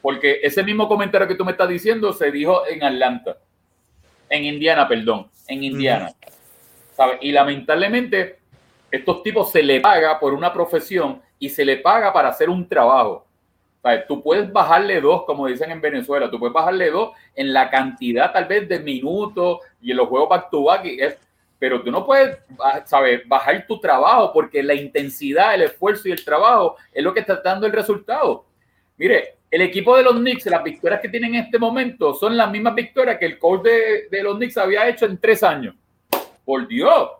Porque 0.00 0.40
ese 0.42 0.62
mismo 0.62 0.88
comentario 0.88 1.28
que 1.28 1.34
tú 1.34 1.44
me 1.44 1.52
estás 1.52 1.68
diciendo 1.68 2.12
se 2.12 2.30
dijo 2.30 2.66
en 2.66 2.82
Atlanta, 2.82 3.36
en 4.28 4.44
Indiana, 4.44 4.88
perdón, 4.88 5.28
en 5.46 5.64
Indiana. 5.64 6.12
Y 7.20 7.32
lamentablemente, 7.32 8.38
estos 8.90 9.22
tipos 9.22 9.52
se 9.52 9.62
le 9.62 9.80
paga 9.80 10.18
por 10.18 10.32
una 10.32 10.52
profesión 10.52 11.20
y 11.38 11.48
se 11.48 11.64
le 11.64 11.76
paga 11.76 12.12
para 12.12 12.28
hacer 12.28 12.48
un 12.48 12.66
trabajo. 12.68 13.27
Tú 14.06 14.22
puedes 14.22 14.52
bajarle 14.52 15.00
dos, 15.00 15.24
como 15.24 15.46
dicen 15.46 15.70
en 15.70 15.80
Venezuela, 15.80 16.30
tú 16.30 16.38
puedes 16.38 16.52
bajarle 16.52 16.90
dos 16.90 17.12
en 17.34 17.52
la 17.52 17.70
cantidad 17.70 18.32
tal 18.32 18.44
vez 18.44 18.68
de 18.68 18.80
minutos 18.80 19.60
y 19.80 19.92
en 19.92 19.96
los 19.96 20.08
juegos 20.08 20.28
back 20.28 20.50
to 20.50 20.64
back, 20.64 20.84
pero 21.58 21.82
tú 21.82 21.90
no 21.90 22.04
puedes 22.04 22.38
¿sabes? 22.84 23.26
bajar 23.26 23.66
tu 23.66 23.80
trabajo 23.80 24.32
porque 24.32 24.62
la 24.62 24.74
intensidad, 24.74 25.54
el 25.54 25.62
esfuerzo 25.62 26.08
y 26.08 26.12
el 26.12 26.24
trabajo 26.24 26.76
es 26.92 27.02
lo 27.02 27.14
que 27.14 27.20
está 27.20 27.40
dando 27.42 27.66
el 27.66 27.72
resultado. 27.72 28.44
Mire, 28.96 29.36
el 29.50 29.62
equipo 29.62 29.96
de 29.96 30.02
los 30.02 30.14
Knicks, 30.14 30.46
las 30.46 30.62
victorias 30.62 31.00
que 31.00 31.08
tienen 31.08 31.34
en 31.34 31.44
este 31.44 31.58
momento 31.58 32.12
son 32.14 32.36
las 32.36 32.50
mismas 32.50 32.74
victorias 32.74 33.16
que 33.18 33.26
el 33.26 33.38
coach 33.38 33.62
de, 33.62 34.08
de 34.10 34.22
los 34.22 34.36
Knicks 34.36 34.58
había 34.58 34.86
hecho 34.88 35.06
en 35.06 35.18
tres 35.18 35.42
años. 35.42 35.74
Por 36.44 36.66
Dios. 36.66 37.10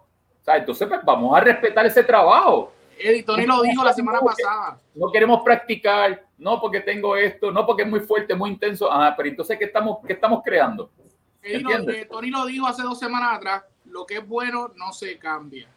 entonces, 0.46 0.88
pues, 0.88 1.00
vamos 1.04 1.36
a 1.36 1.40
respetar 1.40 1.86
ese 1.86 2.02
trabajo. 2.04 2.72
Eddie, 2.98 3.22
Tony 3.22 3.46
lo 3.46 3.62
dijo 3.62 3.82
la 3.82 3.92
semana 3.92 4.20
pasada. 4.20 4.78
No 4.94 5.10
queremos 5.10 5.42
practicar, 5.42 6.22
no 6.38 6.60
porque 6.60 6.80
tengo 6.80 7.16
esto, 7.16 7.50
no 7.50 7.66
porque 7.66 7.82
es 7.82 7.88
muy 7.88 8.00
fuerte, 8.00 8.34
muy 8.34 8.50
intenso. 8.50 8.90
Ah, 8.90 9.14
pero 9.16 9.28
entonces, 9.28 9.58
¿qué 9.58 9.64
estamos, 9.66 9.98
qué 10.06 10.12
estamos 10.12 10.42
creando? 10.44 10.90
Eh, 11.42 12.06
Tony 12.10 12.30
lo 12.30 12.46
dijo 12.46 12.66
hace 12.66 12.82
dos 12.82 12.98
semanas 12.98 13.36
atrás, 13.36 13.64
lo 13.86 14.06
que 14.06 14.16
es 14.16 14.26
bueno 14.26 14.72
no 14.76 14.92
se 14.92 15.18
cambia. 15.18 15.68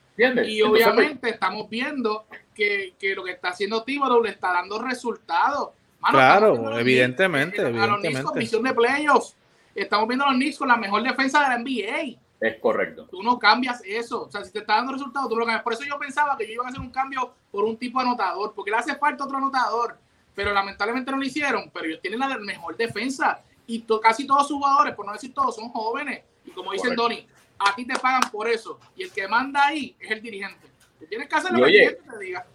Y 0.45 0.61
obviamente 0.61 1.29
estamos 1.29 1.69
viendo 1.69 2.25
que, 2.53 2.93
que, 2.99 3.15
lo 3.15 3.23
que 3.23 3.31
está 3.31 3.49
haciendo 3.49 3.83
Thibodeau 3.83 4.21
le 4.21 4.29
está 4.29 4.53
dando 4.53 4.79
resultados. 4.79 5.69
claro, 6.09 6.77
evidentemente. 6.77 7.61
A 7.61 7.69
los 7.69 7.99
Knicks 7.99 8.21
con 8.21 8.37
visión 8.37 8.63
de 8.63 8.73
playoffs. 8.73 9.35
Estamos 9.73 10.07
viendo 10.07 10.25
a 10.25 10.29
los 10.29 10.37
Knicks 10.37 10.57
con 10.57 10.67
la 10.67 10.77
mejor 10.77 11.01
defensa 11.03 11.41
de 11.41 11.47
la 11.49 11.57
NBA. 11.57 12.19
Es 12.39 12.59
correcto. 12.59 13.07
Tú 13.09 13.23
no 13.23 13.39
cambias 13.39 13.81
eso. 13.85 14.23
O 14.25 14.31
sea, 14.31 14.43
si 14.43 14.51
te 14.51 14.59
está 14.59 14.75
dando 14.75 14.93
resultados, 14.93 15.29
tú 15.29 15.35
lo 15.35 15.45
cambias. 15.45 15.63
Por 15.63 15.73
eso 15.73 15.83
yo 15.83 15.97
pensaba 15.97 16.35
que 16.37 16.45
yo 16.45 16.53
iba 16.53 16.65
a 16.65 16.69
hacer 16.69 16.81
un 16.81 16.89
cambio 16.89 17.33
por 17.51 17.63
un 17.63 17.77
tipo 17.77 17.99
de 17.99 18.07
anotador, 18.07 18.53
porque 18.53 18.71
le 18.71 18.77
hace 18.77 18.95
falta 18.95 19.23
otro 19.23 19.37
anotador. 19.37 19.97
Pero 20.35 20.53
lamentablemente 20.53 21.11
no 21.11 21.17
lo 21.17 21.23
hicieron. 21.23 21.69
Pero 21.73 21.85
ellos 21.85 22.01
tienen 22.01 22.19
la 22.19 22.37
mejor 22.37 22.77
defensa. 22.77 23.41
Y 23.67 23.85
casi 24.01 24.25
todos 24.25 24.47
sus 24.47 24.57
jugadores, 24.57 24.95
por 24.95 25.05
no 25.05 25.13
decir 25.13 25.33
todos, 25.33 25.55
son 25.55 25.69
jóvenes. 25.69 26.23
Y 26.45 26.51
como 26.51 26.71
dice 26.71 26.93
Donny, 26.95 27.27
a 27.59 27.75
ti 27.75 27.85
te 27.85 27.97
pagan 27.99 28.29
por 28.31 28.47
eso. 28.47 28.79
Y 28.95 29.03
el 29.03 29.11
que 29.11 29.27
manda 29.27 29.67
ahí 29.67 29.95
es 29.99 30.11
el 30.11 30.21
dirigente. 30.21 30.67
tienes 31.07 31.27
que 31.27 31.35
hacer 31.35 31.51
lo 31.51 31.65
que 31.65 31.83
el 31.83 31.97
te 31.97 32.19
diga. 32.19 32.45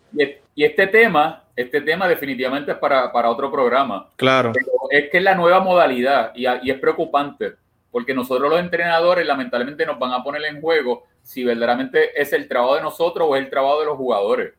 Y 0.54 0.64
este 0.64 0.86
tema, 0.86 1.44
este 1.54 1.80
tema 1.80 2.08
definitivamente 2.08 2.72
es 2.72 2.78
para, 2.78 3.30
otro 3.30 3.50
programa. 3.50 4.10
Claro. 4.16 4.52
es 4.90 5.10
que 5.10 5.18
es 5.18 5.22
la 5.22 5.34
nueva 5.34 5.60
modalidad 5.60 6.32
y, 6.34 6.46
y 6.62 6.70
es 6.70 6.78
preocupante 6.78 7.56
porque 7.96 8.12
nosotros 8.12 8.50
los 8.50 8.60
entrenadores 8.60 9.26
lamentablemente 9.26 9.86
nos 9.86 9.98
van 9.98 10.12
a 10.12 10.22
poner 10.22 10.44
en 10.44 10.60
juego 10.60 11.04
si 11.22 11.44
verdaderamente 11.44 12.20
es 12.20 12.30
el 12.34 12.46
trabajo 12.46 12.74
de 12.74 12.82
nosotros 12.82 13.26
o 13.26 13.34
es 13.34 13.42
el 13.42 13.48
trabajo 13.48 13.80
de 13.80 13.86
los 13.86 13.96
jugadores. 13.96 14.52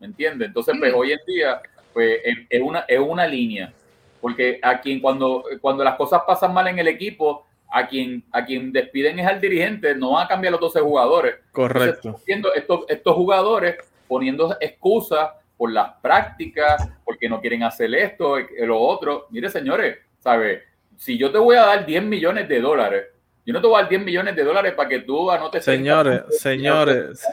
¿Me 0.00 0.08
entiendes? 0.08 0.48
Entonces, 0.48 0.74
pues 0.76 0.92
hoy 0.92 1.12
en 1.12 1.20
día, 1.24 1.62
pues 1.92 2.20
es 2.48 2.62
una, 2.62 2.84
es 2.86 2.98
una 2.98 3.26
línea, 3.26 3.72
porque 4.20 4.58
a 4.62 4.80
quien 4.80 5.00
cuando, 5.00 5.44
cuando 5.60 5.84
las 5.84 5.96
cosas 5.96 6.22
pasan 6.26 6.54
mal 6.54 6.66
en 6.68 6.78
el 6.78 6.88
equipo, 6.88 7.46
a 7.72 7.86
quien, 7.86 8.24
a 8.32 8.44
quien 8.44 8.72
despiden 8.72 9.18
es 9.18 9.26
al 9.26 9.40
dirigente, 9.40 9.94
no 9.94 10.12
van 10.12 10.24
a 10.24 10.28
cambiar 10.28 10.52
los 10.52 10.60
12 10.60 10.80
jugadores. 10.80 11.36
Correcto. 11.52 12.20
estos, 12.54 12.84
estos 12.88 13.14
jugadores 13.14 13.76
poniendo 14.08 14.56
excusas 14.60 15.30
por 15.56 15.70
las 15.70 15.92
prácticas, 16.00 16.88
porque 17.04 17.28
no 17.28 17.40
quieren 17.40 17.62
hacer 17.62 17.94
esto, 17.94 18.36
lo 18.60 18.80
otro. 18.80 19.26
Mire, 19.30 19.48
señores, 19.50 19.98
¿sabe? 20.18 20.70
si 21.00 21.16
yo 21.16 21.32
te 21.32 21.38
voy 21.38 21.56
a 21.56 21.62
dar 21.62 21.86
10 21.86 22.04
millones 22.04 22.46
de 22.46 22.60
dólares, 22.60 23.06
yo 23.46 23.54
no 23.54 23.60
te 23.62 23.66
voy 23.66 23.78
a 23.78 23.82
dar 23.82 23.88
10 23.88 24.04
millones 24.04 24.36
de 24.36 24.44
dólares 24.44 24.74
para 24.74 24.86
que 24.86 24.98
tú 24.98 25.30
anotes. 25.30 25.64
Señores, 25.64 26.24
señores, 26.38 27.26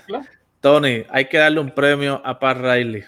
Tony, 0.62 1.04
hay 1.10 1.26
que 1.26 1.38
darle 1.38 1.60
un 1.60 1.72
premio 1.72 2.22
a 2.24 2.40
Pat 2.40 2.58
Riley. 2.60 3.04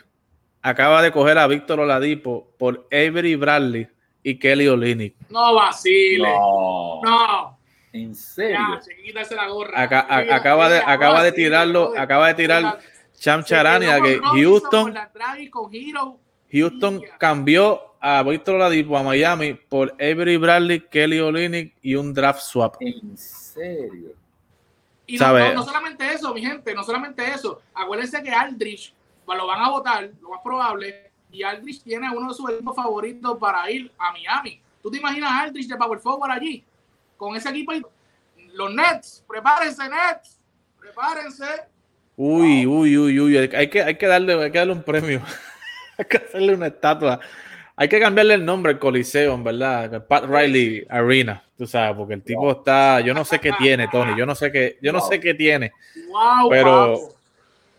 Acaba 0.61 1.01
de 1.01 1.11
coger 1.11 1.37
a 1.37 1.47
Víctor 1.47 1.79
Oladipo 1.79 2.47
por 2.57 2.85
Avery 2.91 3.35
Bradley 3.35 3.87
y 4.23 4.35
Kelly 4.37 4.67
Olinick. 4.67 5.15
No 5.29 5.55
vacile. 5.55 6.27
No. 6.27 7.01
No. 7.03 7.59
¿En 7.93 8.13
serio? 8.13 8.59
Ya, 8.75 8.81
se 8.81 8.95
quítase 8.97 9.35
la 9.35 9.47
gorra. 9.47 9.81
Acá- 9.81 10.05
a- 10.09 10.21
Mira, 10.21 10.35
acaba 10.35 10.69
de, 10.69 10.79
acaba 10.79 11.23
tirarlo, 11.31 11.93
acaba 11.97 12.27
de 12.27 12.33
tirar 12.35 12.79
Cham 13.17 13.39
quedó 13.43 13.47
Charania 13.47 13.97
con 13.99 14.07
que 14.07 14.19
Houston. 14.19 14.93
Houston 16.51 17.01
cambió 17.17 17.81
a 18.01 18.21
Víctor 18.23 18.55
Oladipo 18.55 18.97
a 18.97 19.03
Miami 19.03 19.53
por 19.53 19.91
Avery 19.93 20.37
Bradley, 20.37 20.81
Kelly 20.81 21.19
Olinick 21.19 21.75
y 21.81 21.95
un 21.95 22.13
draft 22.13 22.41
swap. 22.41 22.75
¿En 22.81 23.17
serio? 23.17 24.13
Y 25.07 25.17
no, 25.17 25.25
no, 25.39 25.53
no 25.55 25.63
solamente 25.63 26.13
eso, 26.13 26.33
mi 26.33 26.41
gente, 26.41 26.73
no 26.75 26.83
solamente 26.83 27.25
eso. 27.25 27.61
Acuérdense 27.73 28.21
que 28.21 28.29
Aldrich 28.29 28.93
lo 29.35 29.47
van 29.47 29.61
a 29.61 29.69
votar, 29.69 30.09
lo 30.21 30.29
más 30.29 30.39
probable, 30.43 31.11
y 31.31 31.43
Aldrich 31.43 31.83
tiene 31.83 32.09
uno 32.15 32.29
de 32.29 32.33
sus 32.33 32.49
equipos 32.49 32.75
favoritos 32.75 33.37
para 33.37 33.69
ir 33.69 33.91
a 33.97 34.11
Miami. 34.11 34.61
¿Tú 34.81 34.89
te 34.89 34.97
imaginas 34.97 35.31
a 35.31 35.41
Aldrich 35.43 35.67
de 35.67 35.75
Power 35.77 35.99
Forward 35.99 36.31
allí? 36.31 36.63
Con 37.17 37.35
ese 37.35 37.49
equipo 37.49 37.71
ahí. 37.71 37.81
Los 38.53 38.73
Nets, 38.73 39.23
prepárense, 39.27 39.83
Nets, 39.89 40.39
prepárense. 40.79 41.45
Uy, 42.15 42.65
uy, 42.65 42.97
uy, 42.97 43.19
uy. 43.19 43.37
Hay 43.37 43.69
que, 43.69 43.81
hay 43.83 43.95
que 43.95 44.07
darle, 44.07 44.33
hay 44.43 44.51
que 44.51 44.57
darle 44.57 44.73
un 44.73 44.83
premio. 44.83 45.21
hay 45.97 46.05
que 46.05 46.17
hacerle 46.17 46.55
una 46.55 46.67
estatua. 46.67 47.19
Hay 47.75 47.87
que 47.87 47.99
cambiarle 47.99 48.33
el 48.33 48.43
nombre 48.43 48.73
al 48.73 48.79
Coliseo, 48.79 49.35
en 49.35 49.43
verdad. 49.43 50.05
Pat 50.05 50.25
Riley 50.25 50.85
Arena, 50.89 51.43
tú 51.57 51.65
sabes, 51.65 51.95
porque 51.95 52.15
el 52.15 52.23
tipo 52.23 52.51
está, 52.51 52.99
yo 52.99 53.13
no 53.13 53.23
sé 53.23 53.39
qué 53.39 53.53
tiene, 53.57 53.87
Tony. 53.87 54.17
Yo 54.17 54.25
no 54.25 54.35
sé 54.35 54.51
qué, 54.51 54.77
yo 54.81 54.91
no 54.91 54.99
Wow. 54.99 55.09
sé 55.09 55.19
qué 55.21 55.33
tiene. 55.33 55.71
Wow, 56.09 56.49
Pero-. 56.49 57.18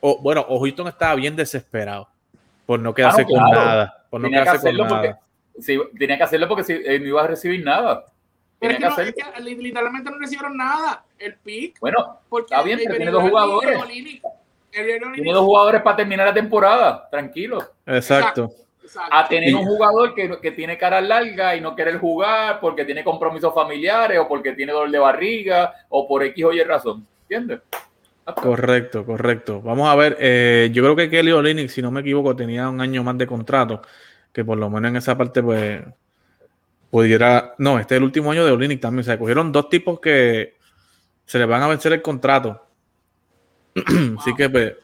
O, 0.01 0.19
bueno, 0.19 0.45
o 0.49 0.59
Houston 0.61 0.89
estaba 0.89 1.15
bien 1.15 1.37
desesperado 1.37 2.09
por 2.67 2.81
no 2.81 2.95
quedarse 2.95 3.23
Ah, 3.23 3.27
no, 3.29 3.35
con 3.41 3.51
nada. 3.51 4.05
Por 4.11 4.21
no 4.21 4.27
tenía 4.27 4.41
que 4.41 4.45
quedarse 4.45 4.77
con 4.77 4.89
porque, 4.89 5.09
nada. 5.09 5.21
sí, 5.61 5.79
tenía 5.99 6.17
que 6.17 6.23
hacerlo 6.25 6.49
porque 6.49 6.65
si, 6.65 6.73
eh, 6.73 6.99
no 7.01 7.07
iba 7.07 7.23
a 7.23 7.27
recibir 7.27 7.65
nada. 7.65 8.05
Pero 8.59 8.75
Tenía 8.75 8.89
es 8.89 8.95
que, 8.95 9.03
que 9.15 9.23
no, 9.23 9.29
hacerlo. 9.29 9.31
es 9.31 9.35
que 9.37 9.43
li- 9.57 9.63
literalmente 9.63 10.11
no 10.11 10.19
recibieron 10.19 10.57
nada. 10.57 11.03
El 11.19 11.35
pick. 11.37 11.81
Bueno, 11.81 12.19
Porque 12.29 12.53
Está 12.55 12.63
bien, 12.63 12.79
pero 12.83 12.97
tiene 12.97 13.11
dos 13.11 13.23
jugadores. 13.23 13.79
tiene 14.71 15.33
dos 15.33 15.45
jugadores 15.45 15.83
para 15.83 15.97
terminar 15.97 16.27
la 16.27 16.35
temporada, 16.35 17.09
tranquilo. 17.11 17.59
Exacto. 17.87 18.51
Exacto. 18.85 19.17
A 19.17 19.29
tener 19.29 19.55
un 19.55 19.65
jugador 19.65 20.15
que, 20.15 20.41
que 20.41 20.51
tiene 20.51 20.77
cara 20.77 21.01
larga 21.01 21.55
y 21.55 21.61
no 21.61 21.77
querer 21.77 21.99
jugar 21.99 22.59
porque 22.61 22.85
tiene 22.85 23.05
compromisos 23.05 23.55
familiares 23.55 24.19
o 24.19 24.27
porque 24.27 24.53
tiene 24.53 24.73
dolor 24.73 24.91
de 24.91 24.99
barriga 24.99 25.75
o 25.89 26.09
por 26.09 26.23
X 26.25 26.45
o 26.45 26.53
Y 26.53 26.63
razón. 26.65 27.07
¿Entiendes? 27.23 27.61
Correcto, 28.25 29.05
correcto. 29.05 29.61
Vamos 29.63 29.89
a 29.89 29.95
ver. 29.97 30.17
eh, 30.21 30.71
yo 30.73 30.83
creo 30.83 30.97
que 30.97 31.11
Kelly 31.11 31.33
Olynyk, 31.33 31.69
si 31.69 31.83
no 31.83 31.91
me 31.91 32.01
equivoco, 32.01 32.37
tenía 32.37 32.69
un 32.69 32.81
año 32.81 33.03
más 33.03 33.19
de 33.19 33.27
contrato, 33.27 33.83
que 34.33 34.45
por 34.45 34.59
lo 34.59 34.71
menos 34.71 34.91
en 34.91 34.97
esa 34.97 35.17
parte, 35.17 35.43
pues, 35.43 35.83
pudiera. 36.91 37.55
No, 37.59 37.79
este 37.79 37.95
es 37.95 37.99
el 37.99 38.05
último 38.05 38.31
año 38.33 38.45
de 38.45 38.53
Olynyk 38.53 38.81
también. 38.81 39.01
O 39.01 39.05
sea, 39.05 39.19
cogieron 39.19 39.53
dos 39.53 39.69
tipos 39.69 40.01
que 40.01 40.57
se 41.25 41.39
les 41.39 41.49
van 41.49 41.63
a 41.63 41.69
vencer 41.69 41.93
el 41.93 42.03
contrato. 42.03 42.67
Así 44.19 44.35
que, 44.35 44.49
pues, 44.49 44.75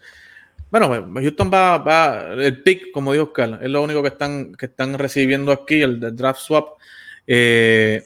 bueno, 0.70 0.88
pues, 0.88 1.24
Houston 1.24 1.50
va, 1.52 1.78
va, 1.78 2.32
el 2.32 2.62
pick, 2.62 2.90
como 2.92 3.12
dijo 3.12 3.26
Oscar, 3.26 3.58
es 3.62 3.70
lo 3.70 3.82
único 3.82 4.02
que 4.02 4.08
están, 4.08 4.54
que 4.54 4.66
están 4.66 4.98
recibiendo 4.98 5.52
aquí, 5.52 5.82
el 5.82 6.00
del 6.00 6.16
draft 6.16 6.40
swap. 6.40 6.78
Eh, 7.26 8.04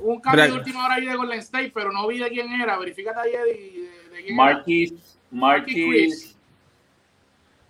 Hubo 0.00 0.14
un 0.14 0.20
cambio 0.20 0.44
de 0.44 0.52
última 0.52 0.84
hora 0.84 0.94
ahí 0.94 1.06
de 1.06 1.16
Golden 1.16 1.38
State, 1.40 1.72
pero 1.74 1.90
no 1.92 2.06
vi 2.06 2.18
de 2.18 2.28
quién 2.28 2.52
era. 2.52 2.78
Verifícate 2.78 3.20
ahí 3.20 3.88
Marquis, 4.32 4.92
Marquis 4.92 5.02
Marquis, 5.30 5.86
Chris. 5.88 6.36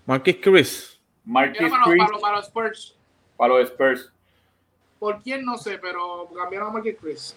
Marquis 0.07 0.37
Chris. 0.41 1.01
Marquis 1.25 1.71
para, 1.71 2.33
los 2.33 2.47
Spurs. 2.47 2.97
para 3.37 3.55
los 3.55 3.71
Spurs. 3.71 4.13
¿Por 4.99 5.23
quién? 5.23 5.45
No 5.45 5.57
sé, 5.57 5.79
pero 5.79 6.29
cambiaron 6.35 6.69
a 6.69 6.73
Marquis 6.73 6.97
Chris. 7.01 7.37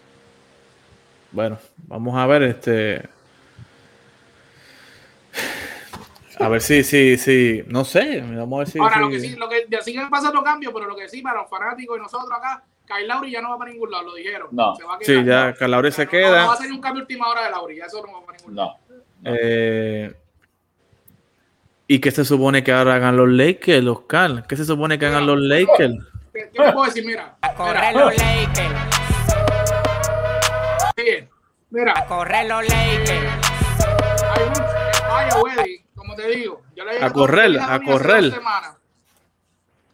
Bueno, 1.31 1.57
vamos 1.87 2.15
a 2.15 2.27
ver 2.27 2.43
este. 2.43 3.09
A 6.39 6.49
ver 6.49 6.61
si, 6.61 6.83
si, 6.83 7.17
si, 7.17 7.63
no 7.67 7.85
sé, 7.85 8.21
vamos 8.21 8.57
a 8.57 8.59
ver 8.59 8.67
si. 8.69 8.79
Ahora, 8.79 8.99
lo 8.99 9.09
que 9.09 9.19
sí, 9.19 9.35
lo 9.35 9.47
que 9.47 9.65
ya 9.69 9.81
siguen 9.81 10.09
pasando 10.09 10.43
cambios, 10.43 10.73
pero 10.73 10.87
lo 10.87 10.95
que 10.95 11.07
sí, 11.07 11.21
para 11.21 11.41
los 11.41 11.49
fanáticos 11.49 11.97
y 11.97 12.01
nosotros 12.01 12.31
acá, 12.31 12.63
Kyle 12.85 13.07
Lowry 13.07 13.31
ya 13.31 13.41
no 13.41 13.51
va 13.51 13.57
para 13.57 13.71
ningún 13.71 13.91
lado, 13.91 14.05
lo 14.05 14.15
dijeron. 14.15 14.49
No. 14.51 14.75
Se 14.75 14.83
va 14.83 14.95
a 14.95 14.99
Sí, 15.01 15.23
ya 15.23 15.53
Calabria 15.53 15.91
se 15.91 16.05
No, 16.05 16.11
queda. 16.11 16.41
No, 16.41 16.47
va 16.47 16.53
a 16.53 16.57
ser 16.57 16.71
un 16.71 16.81
cambio 16.81 17.01
última 17.01 17.27
hora 17.27 17.45
de 17.45 17.51
Lowry, 17.51 17.77
ya 17.77 17.85
eso 17.85 18.03
no 18.05 18.13
va 18.13 18.25
para 18.25 18.37
ningún 18.37 18.55
lado. 18.55 18.69
No. 18.71 18.82
Eh, 19.25 20.13
¿Y 21.87 21.99
qué 21.99 22.11
se 22.11 22.25
supone 22.25 22.63
que 22.63 22.71
ahora 22.71 22.95
hagan 22.95 23.15
los 23.17 23.29
Lakers, 23.29 23.83
los 23.83 24.01
Cal? 24.01 24.45
¿Qué 24.47 24.55
se 24.55 24.65
supone 24.65 24.97
que 24.97 25.05
hagan 25.05 25.25
los 25.27 25.39
Lakers? 25.39 25.93
¿Qué, 26.33 26.49
qué 26.51 26.63
te 26.63 26.71
puedo 26.71 26.85
decir? 26.85 27.05
Mira, 27.05 27.37
A 27.41 27.53
correr 27.53 27.93
mira, 27.93 28.05
los 28.05 28.17
Lakers, 28.17 28.73
sí, 30.97 31.27
mira, 31.69 31.93
a 31.95 32.05
correr 32.05 32.47
los 32.47 32.63
Lakers. 32.63 33.47
hay 34.31 34.43
un 34.47 34.53
vaya 35.09 35.41
Weddy, 35.41 35.83
como 35.95 36.15
te 36.15 36.27
digo. 36.29 36.61
Yo 36.75 36.83
le 36.85 36.93
dije 36.93 37.05
A 37.05 37.09
Tony- 37.09 37.19
correr, 37.19 37.45
yo 37.45 37.49
le 37.51 37.59
dije 37.59 37.63
a 37.71 37.77
Tony 37.77 37.83
hace 37.89 37.91
correr. 37.91 38.23
dos 38.23 38.33
semanas. 38.33 38.77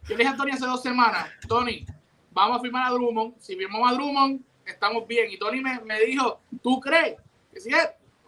Yo 0.08 0.16
le 0.16 0.16
dije 0.16 0.28
a 0.28 0.36
Tony 0.36 0.50
hace 0.52 0.66
dos 0.66 0.82
semanas, 0.82 1.28
Tony, 1.46 1.86
vamos 2.32 2.58
a 2.58 2.60
firmar 2.62 2.86
a 2.86 2.90
Drummond. 2.90 3.34
Si 3.40 3.56
firmamos 3.56 3.90
a 3.90 3.94
Drummond, 3.94 4.40
estamos 4.64 5.06
bien. 5.06 5.30
Y 5.30 5.38
Tony 5.38 5.60
me, 5.60 5.80
me 5.80 6.00
dijo, 6.00 6.40
¿tú 6.62 6.80
crees? 6.80 7.16
Que 7.52 7.60
sí, 7.60 7.70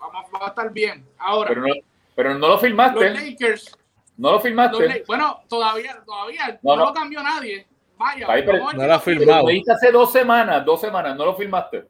vamos, 0.03 0.31
vamos 0.31 0.47
a 0.49 0.51
estar 0.51 0.73
bien. 0.73 1.07
Ahora, 1.19 1.49
Pero 1.49 1.61
no, 1.63 1.75
pero 2.15 2.33
no 2.35 2.39
lo 2.41 2.49
los 2.49 2.61
filmaste. 2.61 3.11
Lakers, 3.11 3.79
No 4.17 4.29
lo 4.29 4.35
los 4.35 4.43
filmaste. 4.43 4.77
Lakers- 4.89 5.07
bueno, 5.07 5.41
todavía, 5.49 6.03
todavía 6.05 6.59
No, 6.63 6.77
no, 6.77 6.77
no. 6.77 6.85
lo 6.87 6.93
cambió 6.95 7.23
nadie. 7.23 7.67
Vaya, 7.97 8.27
Ahí, 8.29 8.43
pero 8.45 8.59
no 8.59 8.87
lo 8.87 9.01
firma. 9.01 9.01
firmado. 9.01 9.43
Lo 9.43 9.49
dijiste 9.49 9.73
hace 9.73 9.93
dos 9.93 10.13
semanas, 10.13 10.65
dos 10.65 10.81
semanas, 10.81 11.17
no 11.17 11.25
lo 11.25 11.35
filmaste. 11.37 11.87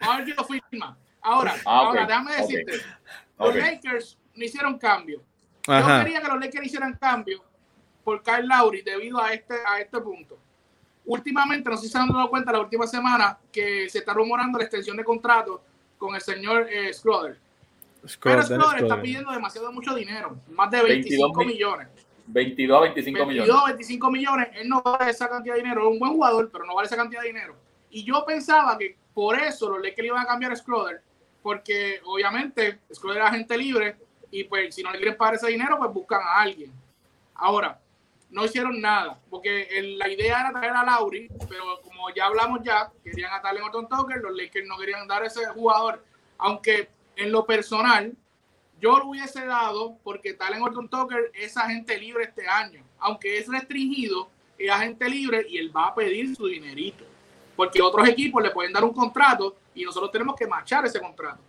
A 0.00 0.18
ver 0.18 0.34
lo 0.36 0.44
firma. 0.44 0.96
Ahora, 1.20 1.54
Ah, 1.64 1.78
ahora 1.78 2.04
déjame 2.06 2.34
decirte, 2.36 2.72
los. 3.38 3.54
Lakers 3.54 4.18
no 4.34 4.44
hicieron 4.44 4.76
cambio. 4.78 5.22
Yo 5.66 5.72
Ajá. 5.72 6.02
quería 6.02 6.20
que 6.20 6.26
los 6.28 6.40
Lakers 6.40 6.66
hicieran 6.66 6.94
cambio 7.00 7.44
por 8.02 8.20
Kyle 8.22 8.46
Lowry 8.48 8.82
debido 8.82 9.22
a 9.22 9.32
este, 9.32 9.54
a 9.64 9.80
este 9.80 10.00
punto. 10.00 10.36
Últimamente, 11.04 11.70
no 11.70 11.76
sé 11.76 11.86
si 11.86 11.92
se 11.92 11.98
han 11.98 12.08
dado 12.08 12.28
cuenta 12.28 12.50
la 12.50 12.60
última 12.60 12.86
semana 12.86 13.38
que 13.52 13.88
se 13.88 13.98
está 13.98 14.12
rumorando 14.12 14.58
la 14.58 14.64
extensión 14.64 14.96
de 14.96 15.04
contrato 15.04 15.62
con 16.02 16.16
el 16.16 16.20
señor 16.20 16.66
eh, 16.68 16.92
Schroeder. 16.92 17.38
Pero 18.20 18.42
Schroeder 18.42 18.82
está 18.82 19.00
pidiendo 19.00 19.30
demasiado 19.30 19.70
mucho 19.70 19.94
dinero, 19.94 20.36
más 20.50 20.68
de 20.72 20.82
25 20.82 21.28
22 21.28 21.36
mil- 21.36 21.46
millones. 21.46 21.88
22 22.26 22.76
a 22.76 22.80
25 22.82 23.18
22, 23.26 23.46
millones. 23.46 23.64
25 23.76 24.10
millones, 24.10 24.48
él 24.54 24.68
no 24.68 24.82
vale 24.82 25.10
esa 25.12 25.28
cantidad 25.28 25.54
de 25.54 25.62
dinero, 25.62 25.82
es 25.82 25.92
un 25.92 26.00
buen 26.00 26.12
jugador, 26.12 26.50
pero 26.52 26.64
no 26.64 26.74
vale 26.74 26.86
esa 26.86 26.96
cantidad 26.96 27.20
de 27.22 27.28
dinero. 27.28 27.54
Y 27.90 28.02
yo 28.02 28.24
pensaba 28.26 28.76
que 28.76 28.96
por 29.14 29.38
eso 29.38 29.68
los 29.70 29.80
Lakers 29.80 30.06
iban 30.08 30.22
a 30.24 30.26
cambiar 30.26 30.50
a 30.50 30.56
Schroeder, 30.56 31.02
porque 31.40 32.00
obviamente 32.04 32.80
Schroeder 32.92 33.18
era 33.18 33.28
agente 33.28 33.56
libre 33.56 33.94
y 34.32 34.42
pues 34.42 34.74
si 34.74 34.82
no 34.82 34.90
le 34.90 34.98
quieren 34.98 35.16
pagar 35.16 35.34
ese 35.36 35.46
dinero, 35.46 35.78
pues 35.78 35.92
buscan 35.92 36.20
a 36.20 36.40
alguien. 36.40 36.72
Ahora, 37.36 37.78
no 38.32 38.44
hicieron 38.44 38.80
nada, 38.80 39.20
porque 39.30 39.68
la 39.98 40.08
idea 40.08 40.40
era 40.40 40.52
traer 40.52 40.72
a 40.72 40.84
Lauri, 40.84 41.28
pero 41.48 41.80
como 41.82 42.10
ya 42.14 42.26
hablamos 42.26 42.60
ya, 42.64 42.90
querían 43.04 43.32
a 43.32 43.42
Talen 43.42 43.62
Horton 43.62 43.88
Tucker, 43.88 44.18
los 44.18 44.34
Lakers 44.34 44.66
no 44.66 44.78
querían 44.78 45.06
dar 45.06 45.22
ese 45.24 45.46
jugador, 45.48 46.02
aunque 46.38 46.88
en 47.14 47.30
lo 47.30 47.46
personal, 47.46 48.16
yo 48.80 48.98
lo 48.98 49.06
hubiese 49.06 49.44
dado 49.44 49.96
porque 50.02 50.34
Talen 50.34 50.62
Horton 50.62 50.88
Tucker 50.88 51.30
es 51.34 51.56
agente 51.56 51.96
libre 51.98 52.24
este 52.24 52.48
año. 52.48 52.82
Aunque 52.98 53.38
es 53.38 53.46
restringido, 53.46 54.28
es 54.58 54.70
agente 54.70 55.08
libre 55.08 55.46
y 55.48 55.58
él 55.58 55.74
va 55.74 55.88
a 55.88 55.94
pedir 55.94 56.34
su 56.34 56.46
dinerito. 56.48 57.04
Porque 57.54 57.80
otros 57.80 58.08
equipos 58.08 58.42
le 58.42 58.50
pueden 58.50 58.72
dar 58.72 58.82
un 58.82 58.92
contrato 58.92 59.56
y 59.74 59.84
nosotros 59.84 60.10
tenemos 60.10 60.34
que 60.34 60.48
machar 60.48 60.84
ese 60.84 61.00
contrato. 61.00 61.40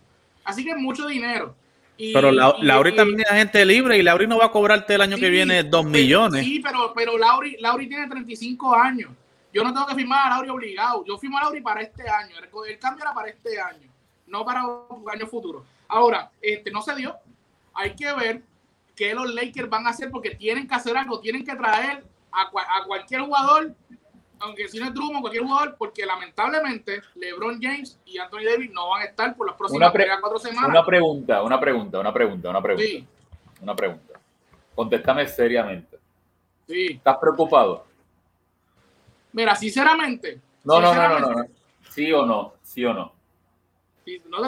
Así 0.44 0.64
que 0.64 0.76
mucho 0.76 1.08
dinero. 1.08 1.56
Y- 1.96 2.12
Pero 2.12 2.32
la, 2.32 2.54
y- 2.58 2.64
Lauri 2.64 2.90
y- 2.90 2.96
también 2.96 3.20
es 3.20 3.30
agente 3.30 3.64
libre 3.64 3.96
y 3.98 4.02
Lauri 4.02 4.26
no 4.26 4.38
va 4.38 4.46
a 4.46 4.50
cobrarte 4.50 4.94
el 4.96 5.00
año 5.00 5.16
que 5.16 5.26
Sí, 5.26 5.30
viene 5.30 5.62
dos 5.62 5.82
pero- 5.82 5.90
millones. 5.90 6.44
Sí, 6.44 6.60
pero, 6.60 6.92
pero 6.94 7.16
Lauri, 7.16 7.56
Lauri 7.60 7.88
tiene 7.88 8.08
35 8.08 8.74
años. 8.74 9.10
Yo 9.52 9.62
no 9.62 9.72
tengo 9.72 9.86
que 9.86 9.94
firmar 9.94 10.26
a 10.26 10.30
Lauri 10.30 10.48
obligado. 10.50 11.04
Yo 11.04 11.16
firmo 11.18 11.38
a 11.38 11.42
Lauri 11.42 11.60
para 11.60 11.80
este 11.82 12.02
año. 12.08 12.34
El, 12.38 12.48
el 12.72 12.78
cambio 12.80 13.04
era 13.04 13.14
para 13.14 13.28
este 13.28 13.60
año, 13.60 13.88
no 14.26 14.44
para 14.44 14.66
un 14.66 15.04
año 15.08 15.26
futuro. 15.28 15.64
Ahora, 15.86 16.30
este 16.42 16.72
no 16.72 16.82
se 16.82 16.94
dio. 16.96 17.14
Hay 17.74 17.94
que 17.94 18.12
ver 18.12 18.42
qué 18.96 19.14
los 19.14 19.32
Lakers 19.32 19.68
van 19.70 19.86
a 19.86 19.90
hacer 19.90 20.10
porque 20.10 20.30
tienen 20.30 20.66
que 20.66 20.74
hacer 20.74 20.96
algo. 20.96 21.20
Tienen 21.20 21.44
que 21.44 21.54
traer 21.54 22.02
a, 22.32 22.42
a 22.42 22.84
cualquier 22.86 23.20
jugador, 23.20 23.72
aunque 24.40 24.68
si 24.68 24.78
no 24.78 24.86
es 24.86 24.94
Drummond, 24.94 25.20
cualquier 25.20 25.44
jugador, 25.44 25.76
porque 25.78 26.04
lamentablemente 26.04 27.00
LeBron 27.14 27.58
James 27.60 27.98
y 28.04 28.18
Anthony 28.18 28.44
Davis 28.44 28.70
no 28.72 28.88
van 28.90 29.02
a 29.02 29.04
estar 29.06 29.34
por 29.36 29.46
las 29.46 29.56
próximas 29.56 29.92
cuatro 30.20 30.38
semanas. 30.38 30.68
Una 30.70 30.84
pregunta, 30.84 31.42
una 31.42 31.58
pregunta, 31.60 32.00
una 32.00 32.12
pregunta, 32.12 32.50
una 32.50 32.62
pregunta, 32.62 32.86
sí, 32.88 33.06
una 33.62 33.74
pregunta. 33.74 34.20
Contéstame 34.74 35.26
seriamente. 35.28 35.98
sí. 36.66 36.86
¿Estás 36.92 37.16
preocupado? 37.18 37.86
Mira, 39.32 39.54
sinceramente, 39.56 40.40
No, 40.64 40.80
no, 40.80 40.94
no, 40.94 41.08
no, 41.08 41.18
no, 41.20 41.30
no. 41.32 41.44
Sí 41.90 42.12
o 42.12 42.24
no, 42.24 42.54
sí 42.62 42.84
o 42.84 42.92
no. 42.94 43.12
Sí, 44.04 44.22
no, 44.28 44.38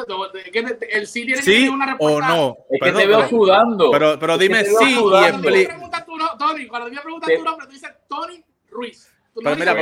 que 0.52 0.58
el 0.90 1.06
sí 1.06 1.24
tiene 1.24 1.36
que 1.38 1.42
¿Sí 1.42 1.52
tener 1.52 1.70
una 1.70 1.84
o 1.86 1.88
respuesta. 1.88 2.28
no? 2.28 2.56
Es 2.68 2.78
que 2.78 2.78
Perdón, 2.80 3.00
te 3.00 3.06
veo 3.06 3.16
pero- 3.18 3.28
sudando. 3.30 3.90
Pero, 3.90 4.18
pero 4.18 4.36
que 4.38 4.42
dime 4.44 4.64
te 4.64 4.70
sí 4.70 4.84
y 4.90 4.94
sudando. 4.94 5.08
Cuando 5.30 5.50
me 5.50 5.56
expli- 5.56 5.66
preguntas 5.66 6.06
tu 6.06 6.16
no- 6.16 6.36
Tony, 6.38 6.66
cuando 6.66 6.90
me 6.90 7.00
preguntas 7.00 7.28
Te- 7.28 7.38
tu 7.38 7.44
nombre, 7.44 7.66
tú 7.66 7.72
dices 7.72 7.90
Tony 8.08 8.44
Ruiz. 8.70 9.12
Pero 9.42 9.56
mira, 9.56 9.74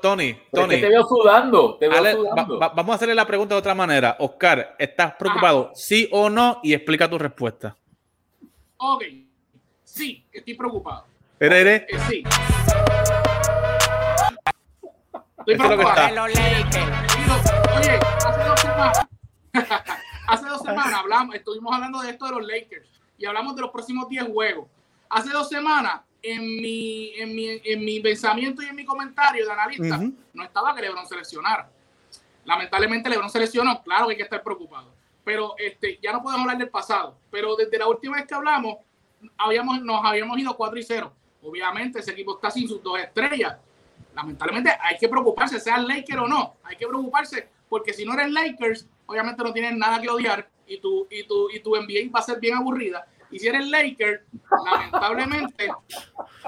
Tony 0.00 0.36
Tony 0.52 0.80
te 0.80 0.88
veo 0.88 1.04
sudando, 1.06 1.76
te 1.78 1.88
veo 1.88 1.98
Ale, 1.98 2.14
va- 2.14 2.20
sudando. 2.30 2.58
va- 2.58 2.68
vamos 2.68 2.92
a 2.92 2.96
hacerle 2.96 3.14
la 3.14 3.26
pregunta 3.26 3.54
de 3.54 3.58
otra 3.60 3.74
manera. 3.74 4.16
Oscar, 4.18 4.76
¿estás 4.78 5.14
preocupado? 5.14 5.70
¿Sí 5.74 6.08
o 6.12 6.28
no? 6.28 6.60
Y 6.62 6.74
explica 6.74 7.08
tu 7.08 7.18
respuesta. 7.18 7.74
Ok, 8.76 9.04
sí, 9.82 10.24
estoy 10.30 10.54
preocupado. 10.54 11.06
Ere, 11.40 11.60
ere. 11.60 11.86
Eh, 11.88 11.98
sí. 12.08 12.22
Estoy 15.38 15.56
preocupado. 15.56 16.24
Oye, 16.24 17.98
hace 18.26 18.44
dos 18.44 18.60
semanas, 18.60 19.06
hace 20.28 20.46
dos 20.48 20.62
semanas 20.62 20.94
hablamos, 20.94 21.34
estuvimos 21.34 21.74
hablando 21.74 22.00
de 22.00 22.10
esto 22.10 22.26
de 22.26 22.32
los 22.32 22.46
Lakers 22.46 22.88
y 23.18 23.26
hablamos 23.26 23.54
de 23.56 23.62
los 23.62 23.70
próximos 23.70 24.08
10 24.08 24.24
juegos. 24.28 24.66
Hace 25.08 25.30
dos 25.30 25.48
semanas, 25.48 26.00
en 26.24 26.56
mi, 26.56 27.12
en 27.16 27.34
mi, 27.34 27.60
en 27.62 27.84
mi 27.84 28.00
pensamiento 28.00 28.62
y 28.62 28.66
en 28.66 28.74
mi 28.74 28.84
comentario 28.84 29.44
de 29.44 29.52
analista, 29.52 30.00
no 30.32 30.42
estaba 30.42 30.74
que 30.74 30.80
LeBron 30.80 31.06
seleccionara. 31.06 31.68
Lamentablemente 32.46 33.10
LeBron 33.10 33.28
seleccionó, 33.28 33.82
claro 33.82 34.06
que 34.06 34.12
hay 34.12 34.16
que 34.16 34.22
estar 34.22 34.42
preocupado. 34.42 34.90
Pero 35.22 35.54
este, 35.58 35.98
ya 36.02 36.12
no 36.12 36.22
podemos 36.22 36.42
hablar 36.42 36.58
del 36.58 36.70
pasado. 36.70 37.16
Pero 37.30 37.54
desde 37.56 37.78
la 37.78 37.86
última 37.88 38.16
vez 38.16 38.26
que 38.26 38.34
hablamos, 38.34 38.78
habíamos, 39.36 39.82
nos 39.82 40.02
habíamos 40.02 40.38
ido 40.38 40.56
4 40.56 40.78
y 40.78 40.82
0. 40.82 41.12
Obviamente 41.42 41.98
ese 41.98 42.12
equipo 42.12 42.36
está 42.36 42.50
sin 42.50 42.66
sus 42.66 42.82
dos 42.82 42.98
estrellas. 42.98 43.58
Lamentablemente 44.14 44.70
hay 44.80 44.96
que 44.96 45.08
preocuparse, 45.08 45.60
sea 45.60 45.76
Lakers 45.76 46.22
o 46.22 46.28
no. 46.28 46.54
Hay 46.64 46.76
que 46.76 46.86
preocuparse 46.86 47.48
porque 47.68 47.92
si 47.92 48.06
no 48.06 48.14
eres 48.14 48.30
Lakers, 48.30 48.86
obviamente 49.04 49.42
no 49.42 49.52
tienes 49.52 49.76
nada 49.76 50.00
que 50.00 50.08
odiar 50.08 50.48
y 50.66 50.78
tu, 50.78 51.06
y 51.10 51.24
tu, 51.24 51.50
y 51.50 51.60
tu 51.60 51.76
NBA 51.76 52.10
va 52.14 52.20
a 52.20 52.22
ser 52.22 52.40
bien 52.40 52.54
aburrida. 52.54 53.06
Y 53.34 53.38
si 53.40 53.48
eres 53.48 53.66
Lakers, 53.68 54.20
lamentablemente, 54.64 55.68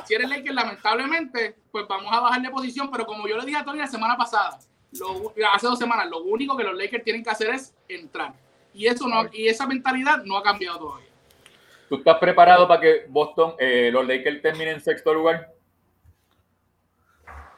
si 0.05 0.15
eres 0.15 0.29
Lakers, 0.31 0.55
lamentablemente, 0.55 1.57
pues 1.73 1.85
vamos 1.89 2.13
a 2.13 2.21
bajar 2.21 2.41
de 2.41 2.49
posición. 2.49 2.89
Pero 2.93 3.05
como 3.05 3.27
yo 3.27 3.37
le 3.37 3.45
dije 3.45 3.59
a 3.59 3.65
Tony 3.65 3.79
la 3.79 3.89
semana 3.89 4.17
pasada, 4.17 4.57
lo- 4.93 5.33
hace 5.53 5.67
dos 5.67 5.81
semanas, 5.81 6.09
lo 6.09 6.23
único 6.23 6.57
que 6.57 6.63
los 6.63 6.77
Lakers 6.79 7.03
tienen 7.03 7.25
que 7.25 7.31
hacer 7.31 7.51
es 7.51 7.75
entrar. 7.89 8.33
Y 8.73 8.87
eso 8.87 9.09
no, 9.09 9.25
y 9.33 9.49
esa 9.49 9.67
mentalidad 9.67 10.23
no 10.25 10.37
ha 10.37 10.45
cambiado 10.45 10.79
todavía. 10.79 11.09
¿Tú 11.89 11.97
estás 11.97 12.19
preparado 12.19 12.69
para 12.69 12.81
que 12.81 13.07
Boston, 13.09 13.55
eh, 13.59 13.91
los 13.93 14.07
Lakers 14.07 14.41
terminen 14.43 14.75
en 14.75 14.81
sexto 14.81 15.13
lugar? 15.13 15.53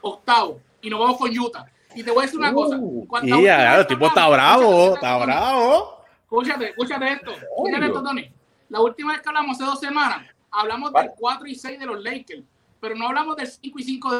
Octavo. 0.00 0.60
Y 0.80 0.88
nos 0.88 1.00
vamos 1.00 1.18
con 1.18 1.38
Utah. 1.38 1.66
Y 1.94 2.02
te 2.02 2.10
voy 2.10 2.20
a 2.20 2.22
decir 2.22 2.38
una 2.38 2.54
cosa. 2.54 2.76
Uh, 2.80 3.06
Cuando- 3.06 3.26
Y 3.26 3.30
la 3.30 3.36
última 3.36 3.56
ya, 3.58 3.70
vez 3.72 3.80
el 3.80 3.86
tipo 3.88 4.06
está 4.06 4.28
bravo, 4.28 4.62
escúchate, 4.94 4.94
está 4.94 5.18
bravo. 5.18 6.04
Escúchate, 6.22 6.68
escúchate 6.70 7.12
esto. 7.12 7.30
Escúchate 7.32 7.86
esto, 7.86 8.02
Tony. 8.02 8.32
La 8.68 8.80
última 8.80 9.12
vez 9.12 9.22
que 9.22 9.28
hablamos 9.28 9.56
hace 9.56 9.64
dos 9.64 9.80
semanas, 9.80 10.26
hablamos 10.50 10.92
Vale. 10.92 11.08
del 11.08 11.16
4 11.18 11.46
y 11.46 11.54
6 11.54 11.78
de 11.78 11.86
los 11.86 12.02
Lakers, 12.02 12.42
pero 12.80 12.94
no 12.94 13.06
hablamos 13.08 13.36
del 13.36 13.46
5 13.46 13.78
y 13.78 13.82
5 13.82 14.10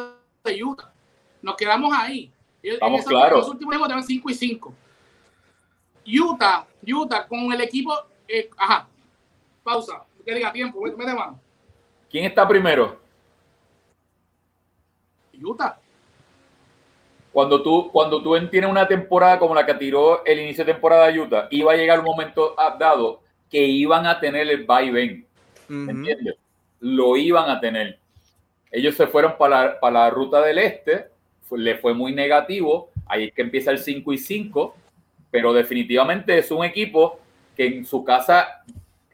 de- 0.44 0.64
Utah. 0.64 0.92
Nos 1.42 1.56
quedamos 1.56 1.92
ahí. 1.96 2.32
Estamos 2.62 3.04
claros. 3.04 3.40
Los 3.40 3.48
últimos 3.50 3.72
juegos 3.72 3.88
te 3.88 3.94
van 3.94 4.02
5 4.04 4.30
y 4.30 4.34
5. 4.34 4.74
Utah, 6.06 6.66
Utah, 6.86 7.26
con 7.26 7.52
el 7.52 7.60
equipo. 7.60 7.94
eh, 8.26 8.50
ajá. 8.56 8.86
Pausa. 9.62 10.04
Que 10.24 10.34
diga 10.34 10.52
tiempo, 10.52 10.80
me 10.82 10.90
de 11.06 11.14
mano. 11.14 11.40
¿Quién 12.10 12.24
está 12.26 12.46
primero? 12.46 13.00
Utah. 15.42 15.78
Cuando 17.32 17.62
tú, 17.62 17.90
cuando 17.92 18.22
tú 18.22 18.34
tienes 18.48 18.68
una 18.70 18.86
temporada 18.88 19.38
como 19.38 19.54
la 19.54 19.64
que 19.64 19.74
tiró 19.74 20.24
el 20.24 20.40
inicio 20.40 20.64
de 20.64 20.72
temporada 20.72 21.06
de 21.06 21.20
Utah, 21.20 21.48
iba 21.50 21.72
a 21.72 21.76
llegar 21.76 21.98
un 22.00 22.04
momento 22.06 22.54
dado 22.78 23.20
que 23.50 23.64
iban 23.64 24.06
a 24.06 24.20
tener 24.20 24.48
el 24.48 24.64
vaivén. 24.64 25.26
¿Me 25.68 25.92
Ujú. 25.92 25.98
entiendes? 26.00 26.34
Lo 26.80 27.16
iban 27.16 27.50
a 27.50 27.60
tener. 27.60 27.98
Ellos 28.70 28.94
se 28.94 29.06
fueron 29.06 29.36
para 29.38 29.64
la, 29.64 29.80
para 29.80 30.00
la 30.04 30.10
ruta 30.10 30.40
del 30.42 30.58
este, 30.58 31.06
fue- 31.48 31.58
le 31.58 31.76
fue 31.78 31.94
muy 31.94 32.12
negativo, 32.12 32.90
ahí 33.06 33.24
es 33.24 33.32
que 33.34 33.42
empieza 33.42 33.70
el 33.70 33.78
5 33.78 34.12
y 34.12 34.18
5, 34.18 34.76
pero 35.30 35.52
definitivamente 35.52 36.36
es 36.38 36.50
un 36.50 36.64
equipo 36.64 37.20
que 37.56 37.66
en 37.66 37.84
su 37.86 38.04
casa 38.04 38.62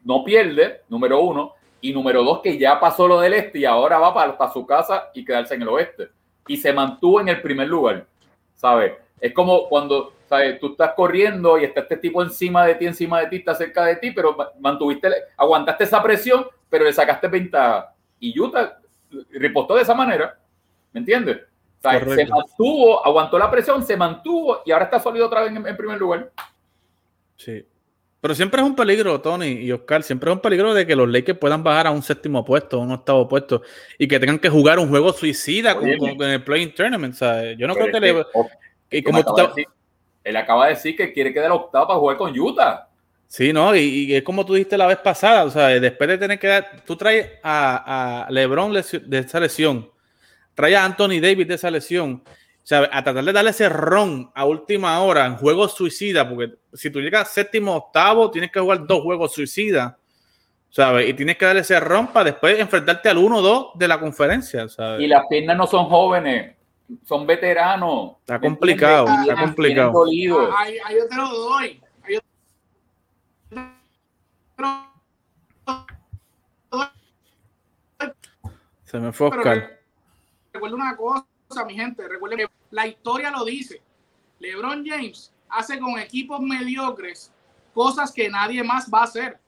no 0.05 0.24
pierde, 0.24 0.82
número 0.89 1.20
uno, 1.20 1.55
y 1.80 1.93
número 1.93 2.24
dos, 2.24 2.41
que 2.41 2.59
ya 2.59 2.80
pasó 2.80 3.07
lo 3.07 3.20
del 3.20 3.35
este 3.35 3.59
y 3.61 3.64
ahora 3.64 3.99
va 3.99 4.12
para, 4.14 4.37
para 4.39 4.53
su 4.53 4.66
casa 4.66 5.11
y 5.14 5.24
quedarse 5.24 5.55
en 5.55 5.62
el 5.62 5.68
oeste. 5.68 6.09
Y 6.47 6.57
se 6.57 6.72
mantuvo 6.72 7.20
en 7.20 7.28
el 7.28 7.41
primer 7.43 7.68
lugar, 7.68 8.07
¿sabes? 8.55 8.93
Es 9.21 9.33
como 9.33 9.69
cuando, 9.69 10.12
¿sabes? 10.29 10.59
Tú 10.61 10.73
estás 10.73 10.93
corriendo 10.95 11.59
y 11.59 11.65
está 11.65 11.81
este 11.81 11.97
tipo 11.97 12.23
encima 12.23 12.67
de 12.67 12.75
ti, 12.75 12.87
encima 12.87 13.21
de 13.21 13.27
ti, 13.29 13.37
está 13.37 13.55
cerca 13.55 13.85
de 13.87 13.97
ti, 13.97 14.11
pero 14.11 14.35
ma- 14.37 14.51
mantuviste, 14.61 15.09
aguantaste 15.37 15.85
esa 15.85 16.03
presión, 16.03 16.47
pero 16.69 16.85
le 16.85 16.93
sacaste 16.93 17.29
ventaja. 17.29 17.95
Y 18.21 18.39
Utah 18.39 18.79
ripostó 19.31 19.77
de 19.77 19.83
esa 19.83 19.95
manera, 19.95 20.39
¿me 20.93 21.01
entiendes? 21.01 21.39
Sea, 21.81 21.93
se 22.17 22.27
mantuvo, 22.27 23.05
aguantó 23.07 23.39
la 23.39 23.51
presión, 23.51 23.85
se 23.85 23.97
mantuvo 23.97 24.62
y 24.65 24.73
ahora 24.73 24.87
está 24.87 24.99
sólido 25.01 25.27
otra 25.27 25.43
vez 25.43 25.51
en, 25.55 25.67
en 25.67 25.77
primer 25.77 25.99
lugar. 25.99 26.31
Sí. 27.37 27.65
Pero 28.21 28.35
siempre 28.35 28.62
es 28.62 28.67
un 28.67 28.75
peligro, 28.75 29.21
Tony 29.21 29.49
y 29.49 29.71
Oscar, 29.71 30.03
siempre 30.03 30.31
es 30.31 30.35
un 30.35 30.41
peligro 30.41 30.73
de 30.73 30.87
que 30.87 30.97
los 30.97 31.07
Lakers 31.07 31.39
puedan 31.39 31.62
bajar 31.62 31.87
a 31.89 31.91
un 31.91 32.03
séptimo 32.03 32.43
puesto, 32.43 32.79
a 32.79 32.81
un 32.81 32.93
octavo 32.93 33.29
puesto, 33.29 33.61
y 33.99 34.09
que 34.09 34.19
tengan 34.19 34.39
que 34.39 34.49
jugar 34.49 34.79
un 34.79 34.89
juego 34.89 35.12
suicida 35.12 35.75
con- 35.75 36.17
con 36.17 36.31
el 36.31 36.43
Playing 36.43 36.75
Tournament. 36.75 37.12
¿sabes? 37.15 37.59
Yo 37.59 37.67
no 37.67 37.75
Pero 37.75 37.87
creo 37.91 38.01
que 38.01 38.09
es 38.09 38.15
le. 38.15 38.25
Y 38.91 39.03
como 39.03 39.18
me 39.18 39.24
tú 39.24 39.30
acaba 39.30 39.43
de 39.49 39.55
decir- 39.55 39.68
él 40.24 40.37
acaba 40.37 40.64
de 40.66 40.74
decir 40.74 40.97
que 40.97 41.12
quiere 41.12 41.32
quedar 41.35 41.53
octavo 41.53 41.87
para 41.89 41.99
jugar 41.99 42.16
con 42.16 42.39
Utah. 42.39 42.89
Sí, 43.26 43.53
no, 43.53 43.74
y, 43.74 43.80
y 43.80 44.14
es 44.14 44.22
como 44.22 44.47
tú 44.47 44.55
dijiste 44.55 44.78
la 44.78 44.87
vez 44.87 44.99
pasada, 44.99 45.45
o 45.45 45.51
sea, 45.51 45.68
después 45.68 46.09
de 46.09 46.18
tener 46.18 46.39
que 46.39 46.47
dar, 46.47 46.82
tú 46.87 46.97
traes 46.97 47.32
a, 47.43 48.24
a 48.26 48.30
LeBron 48.30 48.72
de 48.72 49.18
esa 49.18 49.41
lesión, 49.41 49.91
traes 50.55 50.76
a 50.76 50.85
Anthony 50.85 51.20
Davis 51.20 51.49
de 51.49 51.55
esa 51.55 51.70
lesión, 51.70 52.22
o 52.26 52.66
sea, 52.66 52.89
a 52.93 53.03
tratar 53.03 53.24
de 53.24 53.32
darle 53.32 53.51
ese 53.51 53.68
ron 53.68 54.30
a 54.35 54.45
última 54.45 54.99
hora 55.01 55.26
en 55.26 55.37
juegos 55.37 55.74
suicidas, 55.74 56.26
porque 56.26 56.55
si 56.72 56.91
tú 56.91 57.01
llegas 57.01 57.28
séptimo, 57.30 57.74
octavo, 57.74 58.30
tienes 58.30 58.51
que 58.53 58.61
jugar 58.61 58.87
dos 58.87 59.03
juegos 59.03 59.35
suicidas, 59.35 59.95
¿sabes? 60.70 61.09
Y 61.09 61.14
tienes 61.14 61.37
que 61.37 61.45
darle 61.45 61.61
ese 61.62 61.78
ron 61.80 62.07
para 62.09 62.30
después 62.30 62.59
enfrentarte 62.59 63.09
al 63.09 63.18
1-2 63.18 63.72
de 63.76 63.89
la 63.89 63.99
conferencia, 64.01 64.68
¿sabes? 64.68 65.03
Y 65.03 65.09
las 65.09 65.24
piernas 65.28 65.57
no 65.57 65.66
son 65.66 65.87
jóvenes, 65.87 66.54
son 67.05 67.26
veteranos. 67.26 68.16
Está 68.20 68.35
¿me 68.39 68.49
complicado, 68.49 69.07
entiendes? 69.09 69.28
está 69.30 69.43
complicado. 69.43 69.93
Ah, 70.53 70.57
Ahí, 70.62 70.78
ahí 70.85 70.97
yo 70.97 71.09
te 71.09 71.16
lo 71.16 71.28
doy. 71.28 71.82
Ahí 72.03 72.14
yo 72.14 72.20
te 74.57 74.62
lo 74.62 74.68
doy. 76.70 76.89
Se 78.85 78.99
me 78.99 79.12
fue 79.12 79.28
Oscar. 79.28 79.57
re- 79.57 79.80
recuerden 80.53 80.80
una 80.80 80.97
cosa, 80.97 81.24
mi 81.66 81.74
gente. 81.74 82.07
Recuerden 82.07 82.39
que 82.41 82.49
la 82.70 82.87
historia 82.87 83.30
lo 83.30 83.45
dice. 83.45 83.80
LeBron 84.39 84.85
James 84.87 85.32
hace 85.49 85.78
con 85.78 85.99
equipos 85.99 86.41
mediocres 86.41 87.32
cosas 87.72 88.12
que 88.12 88.28
nadie 88.28 88.62
más 88.62 88.89
va 88.93 89.01
a 89.01 89.05
hacer. 89.05 89.39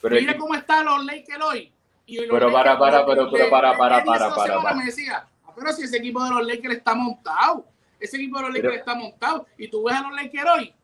Pero 0.00 0.16
Mira 0.16 0.36
cómo 0.36 0.54
están 0.54 0.84
los 0.84 1.04
Lakers 1.04 1.42
hoy. 1.42 1.72
Y 2.06 2.16
los 2.18 2.26
Pero 2.30 2.52
para, 2.52 2.74
Lakers- 2.74 2.78
para, 2.78 3.06
pero- 3.06 3.30
pero 3.30 3.50
para, 3.50 3.76
para, 3.76 4.04
para, 4.04 4.28
para, 4.34 4.44
semana 4.46 4.62
para. 4.62 4.76
Me 4.76 4.84
decía, 4.84 5.24
"Ah, 5.24 5.28
pero 5.56 5.72
si 5.72 5.82
ese 5.84 5.96
equipo 5.98 6.22
de 6.24 6.30
los 6.30 6.46
Lakers 6.46 6.76
está 6.76 6.94
montado. 6.94 7.66
Ese 8.00 8.16
equipo 8.16 8.36
de 8.38 8.42
los 8.44 8.50
Lakers 8.52 8.68
Pero- 8.70 8.78
está 8.80 8.94
montado. 8.94 9.46
Y 9.56 9.68
tú 9.68 9.84
ves 9.84 9.94
a 9.96 10.02
los 10.02 10.12
Lakers 10.12 10.50
hoy. 10.56 10.74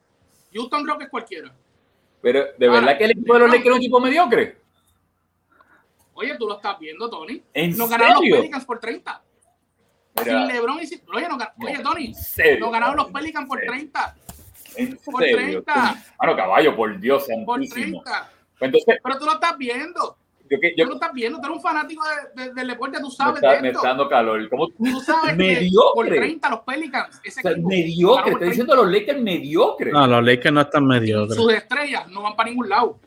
Houston 0.52 0.84
creo 0.84 0.98
que 0.98 1.04
es 1.04 1.10
cualquiera. 1.10 1.52
Pero, 2.22 2.44
¿de 2.58 2.66
Ahora, 2.66 2.80
verdad 2.80 2.98
que 2.98 3.04
el 3.04 3.10
equipo 3.12 3.34
de 3.34 3.40
los 3.40 3.48
Lakers 3.48 3.66
es 3.66 3.72
un 3.72 3.78
equipo 3.78 4.00
mediocre? 4.00 4.60
Oye, 6.14 6.36
tú 6.36 6.46
lo 6.46 6.56
estás 6.56 6.78
viendo, 6.78 7.08
Tony. 7.08 7.42
¿En 7.54 7.76
Nos 7.78 7.88
ganaron 7.88 8.28
los? 8.28 8.38
Pelicans 8.40 8.64
por 8.64 8.78
30. 8.78 9.22
Mira, 10.18 10.24
Sin 10.24 10.48
LeBron 10.48 10.80
y 10.82 10.86
sin... 10.86 11.02
Oye, 11.14 11.28
no 11.28 11.38
Oye, 11.64 11.78
Tony, 11.78 12.12
nos 12.58 12.72
ganaron 12.72 12.96
los 12.96 13.06
Pelicans 13.10 13.48
por 13.48 13.60
30. 13.60 14.16
¿En 14.76 14.96
por 14.98 15.22
serio? 15.22 15.62
30. 15.62 16.04
Bueno, 16.18 16.36
caballo, 16.36 16.76
por 16.76 16.98
Dios 17.00 17.24
Por 17.44 17.58
santísimo. 17.58 18.02
30. 18.02 18.30
Pues 18.58 18.68
Entonces, 18.68 19.00
Pero 19.02 19.18
tú 19.18 19.24
lo 19.24 19.32
estás 19.32 19.56
viendo. 19.56 20.18
Yo, 20.50 20.58
que- 20.60 20.70
Tú 20.70 20.74
yo, 20.78 20.84
lo 20.86 20.94
estás 20.94 21.12
viendo. 21.12 21.38
Tú 21.38 21.44
eres 21.46 21.56
un 21.56 21.62
fanático 21.62 22.02
de- 22.34 22.42
de- 22.44 22.54
del 22.54 22.66
deporte. 22.68 22.98
Tú 22.98 23.06
me, 23.06 23.10
sabes 23.12 23.34
está, 23.36 23.52
de 23.54 23.62
me 23.62 23.68
esto. 23.68 23.78
está 23.78 23.88
dando 23.88 24.08
calor. 24.08 24.48
¿Cómo? 24.50 24.68
Tú 24.68 25.00
sabes 25.00 25.30
que 25.30 25.36
Mediocre. 25.36 25.92
por 25.94 26.06
30 26.08 26.50
los 26.50 26.60
Pelicans. 26.60 27.20
Ese 27.24 27.40
O 27.40 27.42
sea, 27.42 27.50
equipo, 27.52 27.68
mediocre, 27.68 28.32
estoy 28.32 28.48
diciendo 28.48 28.76
los 28.76 28.90
Lakers 28.90 29.20
mediocre. 29.22 29.92
No, 29.92 30.06
los 30.06 30.24
Lakers 30.24 30.52
no 30.54 30.60
están 30.60 30.86
mediocres. 30.86 31.34
Sus 31.36 31.52
estrellas 31.52 32.08
no 32.08 32.22
van 32.22 32.34
para 32.36 32.50
ningún 32.50 32.68
lado. 32.68 32.98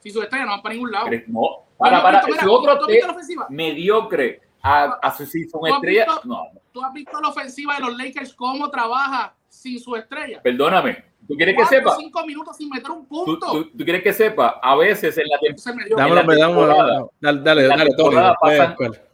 Si 0.00 0.10
sus 0.10 0.24
estrellas 0.24 0.46
no 0.46 0.52
van 0.52 0.62
para 0.62 0.74
ningún 0.74 0.90
lado. 0.90 1.06
No, 1.28 1.40
¿Tú 1.40 1.78
para, 1.78 2.02
para, 2.02 2.26
mira, 2.26 2.44
otro 2.50 2.74
¿tú 2.78 2.80
has 2.82 2.86
te- 2.86 2.92
visto 2.92 3.06
la 3.06 3.12
ofensiva? 3.12 3.46
mediocre 3.50 4.40
a, 4.62 4.84
a 5.02 5.14
su 5.16 5.26
si 5.26 5.48
son 5.48 5.60
¿Tú 5.60 5.66
estrellas. 5.74 6.06
visto- 6.06 6.22
No, 6.28 6.42
¿Tú 6.72 6.84
has 6.84 6.92
visto 6.92 7.20
la 7.20 7.28
ofensiva 7.28 7.74
de 7.76 7.80
los 7.82 7.96
Lakers 7.98 8.34
cómo 8.34 8.70
trabaja 8.70 9.34
sin 9.48 9.78
su 9.80 9.94
estrella? 9.96 10.40
perdóname. 10.42 11.04
¿Tú 11.28 11.34
quieres 11.36 11.56
que 11.56 11.64
sepa? 11.66 11.96
cinco 11.96 12.26
minutos 12.26 12.56
sin 12.56 12.68
meter 12.68 12.90
un 12.90 13.06
¿Tú, 13.06 13.24
punto. 13.24 13.46
tú, 13.52 13.64
tú 13.70 13.84
quieres 13.84 14.02
que 14.02 14.12
sepa? 14.12 14.58
A 14.62 14.74
veces 14.76 15.16
en 15.18 15.28
la, 15.28 15.38
tem- 15.38 15.56
Se 15.56 15.72
me 15.74 15.84
dio- 15.84 15.96
Dámelo, 15.96 16.20
en 16.20 16.26
la 16.26 16.34
dámelo, 16.34 16.66
temporada- 16.66 17.06
dale, 17.20 17.40
dale, 17.42 17.62
en 17.62 17.68
la 17.68 17.76
dale, 17.76 17.90
Tony. 17.90 17.96
temporada 17.96 18.28
después, 18.30 18.58
pasan- 18.58 18.72
Oscar. 18.78 19.08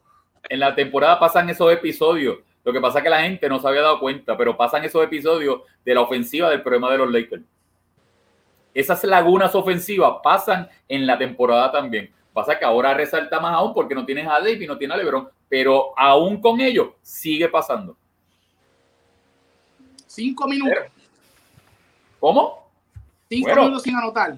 en 0.48 0.60
la 0.60 0.74
temporada 0.74 1.18
pasan 1.20 1.50
esos 1.50 1.72
episodios 1.72 2.38
Lo 2.64 2.72
que 2.72 2.80
pasa 2.82 2.98
es 2.98 3.04
que 3.04 3.08
la 3.10 3.22
gente 3.22 3.48
no 3.48 3.58
se 3.60 3.66
había 3.68 3.80
dado 3.80 3.98
cuenta, 4.00 4.36
pero 4.36 4.54
pasan 4.56 4.84
esos 4.84 5.02
episodios 5.02 5.62
de 5.86 5.94
la 5.94 6.02
ofensiva 6.02 6.50
del 6.50 6.60
problema 6.62 6.90
de 6.90 6.98
los 6.98 7.10
Lakers. 7.10 7.42
Esas 8.74 9.02
lagunas 9.04 9.54
ofensivas 9.54 10.14
pasan 10.22 10.68
en 10.86 11.06
la 11.06 11.16
temporada 11.16 11.72
también. 11.72 12.12
Pasa 12.34 12.58
que 12.58 12.64
ahora 12.66 12.92
resalta 12.92 13.40
más 13.40 13.54
aún 13.54 13.72
porque 13.72 13.94
no 13.94 14.04
tienes 14.04 14.26
a 14.26 14.32
Dave 14.40 14.58
y 14.62 14.66
no 14.66 14.76
tienes 14.76 14.94
a 14.94 14.98
LeBron, 14.98 15.28
pero 15.48 15.94
aún 15.96 16.40
con 16.42 16.60
ello 16.60 16.94
sigue 17.00 17.48
pasando. 17.48 17.96
Cinco 20.06 20.46
minutos. 20.46 20.78
¿Cómo? 22.20 22.70
Cinco 23.28 23.54
minutos 23.54 23.82
sin 23.82 23.96
anotar. 23.96 24.36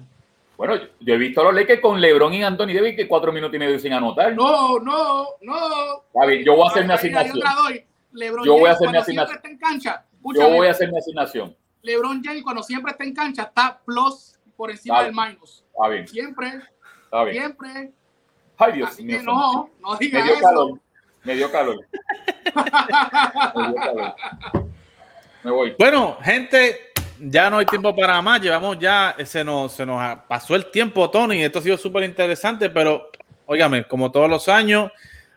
Bueno, 0.57 0.75
yo 0.99 1.13
he 1.15 1.17
visto 1.17 1.41
a 1.41 1.45
los 1.45 1.55
Lakers 1.55 1.81
con 1.81 1.99
LeBron 1.99 2.33
y 2.33 2.43
Anthony 2.43 2.73
Davis 2.73 2.95
que 2.95 3.07
cuatro 3.07 3.31
minutos 3.31 3.55
y 3.55 3.59
medio 3.59 3.79
sin 3.79 3.93
anotar. 3.93 4.35
No, 4.35 4.77
no, 4.79 5.25
no. 5.41 6.03
yo 6.45 6.55
voy 6.55 6.67
a 6.67 6.69
hacer 6.69 6.85
mi 6.85 6.93
asignación. 6.93 7.41
yo 8.45 8.53
voy 8.57 8.69
a 8.69 8.71
hacer 8.73 8.89
mi 8.91 8.97
asignación. 8.97 9.39
yo 10.35 10.49
voy 10.49 10.67
a 10.67 10.71
hacer 10.71 10.91
mi 10.91 10.97
asignación. 10.99 11.55
LeBron 11.81 12.21
James 12.23 12.43
cuando 12.43 12.61
siempre 12.61 12.91
está 12.91 13.03
en 13.03 13.15
cancha 13.15 13.43
está 13.43 13.81
plus 13.83 14.35
por 14.55 14.69
encima 14.69 15.03
del 15.03 15.13
minus. 15.13 15.63
Está 15.73 15.87
bien. 15.87 16.07
Siempre. 16.07 16.47
Está 17.05 17.23
bien. 17.23 17.35
Siempre. 17.37 17.91
Ay, 18.57 18.73
Dios 18.73 18.99
mío. 18.99 19.23
no, 19.23 19.69
no 19.79 19.95
digas 19.95 20.23
me 20.23 20.27
dio 20.27 20.37
eso. 20.37 20.47
Calor. 20.47 20.79
Me 21.23 21.35
dio 21.35 21.51
calor. 21.51 21.87
me 23.55 23.67
dio 23.67 23.75
calor. 23.75 24.15
Me 25.43 25.49
voy. 25.49 25.75
Bueno, 25.79 26.17
gente, 26.21 26.90
ya 27.23 27.49
no 27.49 27.59
hay 27.59 27.65
tiempo 27.65 27.95
para 27.95 28.21
más. 28.21 28.41
Llevamos 28.41 28.79
ya, 28.79 29.15
se 29.25 29.43
nos, 29.43 29.73
se 29.73 29.85
nos 29.85 30.19
pasó 30.27 30.55
el 30.55 30.71
tiempo, 30.71 31.09
Tony. 31.09 31.43
Esto 31.43 31.59
ha 31.59 31.61
sido 31.61 31.77
súper 31.77 32.03
interesante, 32.03 32.69
pero 32.69 33.11
óigame, 33.45 33.83
como 33.85 34.11
todos 34.11 34.29
los 34.29 34.47
años, 34.47 34.91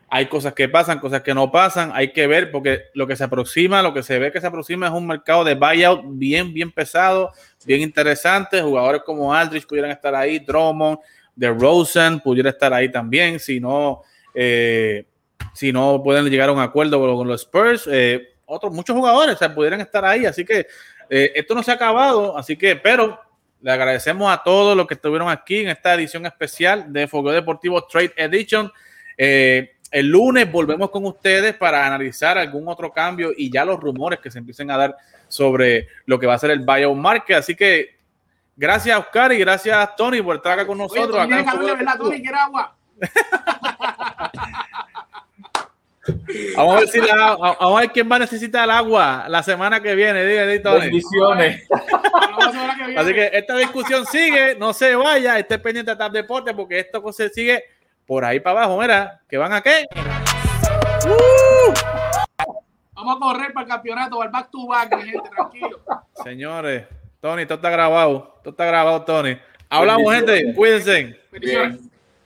hay 0.09 0.27
cosas 0.27 0.53
que 0.53 0.69
pasan, 0.69 0.99
cosas 0.99 1.21
que 1.21 1.33
no 1.33 1.51
pasan. 1.51 1.91
Hay 1.93 2.11
que 2.11 2.27
ver, 2.27 2.51
porque 2.51 2.85
lo 2.93 3.05
que 3.07 3.15
se 3.15 3.23
aproxima, 3.23 3.81
lo 3.81 3.93
que 3.93 4.03
se 4.03 4.17
ve 4.19 4.31
que 4.31 4.41
se 4.41 4.47
aproxima 4.47 4.87
es 4.87 4.93
un 4.93 5.07
mercado 5.07 5.43
de 5.43 5.55
buyout 5.55 6.01
bien, 6.05 6.53
bien 6.53 6.71
pesado, 6.71 7.31
bien 7.65 7.81
interesante. 7.81 8.61
Jugadores 8.61 9.01
como 9.05 9.33
Aldrich 9.33 9.67
pudieran 9.67 9.91
estar 9.91 10.15
ahí, 10.15 10.39
Drummond, 10.39 10.99
de 11.35 11.49
Rosen 11.49 12.19
pudiera 12.19 12.49
estar 12.49 12.73
ahí 12.73 12.89
también. 12.91 13.39
Si 13.39 13.59
no, 13.59 14.01
eh, 14.33 15.05
si 15.53 15.71
no 15.71 16.01
pueden 16.03 16.25
llegar 16.29 16.49
a 16.49 16.53
un 16.53 16.59
acuerdo 16.59 16.99
con, 16.99 17.27
los 17.27 17.41
Spurs, 17.41 17.87
eh, 17.91 18.29
otros 18.45 18.71
muchos 18.71 18.95
jugadores 18.95 19.37
pudieran 19.53 19.81
estar 19.81 20.05
ahí. 20.05 20.25
Así 20.25 20.45
que 20.45 20.67
eh, 21.09 21.31
esto 21.35 21.55
no 21.55 21.63
se 21.63 21.71
ha 21.71 21.75
acabado, 21.75 22.37
así 22.37 22.55
que, 22.55 22.75
pero 22.75 23.19
le 23.61 23.71
agradecemos 23.71 24.31
a 24.31 24.43
todos 24.43 24.77
los 24.77 24.85
que 24.85 24.93
estuvieron 24.93 25.29
aquí 25.29 25.61
en 25.61 25.69
esta 25.69 25.93
edición 25.95 26.25
especial 26.25 26.91
de 26.93 27.07
Fogueo 27.07 27.33
Deportivo 27.33 27.85
Trade 27.85 28.13
Edition. 28.15 28.71
Eh, 29.17 29.75
el 29.91 30.07
lunes 30.07 30.51
volvemos 30.51 30.89
con 30.89 31.05
ustedes 31.05 31.55
para 31.55 31.87
analizar 31.87 32.37
algún 32.37 32.67
otro 32.67 32.91
cambio 32.91 33.31
y 33.35 33.49
ya 33.49 33.65
los 33.65 33.79
rumores 33.79 34.19
que 34.19 34.29
se 34.29 34.39
empiecen 34.39 34.69
a 34.69 34.77
dar 34.77 34.95
sobre 35.27 35.87
lo 36.05 36.19
que 36.19 36.27
va 36.27 36.35
a 36.35 36.39
ser 36.39 36.51
el 36.51 36.59
biomarket. 36.59 37.37
Así 37.37 37.55
que 37.55 37.95
gracias, 38.55 38.99
Oscar, 38.99 39.31
y 39.31 39.39
gracias, 39.39 39.95
Tony, 39.95 40.21
por 40.21 40.35
estar 40.35 40.53
acá 40.53 40.67
con 40.67 40.77
nosotros. 40.77 41.15
agua. 42.35 42.75
Vamos 46.55 46.75
a 46.75 46.79
ver 46.79 46.89
si 46.89 46.99
la, 47.01 47.35
vamos 47.35 47.57
a 47.59 47.81
ver 47.81 47.91
quién 47.91 48.11
va 48.11 48.17
a 48.17 48.19
necesitar 48.19 48.63
el 48.65 48.71
agua 48.71 49.25
la 49.27 49.41
semana 49.43 49.81
que 49.81 49.95
viene. 49.95 50.23
Bendiciones. 50.23 51.67
Así 52.97 53.13
que 53.13 53.29
esta 53.33 53.57
discusión 53.57 54.05
sigue, 54.05 54.55
no 54.55 54.73
se 54.73 54.95
vaya, 54.95 55.39
esté 55.39 55.57
pendiente 55.59 55.91
de 55.91 55.97
tal 55.97 56.11
deporte 56.11 56.53
porque 56.53 56.79
esto 56.79 57.11
se 57.11 57.29
sigue 57.29 57.63
por 58.05 58.23
ahí 58.23 58.39
para 58.39 58.63
abajo. 58.63 58.79
Mira, 58.79 59.21
que 59.27 59.37
van 59.37 59.53
a 59.53 59.61
qué. 59.61 59.85
Uh. 61.07 61.73
Vamos 62.93 63.17
a 63.17 63.19
correr 63.19 63.53
para 63.53 63.65
el 63.65 63.71
campeonato, 63.71 64.21
al 64.21 64.29
back 64.29 64.49
to 64.49 64.67
back, 64.67 64.89
gente, 65.03 65.29
tranquilo. 65.29 65.81
Señores, 66.23 66.85
Tony, 67.19 67.45
todo 67.45 67.55
está 67.55 67.69
grabado, 67.69 68.39
todo 68.41 68.51
está 68.51 68.65
grabado, 68.65 69.03
Tony. 69.03 69.37
Hablamos, 69.69 70.13
gente, 70.13 70.53
cuídense. 70.55 71.19
Bendiciones. 71.31 71.94